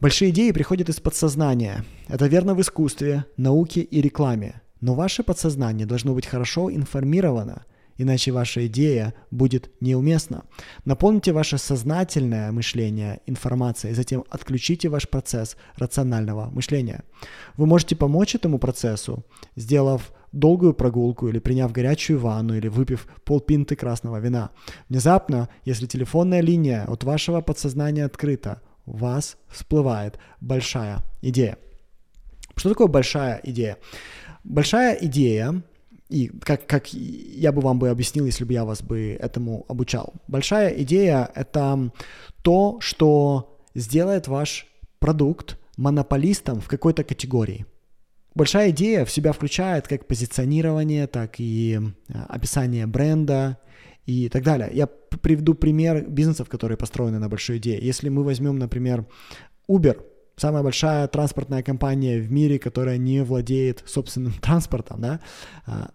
Большие 0.00 0.30
идеи 0.30 0.52
приходят 0.52 0.88
из 0.88 1.00
подсознания. 1.00 1.84
Это 2.08 2.26
верно 2.26 2.54
в 2.54 2.60
искусстве, 2.60 3.24
науке 3.36 3.80
и 3.80 4.00
рекламе. 4.00 4.62
Но 4.80 4.94
ваше 4.94 5.22
подсознание 5.22 5.86
должно 5.86 6.14
быть 6.14 6.26
хорошо 6.26 6.70
информировано– 6.70 7.64
иначе 7.98 8.32
ваша 8.32 8.66
идея 8.66 9.12
будет 9.30 9.70
неуместна. 9.80 10.44
Наполните 10.84 11.32
ваше 11.32 11.58
сознательное 11.58 12.50
мышление 12.52 13.20
информацией, 13.26 13.94
затем 13.94 14.24
отключите 14.30 14.88
ваш 14.88 15.08
процесс 15.08 15.56
рационального 15.76 16.50
мышления. 16.50 17.04
Вы 17.56 17.66
можете 17.66 17.96
помочь 17.96 18.34
этому 18.34 18.58
процессу, 18.58 19.24
сделав 19.56 20.12
долгую 20.32 20.74
прогулку 20.74 21.28
или 21.28 21.38
приняв 21.38 21.72
горячую 21.72 22.18
ванну 22.18 22.54
или 22.54 22.68
выпив 22.68 23.06
полпинты 23.24 23.76
красного 23.76 24.18
вина. 24.18 24.50
Внезапно, 24.88 25.48
если 25.64 25.86
телефонная 25.86 26.40
линия 26.40 26.84
от 26.86 27.04
вашего 27.04 27.40
подсознания 27.40 28.04
открыта, 28.04 28.62
у 28.86 28.96
вас 28.96 29.36
всплывает 29.48 30.18
большая 30.40 30.98
идея. 31.22 31.58
Что 32.56 32.70
такое 32.70 32.88
большая 32.88 33.40
идея? 33.44 33.76
Большая 34.44 34.94
идея 35.02 35.62
и 36.08 36.28
как, 36.40 36.66
как 36.66 36.92
я 36.92 37.52
бы 37.52 37.60
вам 37.60 37.78
бы 37.78 37.90
объяснил, 37.90 38.24
если 38.26 38.44
бы 38.44 38.52
я 38.52 38.64
вас 38.64 38.82
бы 38.82 39.16
этому 39.20 39.64
обучал. 39.68 40.14
Большая 40.26 40.70
идея— 40.82 41.30
это 41.34 41.92
то, 42.42 42.78
что 42.80 43.60
сделает 43.74 44.28
ваш 44.28 44.66
продукт 44.98 45.58
монополистом 45.76 46.60
в 46.60 46.68
какой-то 46.68 47.04
категории. 47.04 47.66
Большая 48.34 48.70
идея 48.70 49.04
в 49.04 49.10
себя 49.10 49.32
включает 49.32 49.88
как 49.88 50.06
позиционирование, 50.06 51.06
так 51.06 51.36
и 51.38 51.78
а, 52.08 52.26
описание 52.28 52.86
бренда 52.86 53.58
и 54.06 54.28
так 54.28 54.42
далее. 54.44 54.70
Я 54.72 54.86
приведу 54.86 55.54
пример 55.54 56.08
бизнесов, 56.08 56.48
которые 56.48 56.76
построены 56.76 57.18
на 57.18 57.28
большой 57.28 57.58
идее. 57.58 57.78
Если 57.80 58.08
мы 58.08 58.22
возьмем, 58.22 58.58
например, 58.58 59.06
Uber, 59.68 60.00
самая 60.36 60.62
большая 60.62 61.08
транспортная 61.08 61.62
компания 61.62 62.18
в 62.20 62.30
мире, 62.30 62.58
которая 62.58 62.96
не 62.96 63.22
владеет 63.22 63.82
собственным 63.86 64.32
транспортом, 64.40 65.00
да, 65.00 65.20
а, 65.66 65.90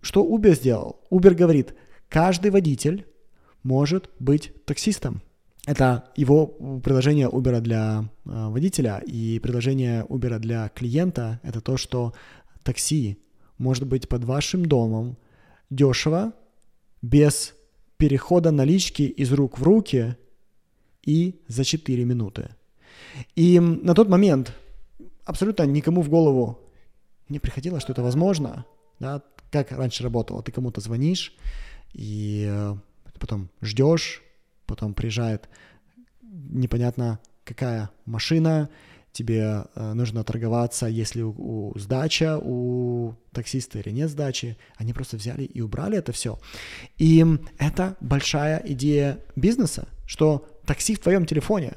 что 0.00 0.24
Uber 0.24 0.54
сделал? 0.54 1.00
Uber 1.10 1.34
говорит, 1.34 1.74
каждый 2.08 2.50
водитель 2.50 3.06
может 3.62 4.10
быть 4.18 4.52
таксистом. 4.64 5.22
Это 5.66 6.10
его 6.16 6.46
предложение 6.82 7.28
Uber 7.28 7.60
для 7.60 8.08
э, 8.24 8.48
водителя 8.48 9.02
и 9.06 9.38
предложение 9.38 10.04
Uber 10.04 10.38
для 10.38 10.68
клиента— 10.70 11.38
это 11.42 11.60
то, 11.60 11.76
что 11.76 12.14
такси 12.62 13.18
может 13.58 13.86
быть 13.86 14.08
под 14.08 14.24
вашим 14.24 14.64
домом 14.64 15.18
дешево, 15.68 16.32
без 17.02 17.54
перехода 17.98 18.50
налички 18.50 19.02
из 19.02 19.32
рук 19.32 19.58
в 19.58 19.62
руки 19.62 20.16
и 21.04 21.40
за 21.46 21.64
4 21.64 22.04
минуты. 22.04 22.48
И 23.36 23.60
на 23.60 23.94
тот 23.94 24.08
момент 24.08 24.54
абсолютно 25.24 25.64
никому 25.64 26.02
в 26.02 26.08
голову 26.08 26.58
не 27.28 27.38
приходило, 27.38 27.80
что 27.80 27.92
это 27.92 28.02
возможно. 28.02 28.64
Да? 28.98 29.22
Как 29.50 29.72
раньше 29.72 30.02
работало, 30.02 30.42
ты 30.42 30.52
кому-то 30.52 30.80
звонишь, 30.80 31.34
и 31.92 32.46
э, 32.48 32.74
потом 33.18 33.50
ждешь, 33.60 34.22
потом 34.66 34.94
приезжает 34.94 35.48
непонятно 36.22 37.18
какая 37.44 37.90
машина, 38.06 38.70
тебе 39.12 39.64
э, 39.74 39.92
нужно 39.92 40.22
торговаться, 40.24 40.86
если 40.86 41.22
у, 41.22 41.34
у 41.72 41.78
сдача 41.78 42.38
у 42.38 43.14
таксиста 43.32 43.78
или 43.80 43.90
нет 43.90 44.10
сдачи. 44.10 44.56
Они 44.76 44.92
просто 44.92 45.16
взяли 45.16 45.42
и 45.42 45.60
убрали 45.60 45.98
это 45.98 46.12
все. 46.12 46.38
И 46.96 47.24
это 47.58 47.96
большая 48.00 48.62
идея 48.66 49.18
бизнеса, 49.36 49.88
что 50.06 50.48
такси 50.64 50.94
в 50.94 51.00
твоем 51.00 51.26
телефоне. 51.26 51.74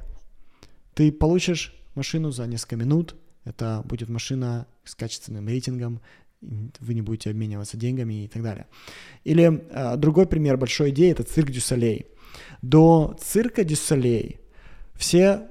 Ты 0.93 1.11
получишь 1.11 1.73
машину 1.95 2.31
за 2.31 2.45
несколько 2.45 2.75
минут, 2.75 3.15
это 3.45 3.81
будет 3.85 4.09
машина 4.09 4.67
с 4.83 4.95
качественным 4.95 5.47
рейтингом, 5.47 6.01
вы 6.79 6.93
не 6.93 7.01
будете 7.01 7.29
обмениваться 7.29 7.77
деньгами 7.77 8.25
и 8.25 8.27
так 8.27 8.43
далее. 8.43 8.67
Или 9.23 9.65
э, 9.69 9.97
другой 9.97 10.25
пример 10.25 10.57
большой 10.57 10.89
идеи– 10.89 11.11
это 11.11 11.23
цирк 11.23 11.49
дю 11.49 11.69
Солей. 11.69 12.07
До 12.61 13.15
цирка 13.19 13.63
дю 13.63 13.92
Солей 13.92 14.39
все, 14.95 15.47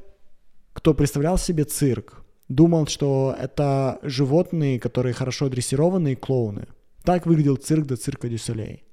кто 0.73 0.95
представлял 0.95 1.39
себе 1.39 1.65
цирк, 1.65 2.25
думал, 2.49 2.87
что 2.87 3.35
это 3.39 3.99
животные, 4.03 4.79
которые 4.79 5.15
хорошо 5.15 5.49
дрессированные 5.49 6.17
клоуны. 6.17 6.67
Так 7.03 7.27
выглядел 7.27 7.57
цирк 7.57 7.87
до 7.87 7.97
цирка 7.97 8.29
дю 8.29 8.47
Солей. 8.47 8.85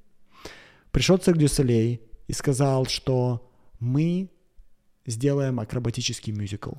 Пришел 0.91 1.17
цирк 1.17 1.37
дю 1.37 1.61
Солей 1.61 2.01
и 2.27 2.33
сказал, 2.33 2.85
что 2.85 3.49
мы 3.79 4.29
сделаем 5.05 5.59
акробатический 5.59 6.33
мюзикл. 6.33 6.73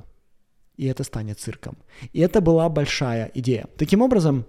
И 0.77 0.87
это 0.87 1.05
станет 1.05 1.39
цирком. 1.39 1.77
И 2.12 2.21
это 2.21 2.41
была 2.41 2.68
большая 2.68 3.31
идея. 3.35 3.68
Таким 3.77 4.03
образом, 4.03 4.47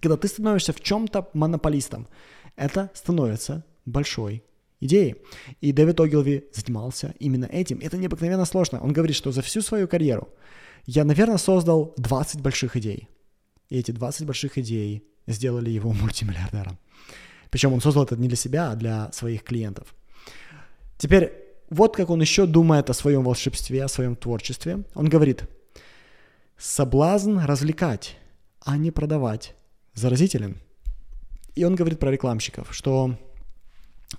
когда 0.00 0.16
ты 0.16 0.28
становишься 0.28 0.72
в 0.72 0.80
чем-то 0.80 1.28
монополистом, 1.32 2.06
это 2.56 2.90
становится 2.94 3.64
большой 3.84 4.42
идеей. 4.80 5.16
И 5.60 5.72
Дэвид 5.72 6.00
Огилви 6.00 6.44
занимался 6.52 7.14
именно 7.18 7.46
этим. 7.46 7.78
Это 7.80 7.96
необыкновенно 7.96 8.44
сложно. 8.44 8.80
Он 8.80 8.92
говорит, 8.92 9.16
что 9.16 9.32
за 9.32 9.42
всю 9.42 9.62
свою 9.62 9.88
карьеру 9.88 10.28
я, 10.86 11.04
наверное, 11.04 11.38
создал 11.38 11.94
20 11.96 12.40
больших 12.40 12.76
идей. 12.76 13.08
И 13.68 13.78
эти 13.78 13.90
20 13.90 14.26
больших 14.26 14.58
идей 14.58 15.04
сделали 15.26 15.70
его 15.70 15.92
мультимиллиардером. 16.00 16.78
Причем 17.50 17.72
он 17.72 17.80
создал 17.80 18.04
это 18.04 18.16
не 18.16 18.28
для 18.28 18.36
себя, 18.36 18.70
а 18.70 18.76
для 18.76 19.10
своих 19.12 19.42
клиентов. 19.42 19.94
Теперь, 20.98 21.32
вот 21.70 21.96
как 21.96 22.10
он 22.10 22.20
еще 22.20 22.46
думает 22.46 22.90
о 22.90 22.94
своем 22.94 23.24
волшебстве, 23.24 23.84
о 23.84 23.88
своем 23.88 24.16
творчестве. 24.16 24.84
Он 24.94 25.08
говорит, 25.08 25.44
соблазн 26.56 27.38
развлекать, 27.38 28.16
а 28.60 28.76
не 28.76 28.90
продавать 28.90 29.54
заразителен. 29.94 30.58
И 31.54 31.64
он 31.64 31.74
говорит 31.74 31.98
про 31.98 32.10
рекламщиков, 32.10 32.74
что 32.74 33.16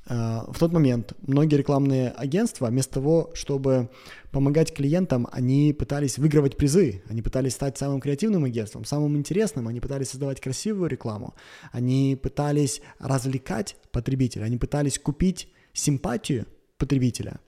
э, 0.07 0.13
в 0.47 0.57
тот 0.59 0.73
момент 0.73 1.13
многие 1.21 1.55
рекламные 1.55 2.09
агентства 2.09 2.67
вместо 2.67 2.95
того, 2.95 3.31
чтобы 3.33 3.89
помогать 4.31 4.73
клиентам, 4.73 5.27
они 5.31 5.73
пытались 5.73 6.17
выигрывать 6.17 6.57
призы, 6.57 7.01
они 7.09 7.21
пытались 7.21 7.53
стать 7.53 7.77
самым 7.77 8.01
креативным 8.01 8.43
агентством, 8.43 8.85
самым 8.85 9.17
интересным, 9.17 9.67
они 9.67 9.79
пытались 9.79 10.09
создавать 10.09 10.41
красивую 10.41 10.89
рекламу, 10.89 11.33
они 11.71 12.19
пытались 12.21 12.81
развлекать 12.99 13.77
потребителя, 13.91 14.43
они 14.43 14.57
пытались 14.57 14.99
купить 14.99 15.49
симпатию 15.73 16.45
потребителя. 16.77 17.39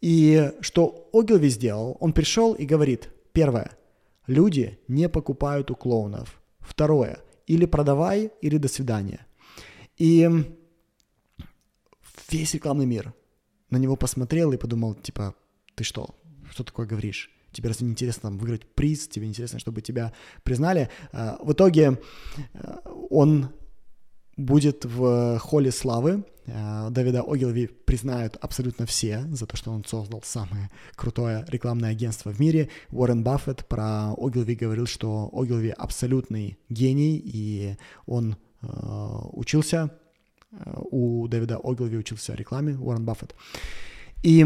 И 0.00 0.52
что 0.60 1.08
Огилви 1.12 1.48
сделал, 1.48 1.96
он 2.00 2.12
пришел 2.12 2.54
и 2.54 2.64
говорит, 2.64 3.08
Первое. 3.38 3.70
Люди 4.26 4.80
не 4.88 5.08
покупают 5.08 5.70
у 5.70 5.76
клоунов. 5.76 6.40
Второе. 6.58 7.20
Или 7.48 7.66
продавай, 7.66 8.30
или 8.42 8.58
до 8.58 8.68
свидания. 8.68 9.26
И 9.96 10.28
весь 12.30 12.54
рекламный 12.54 12.86
мир 12.86 13.14
на 13.70 13.78
него 13.78 13.96
посмотрел 13.96 14.52
и 14.52 14.56
подумал, 14.56 14.94
типа, 14.94 15.34
ты 15.74 15.84
что, 15.84 16.14
что 16.50 16.64
такое 16.64 16.86
говоришь? 16.86 17.30
Тебе 17.52 17.68
разве 17.68 17.86
не 17.86 17.92
интересно 17.92 18.22
там, 18.22 18.38
выиграть 18.38 18.66
приз? 18.74 19.08
Тебе 19.08 19.26
интересно, 19.26 19.58
чтобы 19.58 19.80
тебя 19.80 20.12
признали? 20.42 20.90
А, 21.12 21.38
в 21.42 21.52
итоге 21.52 21.98
э, 22.52 22.76
он 23.10 23.48
будет 24.36 24.84
в 24.84 25.38
холле 25.38 25.72
славы. 25.72 26.24
А, 26.50 26.90
Давида 26.90 27.22
Огилви 27.22 27.66
признают 27.66 28.36
абсолютно 28.40 28.86
все 28.86 29.24
за 29.30 29.46
то, 29.46 29.56
что 29.56 29.70
он 29.70 29.84
создал 29.84 30.22
самое 30.24 30.70
крутое 30.94 31.44
рекламное 31.48 31.90
агентство 31.90 32.30
в 32.30 32.40
мире. 32.40 32.70
Уоррен 32.90 33.22
Баффет 33.22 33.66
про 33.66 34.12
Огилви 34.16 34.54
говорил, 34.54 34.86
что 34.86 35.30
Огилви 35.32 35.70
абсолютный 35.70 36.58
гений, 36.68 37.20
и 37.24 37.76
он 38.06 38.36
э, 38.62 38.66
учился 39.32 39.90
Э, 40.52 40.74
у 40.90 41.28
Дэвида 41.28 41.60
Огилви 41.62 41.98
учился 41.98 42.34
рекламе, 42.34 42.76
Уоррен 42.78 43.04
Баффет. 43.04 43.34
И 44.22 44.44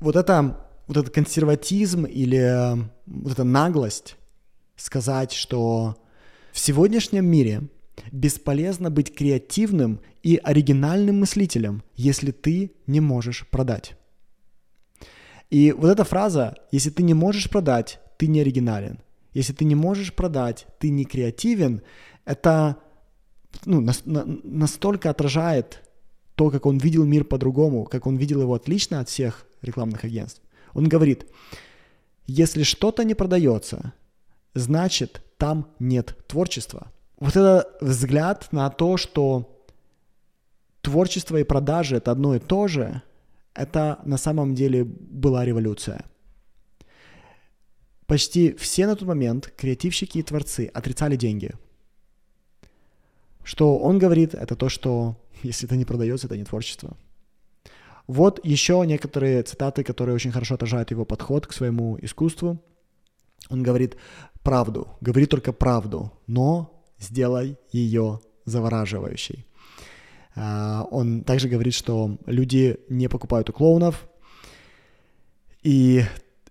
вот 0.00 0.16
это 0.16 0.60
вот 0.86 0.96
этот 0.96 1.12
консерватизм 1.12 2.04
или 2.04 2.38
э, 2.38 2.76
вот 3.06 3.32
эта 3.32 3.44
наглость 3.44 4.16
сказать, 4.76 5.32
что 5.32 5.96
в 6.52 6.58
сегодняшнем 6.58 7.26
мире 7.26 7.68
бесполезно 8.12 8.90
быть 8.90 9.14
креативным 9.14 10.00
и 10.22 10.36
оригинальным 10.36 11.20
мыслителем, 11.20 11.82
если 11.94 12.30
ты 12.30 12.72
не 12.86 13.00
можешь 13.00 13.46
продать. 13.48 13.96
И 15.50 15.72
вот 15.72 15.88
эта 15.88 16.04
фраза, 16.04 16.56
если 16.72 16.90
ты 16.90 17.02
не 17.02 17.14
можешь 17.14 17.48
продать, 17.48 18.00
ты 18.18 18.26
не 18.26 18.40
оригинален. 18.40 18.98
Если 19.32 19.52
ты 19.52 19.64
не 19.64 19.74
можешь 19.74 20.14
продать, 20.14 20.66
ты 20.78 20.90
не 20.90 21.04
креативен, 21.04 21.82
это 22.24 22.78
ну, 23.64 23.80
на, 23.80 23.92
на, 24.04 24.24
настолько 24.24 25.10
отражает 25.10 25.82
то, 26.34 26.50
как 26.50 26.66
он 26.66 26.78
видел 26.78 27.04
мир 27.04 27.24
по-другому, 27.24 27.84
как 27.84 28.06
он 28.06 28.16
видел 28.16 28.42
его 28.42 28.54
отлично 28.54 29.00
от 29.00 29.08
всех 29.08 29.46
рекламных 29.62 30.04
агентств. 30.04 30.42
Он 30.74 30.88
говорит, 30.88 31.26
если 32.26 32.62
что-то 32.62 33.04
не 33.04 33.14
продается, 33.14 33.92
значит 34.54 35.22
там 35.38 35.70
нет 35.78 36.16
творчества. 36.26 36.90
Вот 37.18 37.36
этот 37.36 37.80
взгляд 37.80 38.48
на 38.52 38.68
то, 38.70 38.96
что 38.96 39.64
творчество 40.82 41.36
и 41.36 41.44
продажи 41.44 41.96
это 41.96 42.10
одно 42.10 42.34
и 42.34 42.38
то 42.38 42.68
же, 42.68 43.02
это 43.54 44.00
на 44.04 44.18
самом 44.18 44.54
деле 44.54 44.84
была 44.84 45.44
революция. 45.44 46.04
Почти 48.06 48.54
все 48.54 48.86
на 48.86 48.94
тот 48.94 49.08
момент 49.08 49.52
креативщики 49.56 50.18
и 50.18 50.22
творцы 50.22 50.70
отрицали 50.72 51.16
деньги– 51.16 51.52
что 53.46 53.78
он 53.78 54.00
говорит, 54.00 54.34
это 54.34 54.56
то, 54.56 54.68
что 54.68 55.16
если 55.42 55.68
это 55.68 55.76
не 55.76 55.84
продается, 55.84 56.26
это 56.26 56.36
не 56.36 56.44
творчество. 56.44 56.96
Вот 58.08 58.44
еще 58.44 58.82
некоторые 58.86 59.42
цитаты, 59.42 59.84
которые 59.84 60.14
очень 60.14 60.32
хорошо 60.32 60.54
отражают 60.54 60.90
его 60.90 61.04
подход 61.04 61.46
к 61.46 61.52
своему 61.52 61.96
искусству. 62.02 62.60
Он 63.48 63.62
говорит 63.62 63.96
правду, 64.42 64.88
говори 65.00 65.26
только 65.26 65.52
правду, 65.52 66.12
но 66.26 66.75
сделай 66.98 67.58
ее 67.72 68.20
завораживающей. 68.44 69.46
А, 70.34 70.86
он 70.90 71.24
также 71.24 71.48
говорит, 71.48 71.74
что 71.74 72.18
люди 72.26 72.78
не 72.88 73.08
покупают 73.08 73.50
у 73.50 73.52
клоунов. 73.52 74.08
И 75.62 76.04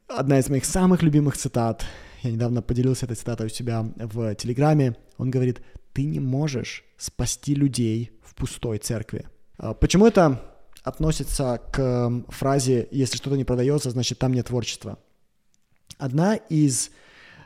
одна 0.07 0.39
из 0.39 0.49
моих 0.49 0.65
самых 0.65 1.03
любимых 1.03 1.37
цитат, 1.37 1.85
я 2.23 2.31
недавно 2.31 2.61
поделился 2.61 3.05
этой 3.05 3.15
цитатой 3.15 3.47
у 3.47 3.49
себя 3.49 3.85
в 3.95 4.35
Телеграме, 4.35 4.95
он 5.17 5.29
говорит, 5.29 5.61
ты 5.93 6.03
не 6.03 6.19
можешь 6.19 6.83
спасти 6.97 7.55
людей 7.55 8.11
в 8.23 8.35
пустой 8.35 8.79
церкви. 8.79 9.27
А, 9.57 9.73
почему 9.73 10.07
это 10.07 10.41
относится 10.83 11.61
к 11.71 12.23
фразе 12.29 12.87
«если 12.91 13.17
что-то 13.17 13.37
не 13.37 13.45
продается, 13.45 13.91
значит 13.91 14.19
там 14.19 14.33
нет 14.33 14.47
творчества»? 14.47 14.99
Одна 15.97 16.35
из 16.35 16.91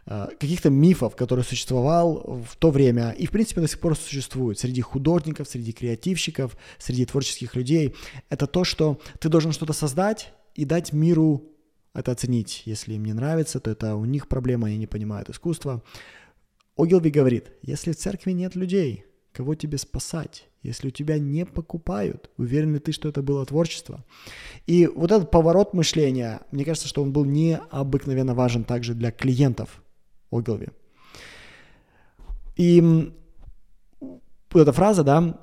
каких-то 0.09 0.71
мифов, 0.71 1.15
который 1.15 1.43
существовал 1.43 2.43
в 2.49 2.55
то 2.55 2.71
время 2.71 3.11
и, 3.11 3.27
в 3.27 3.31
принципе, 3.31 3.61
до 3.61 3.67
сих 3.67 3.79
пор 3.79 3.95
существует 3.95 4.57
среди 4.57 4.81
художников, 4.81 5.47
среди 5.47 5.71
креативщиков, 5.71 6.57
среди 6.79 7.05
творческих 7.05 7.55
людей, 7.55 7.95
это 8.29 8.47
то, 8.47 8.63
что 8.63 8.99
ты 9.19 9.29
должен 9.29 9.51
что-то 9.51 9.73
создать 9.73 10.33
и 10.55 10.65
дать 10.65 10.93
миру 10.93 11.43
это 11.93 12.11
оценить. 12.11 12.63
Если 12.65 12.93
им 12.93 13.05
не 13.05 13.13
нравится, 13.13 13.59
то 13.59 13.69
это 13.69 13.95
у 13.95 14.05
них 14.05 14.27
проблема, 14.27 14.67
они 14.67 14.77
не 14.77 14.87
понимают 14.87 15.29
искусства. 15.29 15.83
Огилви 16.75 17.09
говорит, 17.11 17.51
если 17.61 17.91
в 17.91 17.97
церкви 17.97 18.31
нет 18.31 18.55
людей, 18.55 19.05
кого 19.31 19.55
тебе 19.55 19.77
спасать? 19.77 20.47
Если 20.63 20.87
у 20.87 20.91
тебя 20.91 21.19
не 21.19 21.45
покупают, 21.45 22.29
уверен 22.37 22.73
ли 22.73 22.79
ты, 22.79 22.91
что 22.91 23.09
это 23.09 23.21
было 23.21 23.45
творчество? 23.45 24.03
И 24.65 24.87
вот 24.87 25.11
этот 25.11 25.31
поворот 25.31 25.73
мышления, 25.73 26.41
мне 26.51 26.65
кажется, 26.65 26.87
что 26.87 27.01
он 27.01 27.13
был 27.13 27.25
необыкновенно 27.25 28.33
важен 28.33 28.63
также 28.63 28.93
для 28.93 29.11
клиентов 29.11 29.81
Огилви. 30.31 30.67
И 32.55 33.11
вот 34.01 34.61
эта 34.61 34.73
фраза, 34.73 35.03
да, 35.03 35.39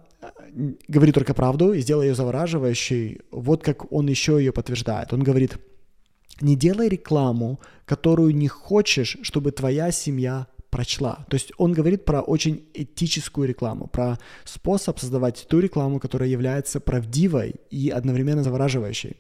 говори 0.89 1.13
только 1.13 1.35
правду 1.35 1.73
и 1.73 1.81
сделай 1.81 2.09
ее 2.09 2.15
завораживающей, 2.15 3.21
вот 3.31 3.63
как 3.63 3.93
он 3.93 4.07
еще 4.09 4.39
ее 4.39 4.53
подтверждает. 4.53 5.13
Он 5.13 5.23
говорит, 5.23 5.59
не 6.41 6.57
делай 6.57 6.89
рекламу, 6.89 7.61
которую 7.85 8.35
не 8.35 8.49
хочешь, 8.49 9.19
чтобы 9.23 9.53
твоя 9.53 9.91
семья 9.91 10.47
прочла. 10.71 11.25
То 11.31 11.37
есть 11.37 11.53
он 11.57 11.73
говорит 11.73 12.05
про 12.05 12.21
очень 12.21 12.69
этическую 12.75 13.49
рекламу, 13.49 13.87
про 13.87 14.19
способ 14.45 14.99
создавать 14.99 15.47
ту 15.49 15.61
рекламу, 15.61 16.01
которая 16.01 16.29
является 16.29 16.81
правдивой 16.81 17.55
и 17.71 17.89
одновременно 17.89 18.43
завораживающей. 18.43 19.17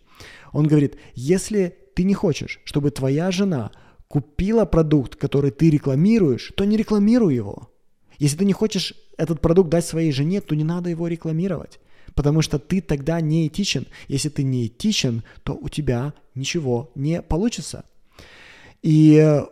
Он 0.53 0.67
говорит, 0.67 0.97
если 1.14 1.77
ты 1.95 2.03
не 2.03 2.14
хочешь, 2.14 2.61
чтобы 2.64 2.91
твоя 2.91 3.31
жена 3.31 3.71
купила 4.09 4.65
продукт, 4.65 5.17
который 5.17 5.51
ты 5.51 5.71
рекламируешь, 5.71 6.53
то 6.57 6.65
не 6.65 6.77
рекламируй 6.77 7.35
его. 7.35 7.71
Если 8.19 8.37
ты 8.39 8.45
не 8.45 8.53
хочешь 8.53 8.95
этот 9.19 9.41
продукт 9.41 9.71
дать 9.71 9.85
своей 9.85 10.13
жене, 10.13 10.41
то 10.41 10.55
не 10.55 10.65
надо 10.65 10.91
его 10.91 11.09
рекламировать, 11.09 11.81
потому 12.15 12.43
что 12.43 12.59
ты 12.59 12.81
тогда 12.81 13.21
не 13.21 13.47
этичен. 13.47 13.87
Если 14.09 14.29
ты 14.29 14.43
не 14.43 14.67
этичен, 14.67 15.23
то 15.43 15.55
у 15.55 15.69
тебя 15.69 16.15
ничего 16.35 16.91
не 16.95 17.21
получится. 17.23 17.85
И 18.83 19.43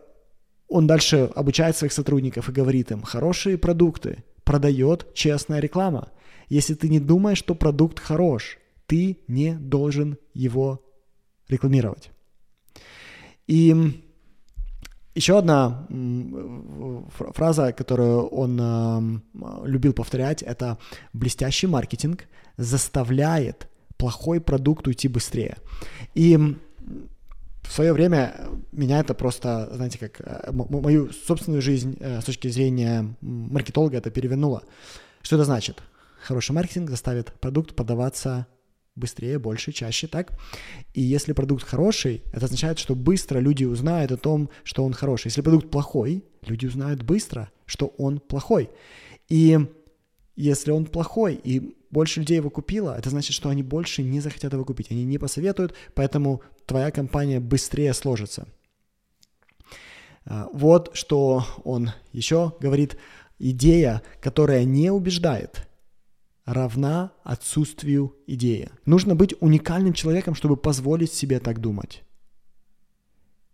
он 0.69 0.87
дальше 0.87 1.31
обучает 1.35 1.77
своих 1.77 1.93
сотрудников 1.93 2.49
и 2.49 2.53
говорит 2.53 2.91
им, 2.91 3.03
хорошие 3.03 3.59
продукты 3.59 4.25
продает 4.45 5.13
честная 5.15 5.61
реклама. 5.61 6.11
Если 6.49 6.75
ты 6.75 6.89
не 6.89 7.01
думаешь, 7.01 7.39
что 7.39 7.55
продукт 7.55 7.99
хорош, 7.99 8.59
ты 8.87 9.19
не 9.29 9.55
должен 9.55 10.19
его 10.35 10.85
рекламировать. 11.49 12.11
И 13.47 14.04
еще 15.15 15.39
одна 15.39 15.87
фраза, 17.35 17.73
которую 17.73 18.27
он 18.27 19.23
любил 19.65 19.93
повторять, 19.93 20.43
это 20.43 20.79
блестящий 21.12 21.67
маркетинг 21.67 22.25
заставляет 22.57 23.69
плохой 23.97 24.41
продукт 24.41 24.87
уйти 24.87 25.09
быстрее. 25.09 25.57
И 26.15 26.37
в 27.62 27.73
свое 27.73 27.93
время 27.93 28.35
меня 28.73 29.01
это 29.01 29.15
просто, 29.15 29.71
знаете, 29.73 29.99
как 29.99 30.21
э, 30.21 30.53
мою 30.53 31.11
собственную 31.12 31.62
жизнь 31.62 31.97
э, 31.99 32.21
с 32.21 32.25
точки 32.25 32.49
зрения 32.49 33.15
маркетолога 33.21 33.97
это 33.97 34.11
перевернуло. 34.11 34.62
Что 35.23 35.37
это 35.37 35.45
значит? 35.45 35.83
Хороший 36.23 36.53
маркетинг 36.53 36.91
заставит 36.91 37.33
продукт 37.41 37.75
продаваться 37.75 38.47
быстрее, 38.97 39.39
больше, 39.39 39.73
чаще, 39.73 40.07
так? 40.07 40.33
И 40.93 41.01
если 41.01 41.33
продукт 41.33 41.65
хороший, 41.65 42.23
это 42.33 42.47
означает, 42.47 42.79
что 42.79 42.95
быстро 42.95 43.39
люди 43.39 43.65
узнают 43.65 44.13
о 44.13 44.17
том, 44.17 44.51
что 44.63 44.85
он 44.85 44.93
хороший. 44.93 45.29
Если 45.29 45.43
продукт 45.43 45.71
плохой, 45.71 46.25
люди 46.43 46.67
узнают 46.67 47.03
быстро, 47.03 47.51
что 47.67 47.89
он 47.99 48.21
плохой. 48.21 48.71
И 49.29 49.59
если 50.37 50.71
он 50.71 50.87
плохой 50.87 51.41
и 51.43 51.77
больше 51.91 52.21
людей 52.21 52.37
его 52.37 52.51
купило, 52.51 52.97
это 52.97 53.11
значит, 53.11 53.35
что 53.35 53.49
они 53.49 53.63
больше 53.63 54.03
не 54.03 54.21
захотят 54.21 54.53
его 54.53 54.65
купить. 54.65 54.91
Они 54.91 55.05
не 55.05 55.19
посоветуют, 55.19 55.75
поэтому 55.95 56.43
твоя 56.67 56.91
компания 56.91 57.41
быстрее 57.41 57.95
сложится. 57.95 58.49
А, 60.25 60.49
вот 60.53 60.91
что 60.95 61.45
он 61.65 61.91
еще 62.13 62.53
говорит. 62.61 62.97
Идея, 63.41 64.03
которая 64.21 64.63
не 64.63 64.93
убеждает, 64.93 65.67
равна 66.45 67.13
отсутствию 67.23 68.15
идеи. 68.27 68.71
Нужно 68.85 69.15
быть 69.15 69.35
уникальным 69.41 69.93
человеком, 69.93 70.35
чтобы 70.35 70.57
позволить 70.57 71.13
себе 71.13 71.41
так 71.41 71.61
думать. 71.61 72.03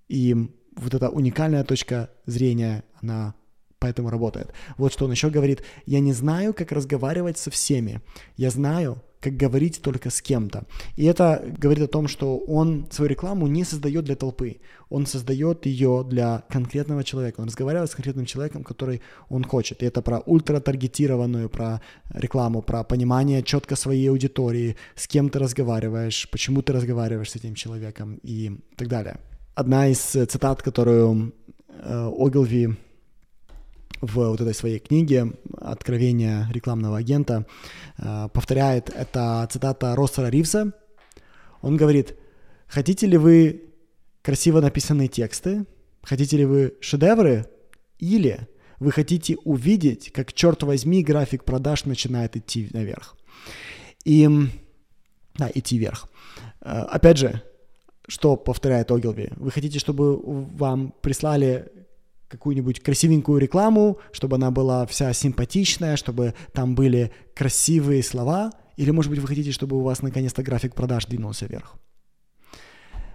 И 0.09 0.35
вот 0.77 0.95
эта 0.95 1.09
уникальная 1.09 1.65
точка 1.65 2.11
зрения, 2.27 2.85
она 3.01 3.35
поэтому 3.79 4.11
работает. 4.11 4.53
Вот 4.77 4.93
что 4.93 5.07
он 5.07 5.13
еще 5.13 5.31
говорит. 5.31 5.63
Я 5.87 6.01
не 6.01 6.13
знаю, 6.13 6.53
как 6.53 6.73
разговаривать 6.73 7.39
со 7.39 7.51
всеми. 7.51 8.01
Я 8.37 8.51
знаю, 8.51 9.03
как 9.21 9.37
говорить 9.37 9.83
только 9.83 10.11
с 10.11 10.23
кем-то. 10.23 10.65
И 10.97 11.05
это 11.05 11.45
говорит 11.59 11.85
о 11.85 11.89
том, 11.89 12.09
что 12.09 12.39
он 12.39 12.87
свою 12.91 13.11
рекламу 13.11 13.47
не 13.47 13.65
создает 13.65 14.05
для 14.05 14.17
толпы, 14.17 14.57
он 14.89 15.07
создает 15.07 15.67
ее 15.67 16.05
для 16.09 16.43
конкретного 16.49 17.05
человека. 17.05 17.41
Он 17.41 17.47
разговаривает 17.47 17.91
с 17.91 17.95
конкретным 17.95 18.27
человеком, 18.27 18.65
который 18.65 19.01
он 19.29 19.45
хочет. 19.45 19.83
И 19.83 19.87
это 19.87 20.03
про 20.03 20.21
ультратаргетированную, 20.21 21.49
про 21.49 21.81
рекламу, 22.15 22.63
про 22.63 22.83
понимание 22.83 23.43
четко 23.43 23.77
своей 23.77 24.11
аудитории, 24.11 24.77
с 24.97 25.07
кем 25.07 25.29
ты 25.29 25.39
разговариваешь, 25.39 26.29
почему 26.31 26.63
ты 26.63 26.73
разговариваешь 26.73 27.31
с 27.31 27.37
этим 27.37 27.55
человеком 27.55 28.19
и 28.23 28.59
так 28.77 28.89
далее. 28.89 29.19
Одна 29.55 29.89
из 29.89 30.01
цитат, 30.01 30.63
которую 30.63 31.35
э, 31.69 32.11
Огилви 32.19 32.77
в 34.01 34.15
вот 34.15 34.41
этой 34.41 34.55
своей 34.55 34.79
книге 34.79 35.33
«Откровение 35.59 36.47
рекламного 36.53 36.99
агента» 36.99 37.47
э, 37.99 38.29
повторяет, 38.33 38.91
это 38.91 39.47
цитата 39.51 39.95
Россера 39.95 40.29
Ривса. 40.29 40.73
Он 41.61 41.77
говорит, 41.77 42.17
хотите 42.67 43.07
ли 43.07 43.19
вы 43.19 43.65
красиво 44.23 44.61
написанные 44.61 45.09
тексты, 45.09 45.67
хотите 46.03 46.39
ли 46.39 46.45
вы 46.45 46.75
шедевры, 46.81 47.47
или 47.99 48.49
вы 48.79 48.93
хотите 48.93 49.37
увидеть, 49.45 50.11
как, 50.13 50.33
черт 50.33 50.63
возьми, 50.63 51.03
график 51.03 51.45
продаж 51.45 51.85
начинает 51.85 52.37
идти 52.37 52.71
наверх. 52.73 53.17
И, 54.05 54.27
да, 55.35 55.51
идти 55.55 55.77
вверх. 55.77 56.09
Э, 56.63 56.83
опять 56.89 57.19
же, 57.19 57.43
что 58.09 58.37
повторяет 58.37 58.91
Огилви? 58.91 59.31
Вы 59.37 59.51
хотите, 59.51 59.79
чтобы 59.79 60.19
вам 60.19 60.95
прислали 61.03 61.71
какую-нибудь 62.31 62.81
красивенькую 62.81 63.41
рекламу, 63.41 63.99
чтобы 64.13 64.37
она 64.37 64.51
была 64.51 64.87
вся 64.87 65.13
симпатичная, 65.13 65.97
чтобы 65.97 66.35
там 66.53 66.75
были 66.75 67.11
красивые 67.35 68.03
слова, 68.03 68.53
или, 68.77 68.91
может 68.93 69.11
быть, 69.11 69.21
вы 69.21 69.29
хотите, 69.29 69.53
чтобы 69.53 69.77
у 69.77 69.83
вас 69.83 70.01
наконец-то 70.01 70.43
график 70.43 70.75
продаж 70.75 71.07
двинулся 71.07 71.47
вверх. 71.47 71.77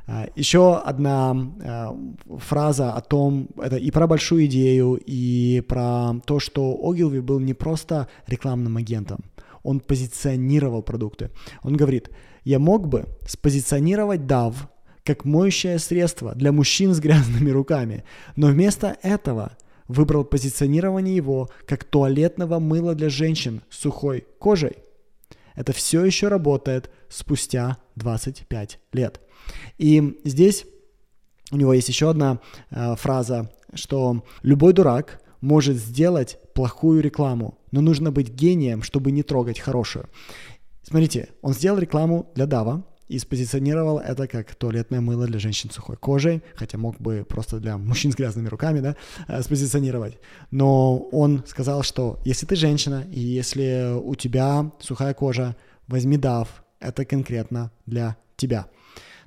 А, 0.08 0.28
Еще 0.36 0.78
одна 0.78 1.32
а, 1.32 1.98
фраза 2.38 2.92
о 2.92 3.02
том, 3.02 3.48
это 3.58 3.78
и 3.78 3.90
про 3.90 4.06
большую 4.06 4.46
идею, 4.46 5.00
и 5.04 5.64
про 5.68 6.14
то, 6.26 6.40
что 6.40 6.78
Огилви 6.84 7.22
был 7.22 7.40
не 7.40 7.54
просто 7.54 8.08
рекламным 8.28 8.78
агентом, 8.78 9.20
он 9.64 9.80
позиционировал 9.80 10.84
продукты. 10.84 11.32
Он 11.64 11.76
говорит, 11.76 12.12
я 12.44 12.60
мог 12.60 12.88
бы 12.88 13.06
спозиционировать 13.26 14.22
DAV 14.22 14.56
как 15.06 15.24
моющее 15.24 15.80
средство 15.80 16.34
для 16.34 16.52
мужчин 16.52 16.94
с 16.94 17.00
грязными 17.00 17.52
руками, 17.52 18.04
но 18.36 18.48
вместо 18.48 18.98
этого 19.04 19.56
выбрал 19.88 20.26
позиционирование 20.26 21.16
его 21.16 21.50
как 21.68 21.84
туалетного 21.84 22.60
мыла 22.60 22.96
для 22.96 23.10
женщин 23.10 23.62
с 23.70 23.80
сухой 23.80 24.26
кожей. 24.40 24.78
Это 25.54 25.72
все 25.72 26.04
еще 26.04 26.28
работает 26.28 26.90
спустя 27.08 27.78
25 27.96 28.80
лет. 28.94 29.22
И 29.78 30.20
здесь 30.26 30.66
у 31.52 31.58
него 31.58 31.74
есть 31.74 31.88
еще 31.88 32.10
одна 32.10 32.40
э, 32.72 32.96
фраза, 32.96 33.52
что 33.74 34.26
любой 34.42 34.74
дурак 34.74 35.22
может 35.40 35.78
сделать 35.78 36.40
плохую 36.56 37.02
рекламу, 37.02 37.60
но 37.72 37.82
нужно 37.82 38.12
быть 38.12 38.30
гением, 38.30 38.82
чтобы 38.82 39.12
не 39.12 39.22
трогать 39.22 39.60
хорошую. 39.60 40.10
Смотрите, 40.82 41.30
он 41.42 41.54
сделал 41.54 41.78
рекламу 41.78 42.32
для 42.34 42.48
Дава, 42.48 42.84
и 43.08 43.20
спозиционировал 43.20 44.00
это 44.00 44.28
как 44.28 44.56
туалетное 44.56 45.02
мыло 45.02 45.28
для 45.28 45.40
женщин 45.40 45.70
с 45.70 45.76
сухой 45.76 45.96
кожей, 45.98 46.42
хотя 46.56 46.78
мог 46.78 47.00
бы 47.00 47.26
просто 47.28 47.60
для 47.60 47.78
мужчин 47.78 48.12
с 48.12 48.16
грязными 48.16 48.48
руками, 48.48 48.80
да, 48.80 48.96
э, 49.28 49.42
спозиционировать. 49.42 50.18
Но 50.52 50.98
он 51.12 51.44
сказал, 51.46 51.84
что 51.84 52.20
если 52.26 52.46
ты 52.46 52.56
женщина, 52.56 53.06
и 53.12 53.20
если 53.20 53.96
у 53.96 54.16
тебя 54.16 54.72
сухая 54.80 55.14
кожа, 55.14 55.56
возьми 55.88 56.18
DAV, 56.18 56.48
это 56.80 57.06
конкретно 57.06 57.72
для 57.86 58.18
тебя. 58.38 58.68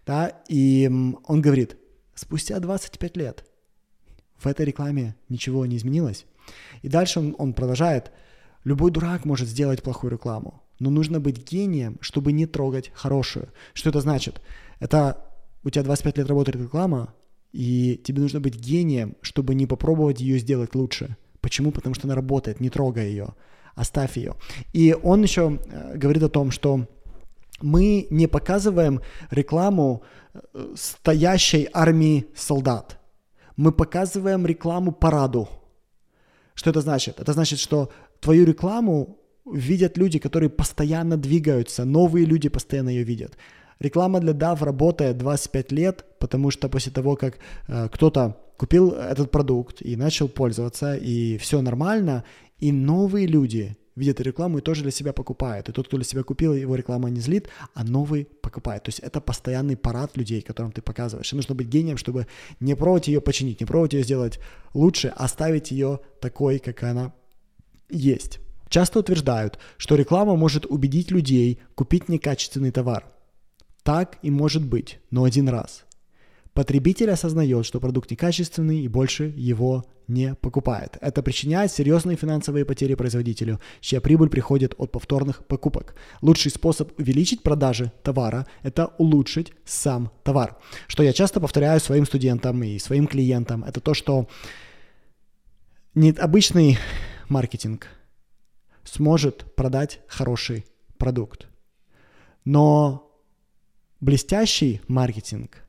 Да, 0.07 0.33
и 0.49 0.91
он 1.27 1.41
говорит, 1.41 1.77
спустя 2.15 2.59
25 2.59 3.17
лет 3.17 3.45
в 4.39 4.47
этой 4.47 4.67
рекламе 4.67 5.15
ничего 5.29 5.67
не 5.67 5.77
изменилось. 5.77 6.25
И 6.83 6.89
дальше 6.89 7.21
он, 7.21 7.35
он 7.39 7.53
продолжает, 7.53 8.11
любой 8.65 8.91
дурак 8.91 9.25
может 9.25 9.49
сделать 9.49 9.83
плохую 9.83 10.13
рекламу, 10.13 10.63
но 10.79 10.91
нужно 10.91 11.21
быть 11.21 11.51
гением, 11.51 11.99
чтобы 12.01 12.33
не 12.33 12.47
трогать 12.47 12.91
хорошую. 12.95 13.49
Что 13.75 13.91
это 13.91 14.01
значит? 14.01 14.41
Это 14.81 15.25
у 15.65 15.71
тебя 15.71 15.85
25 15.85 16.19
лет 16.19 16.29
работает 16.29 16.57
реклама, 16.57 17.15
и 17.53 18.01
тебе 18.05 18.23
нужно 18.23 18.41
быть 18.41 18.57
гением, 18.57 19.17
чтобы 19.23 19.55
не 19.55 19.67
попробовать 19.67 20.21
ее 20.21 20.39
сделать 20.39 20.75
лучше. 20.75 21.17
Почему? 21.41 21.73
Потому 21.73 21.95
что 21.95 22.07
она 22.07 22.15
работает, 22.15 22.61
не 22.61 22.71
трогай 22.71 23.11
ее, 23.11 23.35
оставь 23.75 24.17
ее. 24.17 24.35
И 24.73 24.95
он 25.03 25.23
еще 25.23 25.59
э, 25.67 25.97
говорит 25.97 26.23
о 26.23 26.29
том, 26.29 26.51
что 26.51 26.87
мы 27.61 28.07
не 28.11 28.27
показываем 28.27 29.01
рекламу 29.31 30.03
э, 30.35 30.75
стоящей 30.77 31.69
армии 31.73 32.27
солдат. 32.35 32.99
Мы 33.57 33.73
показываем 33.73 34.47
рекламу 34.47 34.93
параду. 34.93 35.49
Что 36.55 36.71
это 36.71 36.81
значит? 36.81 37.21
Это 37.21 37.33
значит, 37.33 37.59
что 37.59 37.91
твою 38.21 38.45
рекламу 38.45 39.18
видят 39.53 39.99
люди, 39.99 40.19
которые 40.19 40.51
постоянно 40.51 41.17
двигаются, 41.17 41.85
новые 41.85 42.27
люди 42.27 42.49
постоянно 42.49 42.91
ее 42.91 43.05
видят. 43.05 43.37
Реклама 43.81 44.21
для 44.21 44.33
DAV 44.33 44.65
работает 44.65 45.19
25 45.19 45.73
лет, 45.73 46.05
потому 46.19 46.51
что 46.51 46.69
после 46.69 46.93
того, 46.93 47.17
как 47.17 47.39
э, 47.69 47.89
кто-то 47.93 48.37
купил 48.57 48.91
этот 48.91 49.31
продукт 49.31 49.83
и 49.83 49.97
начал 49.97 50.29
пользоваться, 50.29 50.97
и 50.97 51.39
все 51.39 51.63
нормально, 51.63 52.25
и 52.59 52.73
новые 52.73 53.27
люди 53.27 53.77
видят 53.99 54.21
рекламу 54.21 54.59
и 54.59 54.61
тоже 54.61 54.83
для 54.83 54.91
себя 54.91 55.13
покупают. 55.13 55.69
И 55.69 55.73
тот, 55.73 55.87
кто 55.89 55.97
для 55.97 56.05
себя 56.05 56.23
купил, 56.23 56.55
его 56.55 56.77
реклама 56.77 57.11
не 57.11 57.21
злит, 57.21 57.49
а 57.75 57.85
новый 57.85 58.25
покупает. 58.25 58.85
То 58.85 58.89
есть 58.89 59.01
это 59.01 59.21
постоянный 59.21 59.77
парад 59.77 60.17
людей, 60.17 60.41
которым 60.41 60.73
ты 60.73 60.83
показываешь. 60.83 61.33
И 61.33 61.37
нужно 61.37 61.55
быть 61.55 61.69
гением, 61.69 61.97
чтобы 61.97 62.27
не 62.61 62.75
пробовать 62.77 63.09
ее 63.09 63.21
починить, 63.21 63.61
не 63.61 63.67
пробовать 63.67 63.93
ее 63.93 64.03
сделать 64.03 64.41
лучше, 64.75 65.13
а 65.17 65.25
оставить 65.25 65.71
ее 65.71 66.01
такой, 66.21 66.59
как 66.59 66.83
она 66.83 67.13
есть. 67.91 68.41
Часто 68.69 69.01
утверждают, 69.01 69.59
что 69.77 69.97
реклама 69.97 70.37
может 70.37 70.67
убедить 70.67 71.11
людей 71.11 71.61
купить 71.75 72.09
некачественный 72.09 72.71
товар. 72.71 73.07
Так 73.83 74.19
и 74.23 74.31
может 74.31 74.65
быть, 74.65 74.99
но 75.11 75.25
один 75.25 75.49
раз. 75.49 75.85
Потребитель 76.53 77.11
осознает, 77.11 77.65
что 77.65 77.81
продукт 77.81 78.11
некачественный 78.11 78.81
и 78.81 78.89
больше 78.89 79.33
его 79.37 79.85
не 80.09 80.35
покупает. 80.35 80.99
Это 81.01 81.23
причиняет 81.23 81.71
серьезные 81.71 82.17
финансовые 82.17 82.65
потери 82.65 82.95
производителю, 82.95 83.61
чья 83.81 84.01
прибыль 84.01 84.29
приходит 84.29 84.75
от 84.77 84.91
повторных 84.91 85.47
покупок. 85.47 85.95
Лучший 86.21 86.51
способ 86.51 86.99
увеличить 86.99 87.43
продажи 87.43 87.93
товара– 88.03 88.47
это 88.63 88.87
улучшить 88.99 89.53
сам 89.65 90.11
товар. 90.25 90.57
Что 90.89 91.03
я 91.03 91.13
часто 91.13 91.41
повторяю 91.41 91.79
своим 91.81 92.07
студентам 92.07 92.63
и 92.65 92.79
своим 92.79 93.07
клиентам, 93.07 93.63
это 93.65 93.81
то, 93.81 93.95
что 93.95 94.29
не 95.95 96.11
обычный 96.11 96.79
маркетинг– 97.29 97.87
сможет 98.93 99.55
продать 99.55 100.01
хороший 100.09 100.65
продукт. 100.97 101.49
Но 102.45 103.11
блестящий 104.01 104.81
маркетинг 104.89 105.65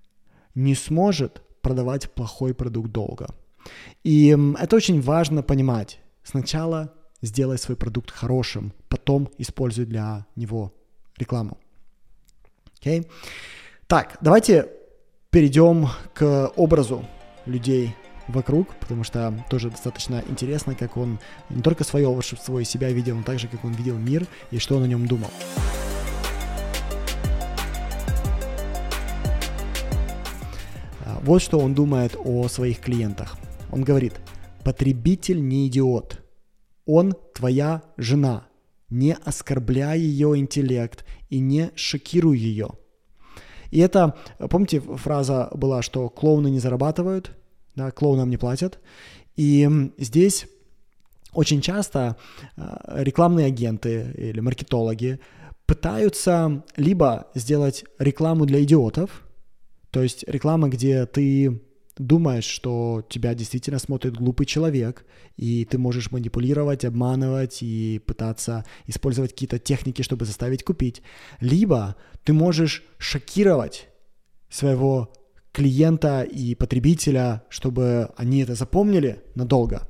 не 0.55 0.75
сможет 0.75 1.41
продавать 1.61 2.11
плохой 2.13 2.53
продукт 2.53 2.91
долго. 2.91 3.27
И 4.03 4.35
это 4.57 4.75
очень 4.75 5.01
важно 5.01 5.43
понимать. 5.43 5.99
Сначала 6.23 6.93
сделай 7.21 7.57
свой 7.57 7.75
продукт 7.75 8.11
хорошим, 8.11 8.73
потом 8.87 9.29
используй 9.37 9.85
для 9.85 10.25
него 10.35 10.73
рекламу. 11.17 11.57
Okay? 12.81 13.09
Так, 13.87 14.17
давайте 14.21 14.69
перейдем 15.29 15.87
к 16.13 16.51
образу 16.55 17.05
людей 17.45 17.95
вокруг, 18.29 18.75
потому 18.75 19.03
что 19.03 19.33
тоже 19.49 19.69
достаточно 19.69 20.23
интересно, 20.29 20.75
как 20.75 20.97
он 20.97 21.19
не 21.49 21.61
только 21.61 21.83
свое 21.83 22.07
волшебство 22.07 22.59
и 22.59 22.63
себя 22.63 22.91
видел, 22.91 23.17
но 23.17 23.23
также 23.23 23.47
как 23.47 23.65
он 23.65 23.73
видел 23.73 23.97
мир 23.97 24.27
и 24.51 24.59
что 24.59 24.77
он 24.77 24.83
о 24.83 24.87
нем 24.87 25.07
думал. 25.07 25.29
А, 31.05 31.19
вот 31.21 31.41
что 31.41 31.59
он 31.59 31.73
думает 31.73 32.15
о 32.17 32.47
своих 32.47 32.79
клиентах. 32.79 33.37
Он 33.71 33.83
говорит, 33.83 34.13
потребитель 34.63 35.45
не 35.45 35.67
идиот, 35.67 36.21
он 36.85 37.13
твоя 37.35 37.83
жена, 37.97 38.47
не 38.89 39.15
оскорбляй 39.23 39.99
ее 39.99 40.37
интеллект 40.37 41.05
и 41.29 41.39
не 41.39 41.71
шокируй 41.75 42.37
ее. 42.37 42.69
И 43.71 43.79
это, 43.79 44.15
помните, 44.49 44.81
фраза 44.81 45.49
была, 45.53 45.83
что 45.83 46.09
клоуны 46.09 46.49
не 46.49 46.59
зарабатывают, 46.59 47.38
да, 47.75 47.91
клоунам 47.91 48.29
не 48.29 48.37
платят. 48.37 48.79
И 49.35 49.69
здесь 49.97 50.47
очень 51.33 51.61
часто 51.61 52.17
а, 52.57 53.01
рекламные 53.03 53.47
агенты 53.47 54.13
или 54.17 54.39
маркетологи 54.39 55.19
пытаются 55.65 56.63
либо 56.75 57.27
сделать 57.35 57.85
рекламу 57.99 58.45
для 58.45 58.63
идиотов, 58.63 59.27
то 59.91 60.01
есть 60.01 60.23
реклама, 60.27 60.67
где 60.67 61.05
ты 61.05 61.61
думаешь, 61.97 62.45
что 62.45 63.05
тебя 63.07 63.35
действительно 63.35 63.77
смотрит 63.77 64.15
глупый 64.15 64.45
человек, 64.45 65.05
и 65.35 65.65
ты 65.65 65.77
можешь 65.77 66.11
манипулировать, 66.11 66.85
обманывать 66.85 67.61
и 67.61 68.01
пытаться 68.05 68.65
использовать 68.87 69.31
какие-то 69.31 69.59
техники, 69.59 70.01
чтобы 70.01 70.25
заставить 70.25 70.63
купить. 70.63 71.01
Либо 71.39 71.95
ты 72.23 72.33
можешь 72.33 72.83
шокировать 72.97 73.89
своего 74.49 75.13
клиента 75.59 76.21
и 76.21 76.55
потребителя, 76.55 77.43
чтобы 77.49 78.11
они 78.15 78.43
это 78.43 78.55
запомнили 78.55 79.21
надолго. 79.35 79.89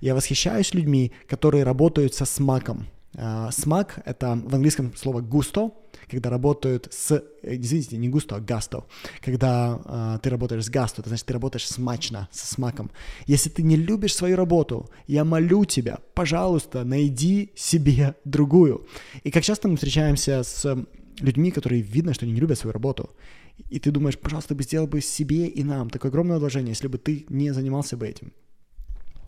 Я 0.00 0.14
восхищаюсь 0.14 0.72
людьми, 0.72 1.12
которые 1.28 1.64
работают 1.64 2.14
со 2.14 2.24
смаком. 2.24 2.86
А, 3.18 3.50
смак— 3.50 4.00
это 4.06 4.28
в 4.42 4.54
английском 4.54 4.96
слово 4.96 5.20
«густо», 5.20 5.72
когда 6.10 6.30
работают 6.30 6.88
с, 6.90 7.10
э, 7.12 7.22
извините, 7.42 7.98
не 7.98 8.08
густо, 8.08 8.36
а 8.36 8.40
гасто. 8.40 8.84
Когда 9.20 9.78
э, 9.84 10.18
ты 10.22 10.30
работаешь 10.30 10.64
с 10.64 10.70
гасто, 10.70 11.02
это 11.02 11.10
значит, 11.10 11.26
ты 11.26 11.34
работаешь 11.34 11.68
смачно, 11.68 12.28
со 12.32 12.46
смаком. 12.54 12.90
Если 13.26 13.50
ты 13.50 13.62
не 13.62 13.76
любишь 13.76 14.14
свою 14.14 14.36
работу, 14.36 14.88
я 15.06 15.24
молю 15.24 15.66
тебя, 15.66 15.98
пожалуйста, 16.14 16.82
найди 16.84 17.50
себе 17.54 18.14
другую. 18.24 18.86
И 19.22 19.30
как 19.30 19.44
часто 19.44 19.68
мы 19.68 19.76
встречаемся 19.76 20.42
с 20.42 20.86
людьми, 21.20 21.50
которые 21.50 21.82
видно, 21.82 22.14
что 22.14 22.24
они 22.24 22.32
не 22.32 22.40
любят 22.40 22.58
свою 22.58 22.72
работу. 22.72 23.10
И 23.68 23.78
ты 23.78 23.90
думаешь, 23.90 24.18
пожалуйста, 24.18 24.54
бы 24.54 24.62
сделал 24.62 24.86
бы 24.86 25.00
себе 25.00 25.46
и 25.46 25.64
нам 25.64 25.90
такое 25.90 26.10
огромное 26.10 26.38
вложение, 26.38 26.70
если 26.70 26.88
бы 26.88 26.98
ты 26.98 27.26
не 27.28 27.52
занимался 27.52 27.96
бы 27.96 28.08
этим. 28.08 28.32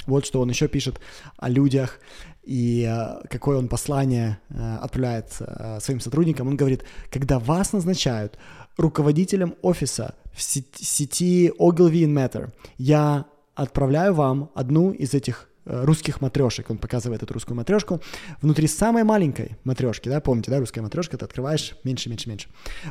Вот 0.07 0.27
что 0.27 0.41
он 0.41 0.51
еще 0.51 0.69
пишет 0.69 1.01
о 1.37 1.49
людях 1.49 2.01
и 2.43 2.83
э, 2.89 3.27
какое 3.29 3.59
он 3.59 3.69
послание 3.69 4.39
э, 4.49 4.79
отправляет 4.81 5.37
э, 5.41 5.79
своим 5.81 6.01
сотрудникам. 6.01 6.49
Он 6.49 6.57
говорит, 6.57 6.85
когда 7.11 7.39
вас 7.39 7.73
назначают 7.73 8.37
руководителем 8.77 9.55
офиса 9.63 10.15
в 10.33 10.43
сети 10.43 11.53
Ogilvy 11.59 12.07
Matter, 12.07 12.53
я 12.79 13.27
отправляю 13.55 14.15
вам 14.15 14.51
одну 14.55 14.91
из 14.91 15.15
этих 15.15 15.49
русских 15.65 16.21
матрешек. 16.21 16.71
Он 16.71 16.79
показывает 16.79 17.23
эту 17.23 17.35
русскую 17.35 17.57
матрешку. 17.57 18.01
Внутри 18.41 18.67
самой 18.67 19.05
маленькой 19.05 19.57
матрешки, 19.65 20.09
да, 20.09 20.21
помните, 20.21 20.51
да, 20.51 20.59
русская 20.59 20.81
матрешка, 20.83 21.17
ты 21.19 21.25
открываешь 21.25 21.75
меньше, 21.85 22.09
меньше, 22.09 22.29
меньше. 22.29 22.49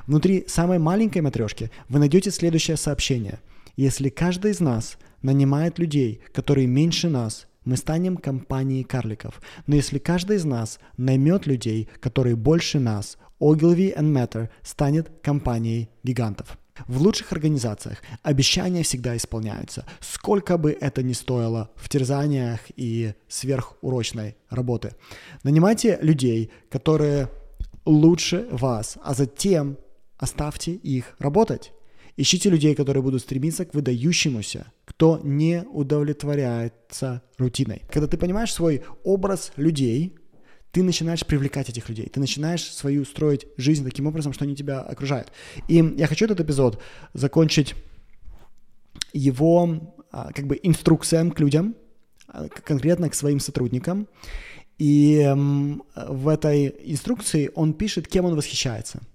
Внутри 0.08 0.46
самой 0.48 0.80
маленькой 0.80 1.22
матрешки 1.22 1.72
вы 1.90 2.00
найдете 2.00 2.32
следующее 2.32 2.78
сообщение. 2.78 3.40
Если 3.76 4.10
каждый 4.10 4.52
из 4.52 4.60
нас 4.60 4.98
нанимает 5.22 5.80
людей, 5.80 6.22
которые 6.34 6.68
меньше 6.68 7.10
нас, 7.10 7.48
мы 7.64 7.78
станем 7.78 8.18
компанией 8.18 8.84
карликов. 8.84 9.42
Но 9.68 9.76
если 9.76 10.00
каждый 10.00 10.38
из 10.38 10.46
нас 10.46 10.80
наймет 10.98 11.46
людей, 11.46 11.90
которые 12.00 12.36
больше 12.36 12.80
нас, 12.80 13.18
Ogilvy 13.40 13.96
and 13.96 14.14
Matter 14.14 14.50
станет 14.64 15.12
компанией 15.22 15.90
гигантов. 16.04 16.58
В 16.88 17.02
лучших 17.02 17.32
организациях 17.32 18.02
обещания 18.24 18.84
всегда 18.84 19.16
исполняются, 19.16 19.86
сколько 20.00 20.58
бы 20.58 20.72
это 20.80 21.04
ни 21.04 21.14
стоило 21.14 21.70
в 21.76 21.90
терзаниях 21.90 22.60
и 22.76 23.14
сверхурочной 23.28 24.36
работы. 24.50 24.96
Нанимайте 25.44 26.00
людей, 26.02 26.52
которые 26.70 27.30
лучше 27.86 28.48
вас, 28.52 28.98
а 29.04 29.14
затем 29.14 29.78
оставьте 30.18 30.72
их 30.72 31.16
работать. 31.20 31.74
Ищите 32.18 32.50
людей, 32.50 32.76
которые 32.76 33.02
будут 33.02 33.22
стремиться 33.22 33.66
к 33.66 33.74
выдающемуся, 33.74 34.72
кто 34.86 35.20
не 35.24 35.64
удовлетворяется 35.64 37.22
рутиной. 37.38 37.84
Когда 37.90 38.08
ты 38.08 38.18
понимаешь 38.18 38.54
свой 38.54 38.84
образ 39.04 39.52
людей, 39.56 40.16
ты 40.72 40.84
начинаешь 40.84 41.26
привлекать 41.26 41.70
этих 41.70 41.90
людей, 41.90 42.08
ты 42.08 42.20
начинаешь 42.20 42.64
свою 42.64 43.06
строить 43.06 43.46
жизнь 43.58 43.84
таким 43.84 44.08
образом, 44.08 44.34
что 44.34 44.46
они 44.46 44.56
тебя 44.56 44.82
окружают. 44.82 45.32
И 45.68 45.76
я 45.98 46.08
хочу 46.08 46.26
этот 46.26 46.40
эпизод 46.40 46.82
закончить 47.14 47.76
его 49.14 49.96
а, 50.12 50.32
как 50.34 50.48
бы 50.48 50.60
инструкциям 50.64 51.32
к 51.32 51.40
людям, 51.40 51.76
а, 52.28 52.48
конкретно 52.48 53.10
к 53.10 53.16
своим 53.16 53.40
сотрудникам. 53.40 54.08
И 54.78 55.32
в 55.96 56.28
этой 56.28 56.74
инструкции 56.86 57.52
он 57.54 57.74
пишет, 57.74 58.08
кем 58.08 58.26
он 58.26 58.36
восхищается– 58.36 59.02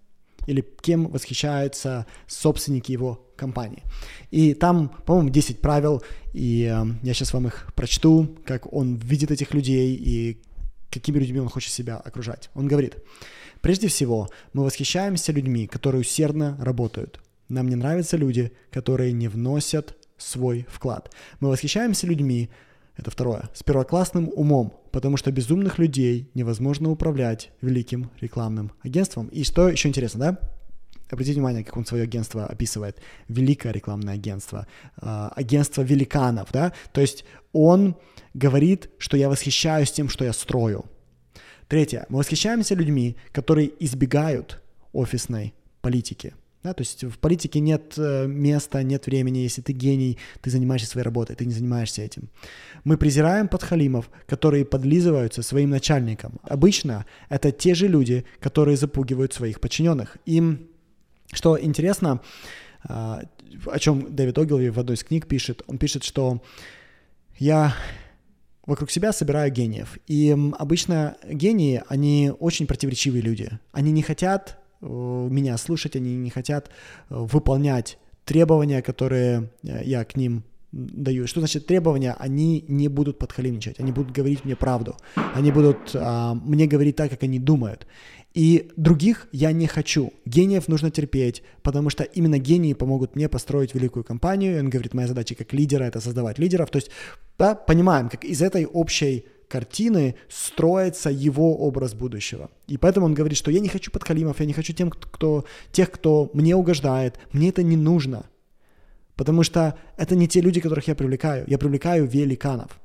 или 0.46 0.64
кем 0.80 1.08
восхищаются 1.08 2.06
собственники 2.26 2.92
его 2.92 3.20
компании. 3.36 3.82
И 4.30 4.54
там, 4.54 4.90
по-моему, 5.04 5.30
10 5.30 5.60
правил, 5.60 6.02
и 6.32 6.62
э, 6.62 6.86
я 7.02 7.14
сейчас 7.14 7.32
вам 7.32 7.48
их 7.48 7.72
прочту, 7.74 8.36
как 8.44 8.72
он 8.72 8.96
видит 8.96 9.30
этих 9.30 9.52
людей 9.52 9.94
и 9.94 10.38
какими 10.90 11.18
людьми 11.18 11.40
он 11.40 11.48
хочет 11.48 11.72
себя 11.72 11.96
окружать. 11.96 12.50
Он 12.54 12.68
говорит, 12.68 12.96
прежде 13.60 13.88
всего, 13.88 14.28
мы 14.52 14.64
восхищаемся 14.64 15.32
людьми, 15.32 15.66
которые 15.66 16.00
усердно 16.00 16.56
работают. 16.60 17.20
Нам 17.48 17.68
не 17.68 17.76
нравятся 17.76 18.16
люди, 18.16 18.52
которые 18.70 19.12
не 19.12 19.28
вносят 19.28 19.96
свой 20.16 20.66
вклад. 20.68 21.12
Мы 21.40 21.48
восхищаемся 21.48 22.06
людьми, 22.06 22.50
это 22.96 23.10
второе, 23.10 23.50
с 23.52 23.62
первоклассным 23.62 24.30
умом, 24.34 24.80
потому 24.90 25.16
что 25.16 25.30
безумных 25.30 25.78
людей 25.78 26.30
невозможно 26.34 26.90
управлять 26.90 27.50
великим 27.60 28.10
рекламным 28.20 28.72
агентством. 28.82 29.28
И 29.28 29.44
что 29.44 29.68
еще 29.68 29.88
интересно, 29.88 30.20
да? 30.20 30.55
Обратите 31.10 31.34
внимание, 31.34 31.64
как 31.64 31.76
он 31.76 31.86
свое 31.86 32.04
агентство 32.04 32.46
описывает. 32.46 33.00
Великое 33.28 33.72
рекламное 33.72 34.14
агентство, 34.14 34.66
э, 35.00 35.28
агентство 35.36 35.82
великанов, 35.82 36.48
да? 36.52 36.72
То 36.92 37.00
есть 37.00 37.24
он 37.52 37.96
говорит, 38.34 38.90
что 38.98 39.16
я 39.16 39.28
восхищаюсь 39.28 39.92
тем, 39.92 40.08
что 40.08 40.24
я 40.24 40.32
строю. 40.32 40.84
Третье. 41.68 42.06
Мы 42.08 42.18
восхищаемся 42.18 42.74
людьми, 42.74 43.16
которые 43.32 43.70
избегают 43.84 44.62
офисной 44.92 45.54
политики– 45.80 46.34
да, 46.66 46.74
то 46.74 46.82
есть 46.82 47.04
в 47.04 47.18
политике 47.18 47.60
нет 47.60 47.94
э, 47.96 48.26
места, 48.26 48.82
нет 48.82 49.06
времени. 49.06 49.38
Если 49.38 49.62
ты 49.62 49.72
гений, 49.72 50.18
ты 50.40 50.50
занимаешься 50.50 50.88
своей 50.88 51.04
работой, 51.04 51.36
ты 51.36 51.46
не 51.46 51.52
занимаешься 51.52 52.02
этим. 52.02 52.28
Мы 52.82 52.96
презираем 52.96 53.46
подхалимов, 53.46 54.10
которые 54.26 54.64
подлизываются 54.64 55.42
своим 55.42 55.70
начальникам. 55.70 56.40
Обычно 56.42 57.06
это 57.28 57.52
те 57.52 57.74
же 57.74 57.86
люди, 57.86 58.24
которые 58.40 58.76
запугивают 58.76 59.32
своих 59.32 59.60
подчиненных. 59.60 60.16
Им, 60.26 60.68
что 61.32 61.60
интересно, 61.60 62.20
а, 62.88 63.22
о 63.66 63.78
чем 63.78 64.14
Дэвид 64.14 64.38
Огилви 64.38 64.70
в 64.70 64.78
одной 64.78 64.96
из 64.96 65.04
книг 65.04 65.26
пишет, 65.26 65.62
он 65.66 65.78
пишет, 65.78 66.04
что 66.04 66.42
я 67.38 67.74
вокруг 68.66 68.90
себя 68.90 69.12
собираю 69.12 69.52
гениев. 69.52 69.98
И 70.06 70.36
обычно 70.58 71.16
гении, 71.24 71.82
они 71.88 72.32
очень 72.38 72.66
противоречивые 72.66 73.22
люди. 73.22 73.50
Они 73.72 73.92
не 73.92 74.02
хотят 74.02 74.58
Э, 74.80 75.28
меня 75.30 75.56
слушать, 75.56 75.96
они 75.96 76.16
не 76.16 76.30
хотят 76.30 76.68
э, 76.68 76.70
выполнять 77.14 77.98
требования, 78.24 78.82
которые 78.82 79.50
э, 79.62 79.82
я 79.84 80.04
к 80.04 80.16
ним 80.16 80.44
даю. 80.72 81.26
Что 81.26 81.40
значит 81.40 81.66
требования? 81.66 82.14
Они 82.18 82.64
не 82.68 82.88
будут 82.88 83.18
подхалимничать, 83.18 83.80
они 83.80 83.92
будут 83.92 84.12
говорить 84.12 84.44
мне 84.44 84.56
правду, 84.56 84.96
они 85.34 85.50
будут 85.50 85.92
а, 85.94 86.34
мне 86.34 86.66
говорить 86.66 86.96
так, 86.96 87.10
как 87.10 87.22
они 87.22 87.38
думают. 87.38 87.86
И 88.36 88.70
других 88.76 89.28
я 89.32 89.52
не 89.52 89.66
хочу. 89.66 90.12
Гениев 90.26 90.68
нужно 90.68 90.90
терпеть, 90.90 91.42
потому 91.62 91.88
что 91.88 92.04
именно 92.04 92.38
гении 92.38 92.74
помогут 92.74 93.16
мне 93.16 93.30
построить 93.30 93.74
великую 93.74 94.04
компанию. 94.04 94.56
И 94.56 94.60
он 94.60 94.68
говорит, 94.68 94.92
моя 94.92 95.08
задача 95.08 95.34
как 95.34 95.54
лидера— 95.54 95.84
это 95.86 96.00
создавать 96.00 96.38
лидеров. 96.38 96.70
То 96.70 96.76
есть, 96.76 96.90
да, 97.38 97.54
понимаем, 97.54 98.10
как 98.10 98.24
из 98.24 98.42
этой 98.42 98.66
общей 98.66 99.24
картины 99.48 100.16
строится 100.28 101.08
его 101.08 101.56
образ 101.56 101.94
будущего. 101.94 102.50
И 102.66 102.76
поэтому 102.76 103.06
он 103.06 103.14
говорит, 103.14 103.38
что 103.38 103.50
я 103.50 103.60
не 103.60 103.68
хочу 103.68 103.90
подкалимов, 103.90 104.38
я 104.38 104.44
не 104.44 104.52
хочу 104.52 104.74
тем, 104.74 104.90
кто, 104.90 105.46
тех, 105.72 105.90
кто 105.90 106.30
мне 106.34 106.54
угождает, 106.54 107.18
мне 107.32 107.48
это 107.48 107.62
не 107.62 107.76
нужно. 107.76 108.26
Потому 109.14 109.44
что 109.44 109.78
это 109.96 110.14
не 110.14 110.28
те 110.28 110.42
люди, 110.42 110.60
которых 110.60 110.88
я 110.88 110.94
привлекаю. 110.94 111.44
Я 111.46 111.56
привлекаю 111.56 112.06
великанов. 112.06 112.78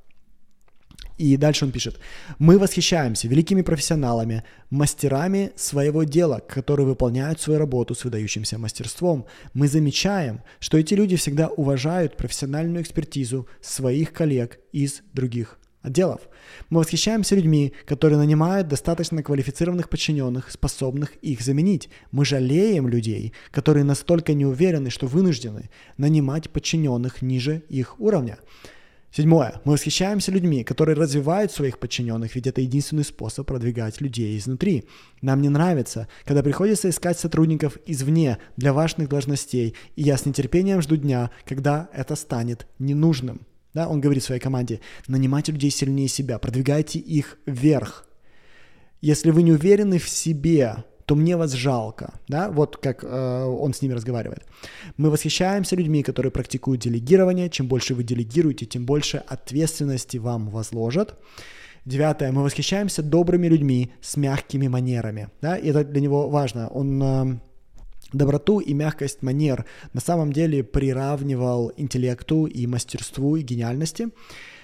И 1.21 1.37
дальше 1.37 1.65
он 1.65 1.71
пишет, 1.71 1.99
мы 2.39 2.57
восхищаемся 2.57 3.27
великими 3.27 3.61
профессионалами, 3.61 4.43
мастерами 4.71 5.51
своего 5.55 6.03
дела, 6.03 6.39
которые 6.39 6.87
выполняют 6.87 7.39
свою 7.39 7.59
работу 7.59 7.93
с 7.93 8.03
выдающимся 8.03 8.57
мастерством. 8.57 9.27
Мы 9.53 9.67
замечаем, 9.67 10.41
что 10.59 10.79
эти 10.79 10.95
люди 10.95 11.17
всегда 11.17 11.47
уважают 11.49 12.17
профессиональную 12.17 12.81
экспертизу 12.81 13.47
своих 13.61 14.13
коллег 14.13 14.57
из 14.71 15.03
других 15.13 15.59
отделов. 15.83 16.21
Мы 16.71 16.79
восхищаемся 16.79 17.35
людьми, 17.35 17.73
которые 17.85 18.17
нанимают 18.17 18.67
достаточно 18.67 19.21
квалифицированных 19.21 19.89
подчиненных, 19.89 20.49
способных 20.49 21.17
их 21.17 21.41
заменить. 21.41 21.89
Мы 22.09 22.25
жалеем 22.25 22.87
людей, 22.87 23.33
которые 23.51 23.83
настолько 23.83 24.33
не 24.33 24.47
уверены, 24.47 24.89
что 24.89 25.05
вынуждены 25.05 25.69
нанимать 25.97 26.49
подчиненных 26.49 27.21
ниже 27.21 27.61
их 27.69 27.99
уровня. 27.99 28.39
Седьмое. 29.13 29.59
Мы 29.65 29.73
восхищаемся 29.73 30.31
людьми, 30.31 30.63
которые 30.63 30.95
развивают 30.95 31.51
своих 31.51 31.79
подчиненных, 31.79 32.33
ведь 32.33 32.47
это 32.47 32.61
единственный 32.61 33.03
способ 33.03 33.45
продвигать 33.45 33.99
людей 33.99 34.37
изнутри. 34.37 34.85
Нам 35.21 35.41
не 35.41 35.49
нравится, 35.49 36.07
когда 36.23 36.41
приходится 36.41 36.89
искать 36.89 37.19
сотрудников 37.19 37.77
извне 37.85 38.37
для 38.55 38.71
важных 38.71 39.09
должностей, 39.09 39.75
и 39.97 40.03
я 40.03 40.15
с 40.15 40.25
нетерпением 40.25 40.81
жду 40.81 40.95
дня, 40.95 41.29
когда 41.45 41.89
это 41.91 42.15
станет 42.15 42.67
ненужным. 42.79 43.45
Да, 43.73 43.89
он 43.89 43.99
говорит 43.99 44.23
своей 44.23 44.39
команде, 44.39 44.79
нанимайте 45.07 45.51
людей 45.51 45.71
сильнее 45.71 46.07
себя, 46.07 46.39
продвигайте 46.39 46.97
их 46.97 47.37
вверх. 47.45 48.07
Если 49.01 49.31
вы 49.31 49.43
не 49.43 49.51
уверены 49.51 49.99
в 49.99 50.07
себе, 50.07 50.85
то 51.11 51.15
мне 51.15 51.35
вас 51.35 51.51
жалко, 51.51 52.13
да, 52.29 52.49
вот 52.49 52.77
как 52.77 53.03
э, 53.03 53.43
он 53.43 53.73
с 53.73 53.81
ними 53.81 53.95
разговаривает. 53.95 54.45
Мы 54.95 55.09
восхищаемся 55.09 55.75
людьми, 55.75 56.03
которые 56.03 56.31
практикуют 56.31 56.83
делегирование. 56.83 57.49
Чем 57.49 57.67
больше 57.67 57.95
вы 57.95 58.03
делегируете, 58.03 58.65
тем 58.65 58.85
больше 58.85 59.17
ответственности 59.17 60.19
вам 60.19 60.47
возложат. 60.47 61.15
Девятое. 61.83 62.31
Мы 62.31 62.43
восхищаемся 62.43 63.03
добрыми 63.03 63.49
людьми 63.49 63.91
с 63.99 64.15
мягкими 64.15 64.69
манерами. 64.69 65.27
Да? 65.41 65.57
И 65.57 65.67
это 65.67 65.83
для 65.83 65.99
него 65.99 66.29
важно. 66.29 66.69
Он 66.69 67.03
э, 67.03 67.39
доброту 68.13 68.61
и 68.61 68.73
мягкость 68.73 69.21
манер 69.21 69.65
на 69.93 69.99
самом 69.99 70.31
деле 70.31 70.63
приравнивал 70.63 71.73
интеллекту 71.75 72.45
и 72.45 72.67
мастерству 72.67 73.35
и 73.35 73.41
гениальности. 73.41 74.07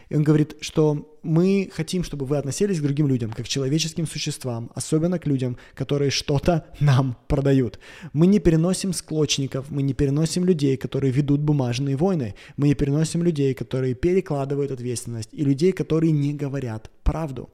И 0.09 0.15
он 0.15 0.23
говорит, 0.23 0.55
что 0.61 1.17
мы 1.23 1.69
хотим, 1.73 2.03
чтобы 2.03 2.25
вы 2.25 2.37
относились 2.37 2.79
к 2.79 2.83
другим 2.83 3.07
людям, 3.07 3.31
как 3.31 3.45
к 3.45 3.49
человеческим 3.49 4.07
существам, 4.07 4.71
особенно 4.75 5.19
к 5.19 5.27
людям, 5.27 5.57
которые 5.73 6.11
что-то 6.11 6.65
нам 6.79 7.17
продают. 7.27 7.79
Мы 8.13 8.27
не 8.27 8.39
переносим 8.39 8.93
склочников, 8.93 9.69
мы 9.69 9.81
не 9.81 9.93
переносим 9.93 10.45
людей, 10.45 10.77
которые 10.77 11.11
ведут 11.11 11.41
бумажные 11.41 11.97
войны, 11.97 12.35
мы 12.55 12.67
не 12.67 12.75
переносим 12.75 13.23
людей, 13.23 13.53
которые 13.53 13.93
перекладывают 13.93 14.71
ответственность, 14.71 15.29
и 15.33 15.43
людей, 15.43 15.71
которые 15.71 16.11
не 16.11 16.33
говорят 16.33 16.89
правду. 17.03 17.49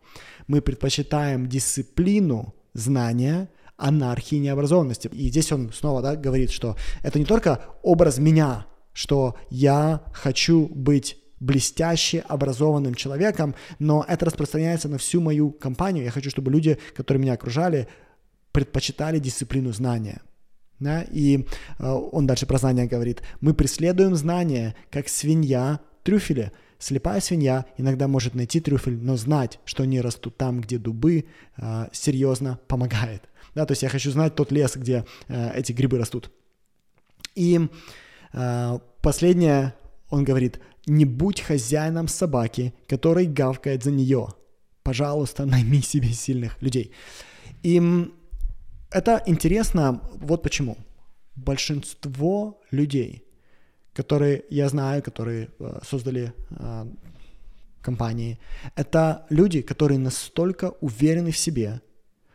Мы 0.47 0.61
предпочитаем 0.61 1.47
дисциплину, 1.47 2.53
знания, 2.73 3.49
анархии, 3.77 4.35
необразованности. 4.35 5.09
И 5.11 5.29
здесь 5.29 5.51
он 5.51 5.71
снова 5.73 6.01
да, 6.01 6.15
говорит, 6.15 6.51
что 6.51 6.75
это 7.01 7.19
не 7.19 7.25
только 7.25 7.61
образ 7.81 8.17
меня, 8.17 8.65
что 8.93 9.35
я 9.49 10.03
хочу 10.13 10.67
быть 10.67 11.17
блестяще 11.43 12.19
образованным 12.21 12.95
человеком, 12.95 13.53
но 13.79 14.05
это 14.07 14.25
распространяется 14.25 14.87
на 14.87 14.97
всю 14.97 15.21
мою 15.21 15.51
компанию. 15.51 16.05
Я 16.05 16.11
хочу, 16.11 16.29
чтобы 16.29 16.51
люди, 16.51 16.77
которые 16.95 17.21
меня 17.21 17.33
окружали, 17.33 17.87
предпочитали 18.51 19.19
дисциплину 19.19 19.73
знания. 19.73 20.21
Да? 20.79 21.05
И 21.11 21.45
э, 21.79 21.89
он 21.89 22.25
дальше 22.25 22.45
про 22.45 22.57
знания 22.57 22.85
говорит. 22.85 23.21
Мы 23.41 23.53
преследуем 23.53 24.15
знания, 24.15 24.75
как 24.89 25.09
свинья 25.09 25.79
трюфеля. 26.03 26.51
Слепая 26.79 27.19
свинья 27.19 27.65
иногда 27.77 28.07
может 28.07 28.35
найти 28.35 28.59
трюфель, 28.59 28.97
но 28.97 29.17
знать, 29.17 29.59
что 29.65 29.83
они 29.83 30.01
растут 30.01 30.37
там, 30.37 30.61
где 30.61 30.77
дубы, 30.77 31.25
э, 31.57 31.87
серьезно 31.91 32.59
помогает. 32.67 33.23
Да, 33.53 33.65
то 33.65 33.73
есть 33.73 33.83
я 33.83 33.89
хочу 33.89 34.11
знать 34.11 34.35
тот 34.35 34.51
лес, 34.51 34.75
где 34.75 35.05
э, 35.27 35.51
эти 35.55 35.73
грибы 35.73 35.97
растут. 35.97 36.31
И 37.35 37.67
э, 38.31 38.79
последнее, 39.01 39.73
он 40.09 40.23
говорит, 40.23 40.59
не 40.85 41.05
будь 41.05 41.41
хозяином 41.41 42.07
собаки, 42.07 42.73
который 42.87 43.25
гавкает 43.25 43.83
за 43.83 43.91
нее. 43.91 44.27
Пожалуйста, 44.83 45.45
найми 45.45 45.81
себе 45.81 46.09
сильных 46.09 46.61
людей. 46.61 46.91
И 47.63 47.81
это 48.91 49.23
интересно 49.25 50.01
вот 50.15 50.43
почему. 50.43 50.77
Большинство 51.35 52.61
людей, 52.71 53.23
которые 53.93 54.43
я 54.49 54.69
знаю, 54.69 55.01
которые 55.01 55.49
э, 55.59 55.79
создали 55.83 56.33
э, 56.51 56.85
компании, 57.81 58.39
это 58.75 59.25
люди, 59.29 59.61
которые 59.61 59.97
настолько 59.97 60.75
уверены 60.81 61.31
в 61.31 61.37
себе, 61.37 61.81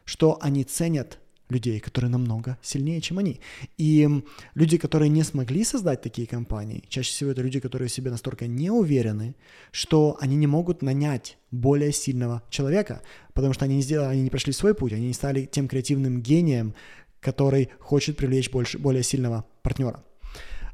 что 0.04 0.38
они 0.40 0.64
ценят 0.64 1.18
людей, 1.48 1.80
которые 1.80 2.10
намного 2.10 2.58
сильнее, 2.62 3.00
чем 3.00 3.18
они. 3.18 3.40
И 3.76 4.08
люди, 4.54 4.78
которые 4.78 5.08
не 5.08 5.22
смогли 5.22 5.64
создать 5.64 6.02
такие 6.02 6.26
компании, 6.26 6.84
чаще 6.88 7.10
всего 7.10 7.30
это 7.30 7.42
люди, 7.42 7.60
которые 7.60 7.88
в 7.88 7.92
себе 7.92 8.10
настолько 8.10 8.46
не 8.46 8.70
уверены, 8.70 9.34
что 9.70 10.16
они 10.20 10.36
не 10.36 10.46
могут 10.46 10.82
нанять 10.82 11.38
более 11.50 11.92
сильного 11.92 12.42
человека, 12.50 13.02
потому 13.32 13.54
что 13.54 13.64
они 13.64 13.76
не 13.76 13.82
сделали, 13.82 14.12
они 14.12 14.22
не 14.22 14.30
прошли 14.30 14.52
свой 14.52 14.74
путь, 14.74 14.92
они 14.92 15.08
не 15.08 15.14
стали 15.14 15.44
тем 15.44 15.68
креативным 15.68 16.20
гением, 16.20 16.74
который 17.20 17.70
хочет 17.80 18.16
привлечь 18.16 18.50
больше, 18.50 18.78
более 18.78 19.02
сильного 19.02 19.44
партнера. 19.62 20.04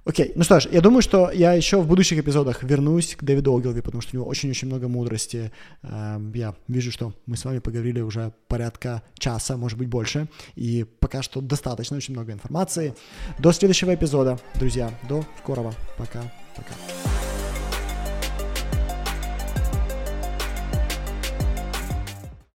Окей, 0.06 0.32
ну 0.34 0.44
что 0.44 0.60
ж, 0.60 0.68
я 0.70 0.82
думаю, 0.82 1.00
что 1.00 1.30
я 1.30 1.54
еще 1.54 1.80
в 1.80 1.86
будущих 1.86 2.18
эпизодах 2.18 2.62
вернусь 2.62 3.16
к 3.16 3.24
Дэвиду 3.24 3.56
Огилви, 3.56 3.80
потому 3.80 4.02
что 4.02 4.14
у 4.14 4.16
него 4.18 4.28
очень-очень 4.28 4.68
много 4.68 4.86
мудрости. 4.86 5.50
Эм, 5.82 6.30
я 6.34 6.54
вижу, 6.68 6.92
что 6.92 7.14
мы 7.24 7.36
с 7.36 7.44
вами 7.44 7.60
поговорили 7.60 8.02
уже 8.02 8.32
порядка 8.46 9.02
часа, 9.18 9.56
может 9.56 9.78
быть 9.78 9.88
больше, 9.88 10.28
и 10.56 10.84
пока 11.00 11.22
что 11.22 11.40
достаточно, 11.40 11.96
очень 11.96 12.12
много 12.12 12.32
информации. 12.32 12.94
До 13.38 13.52
следующего 13.52 13.94
эпизода, 13.94 14.38
друзья, 14.56 14.90
до 15.08 15.24
скорого, 15.38 15.72
пока-пока. 15.96 16.74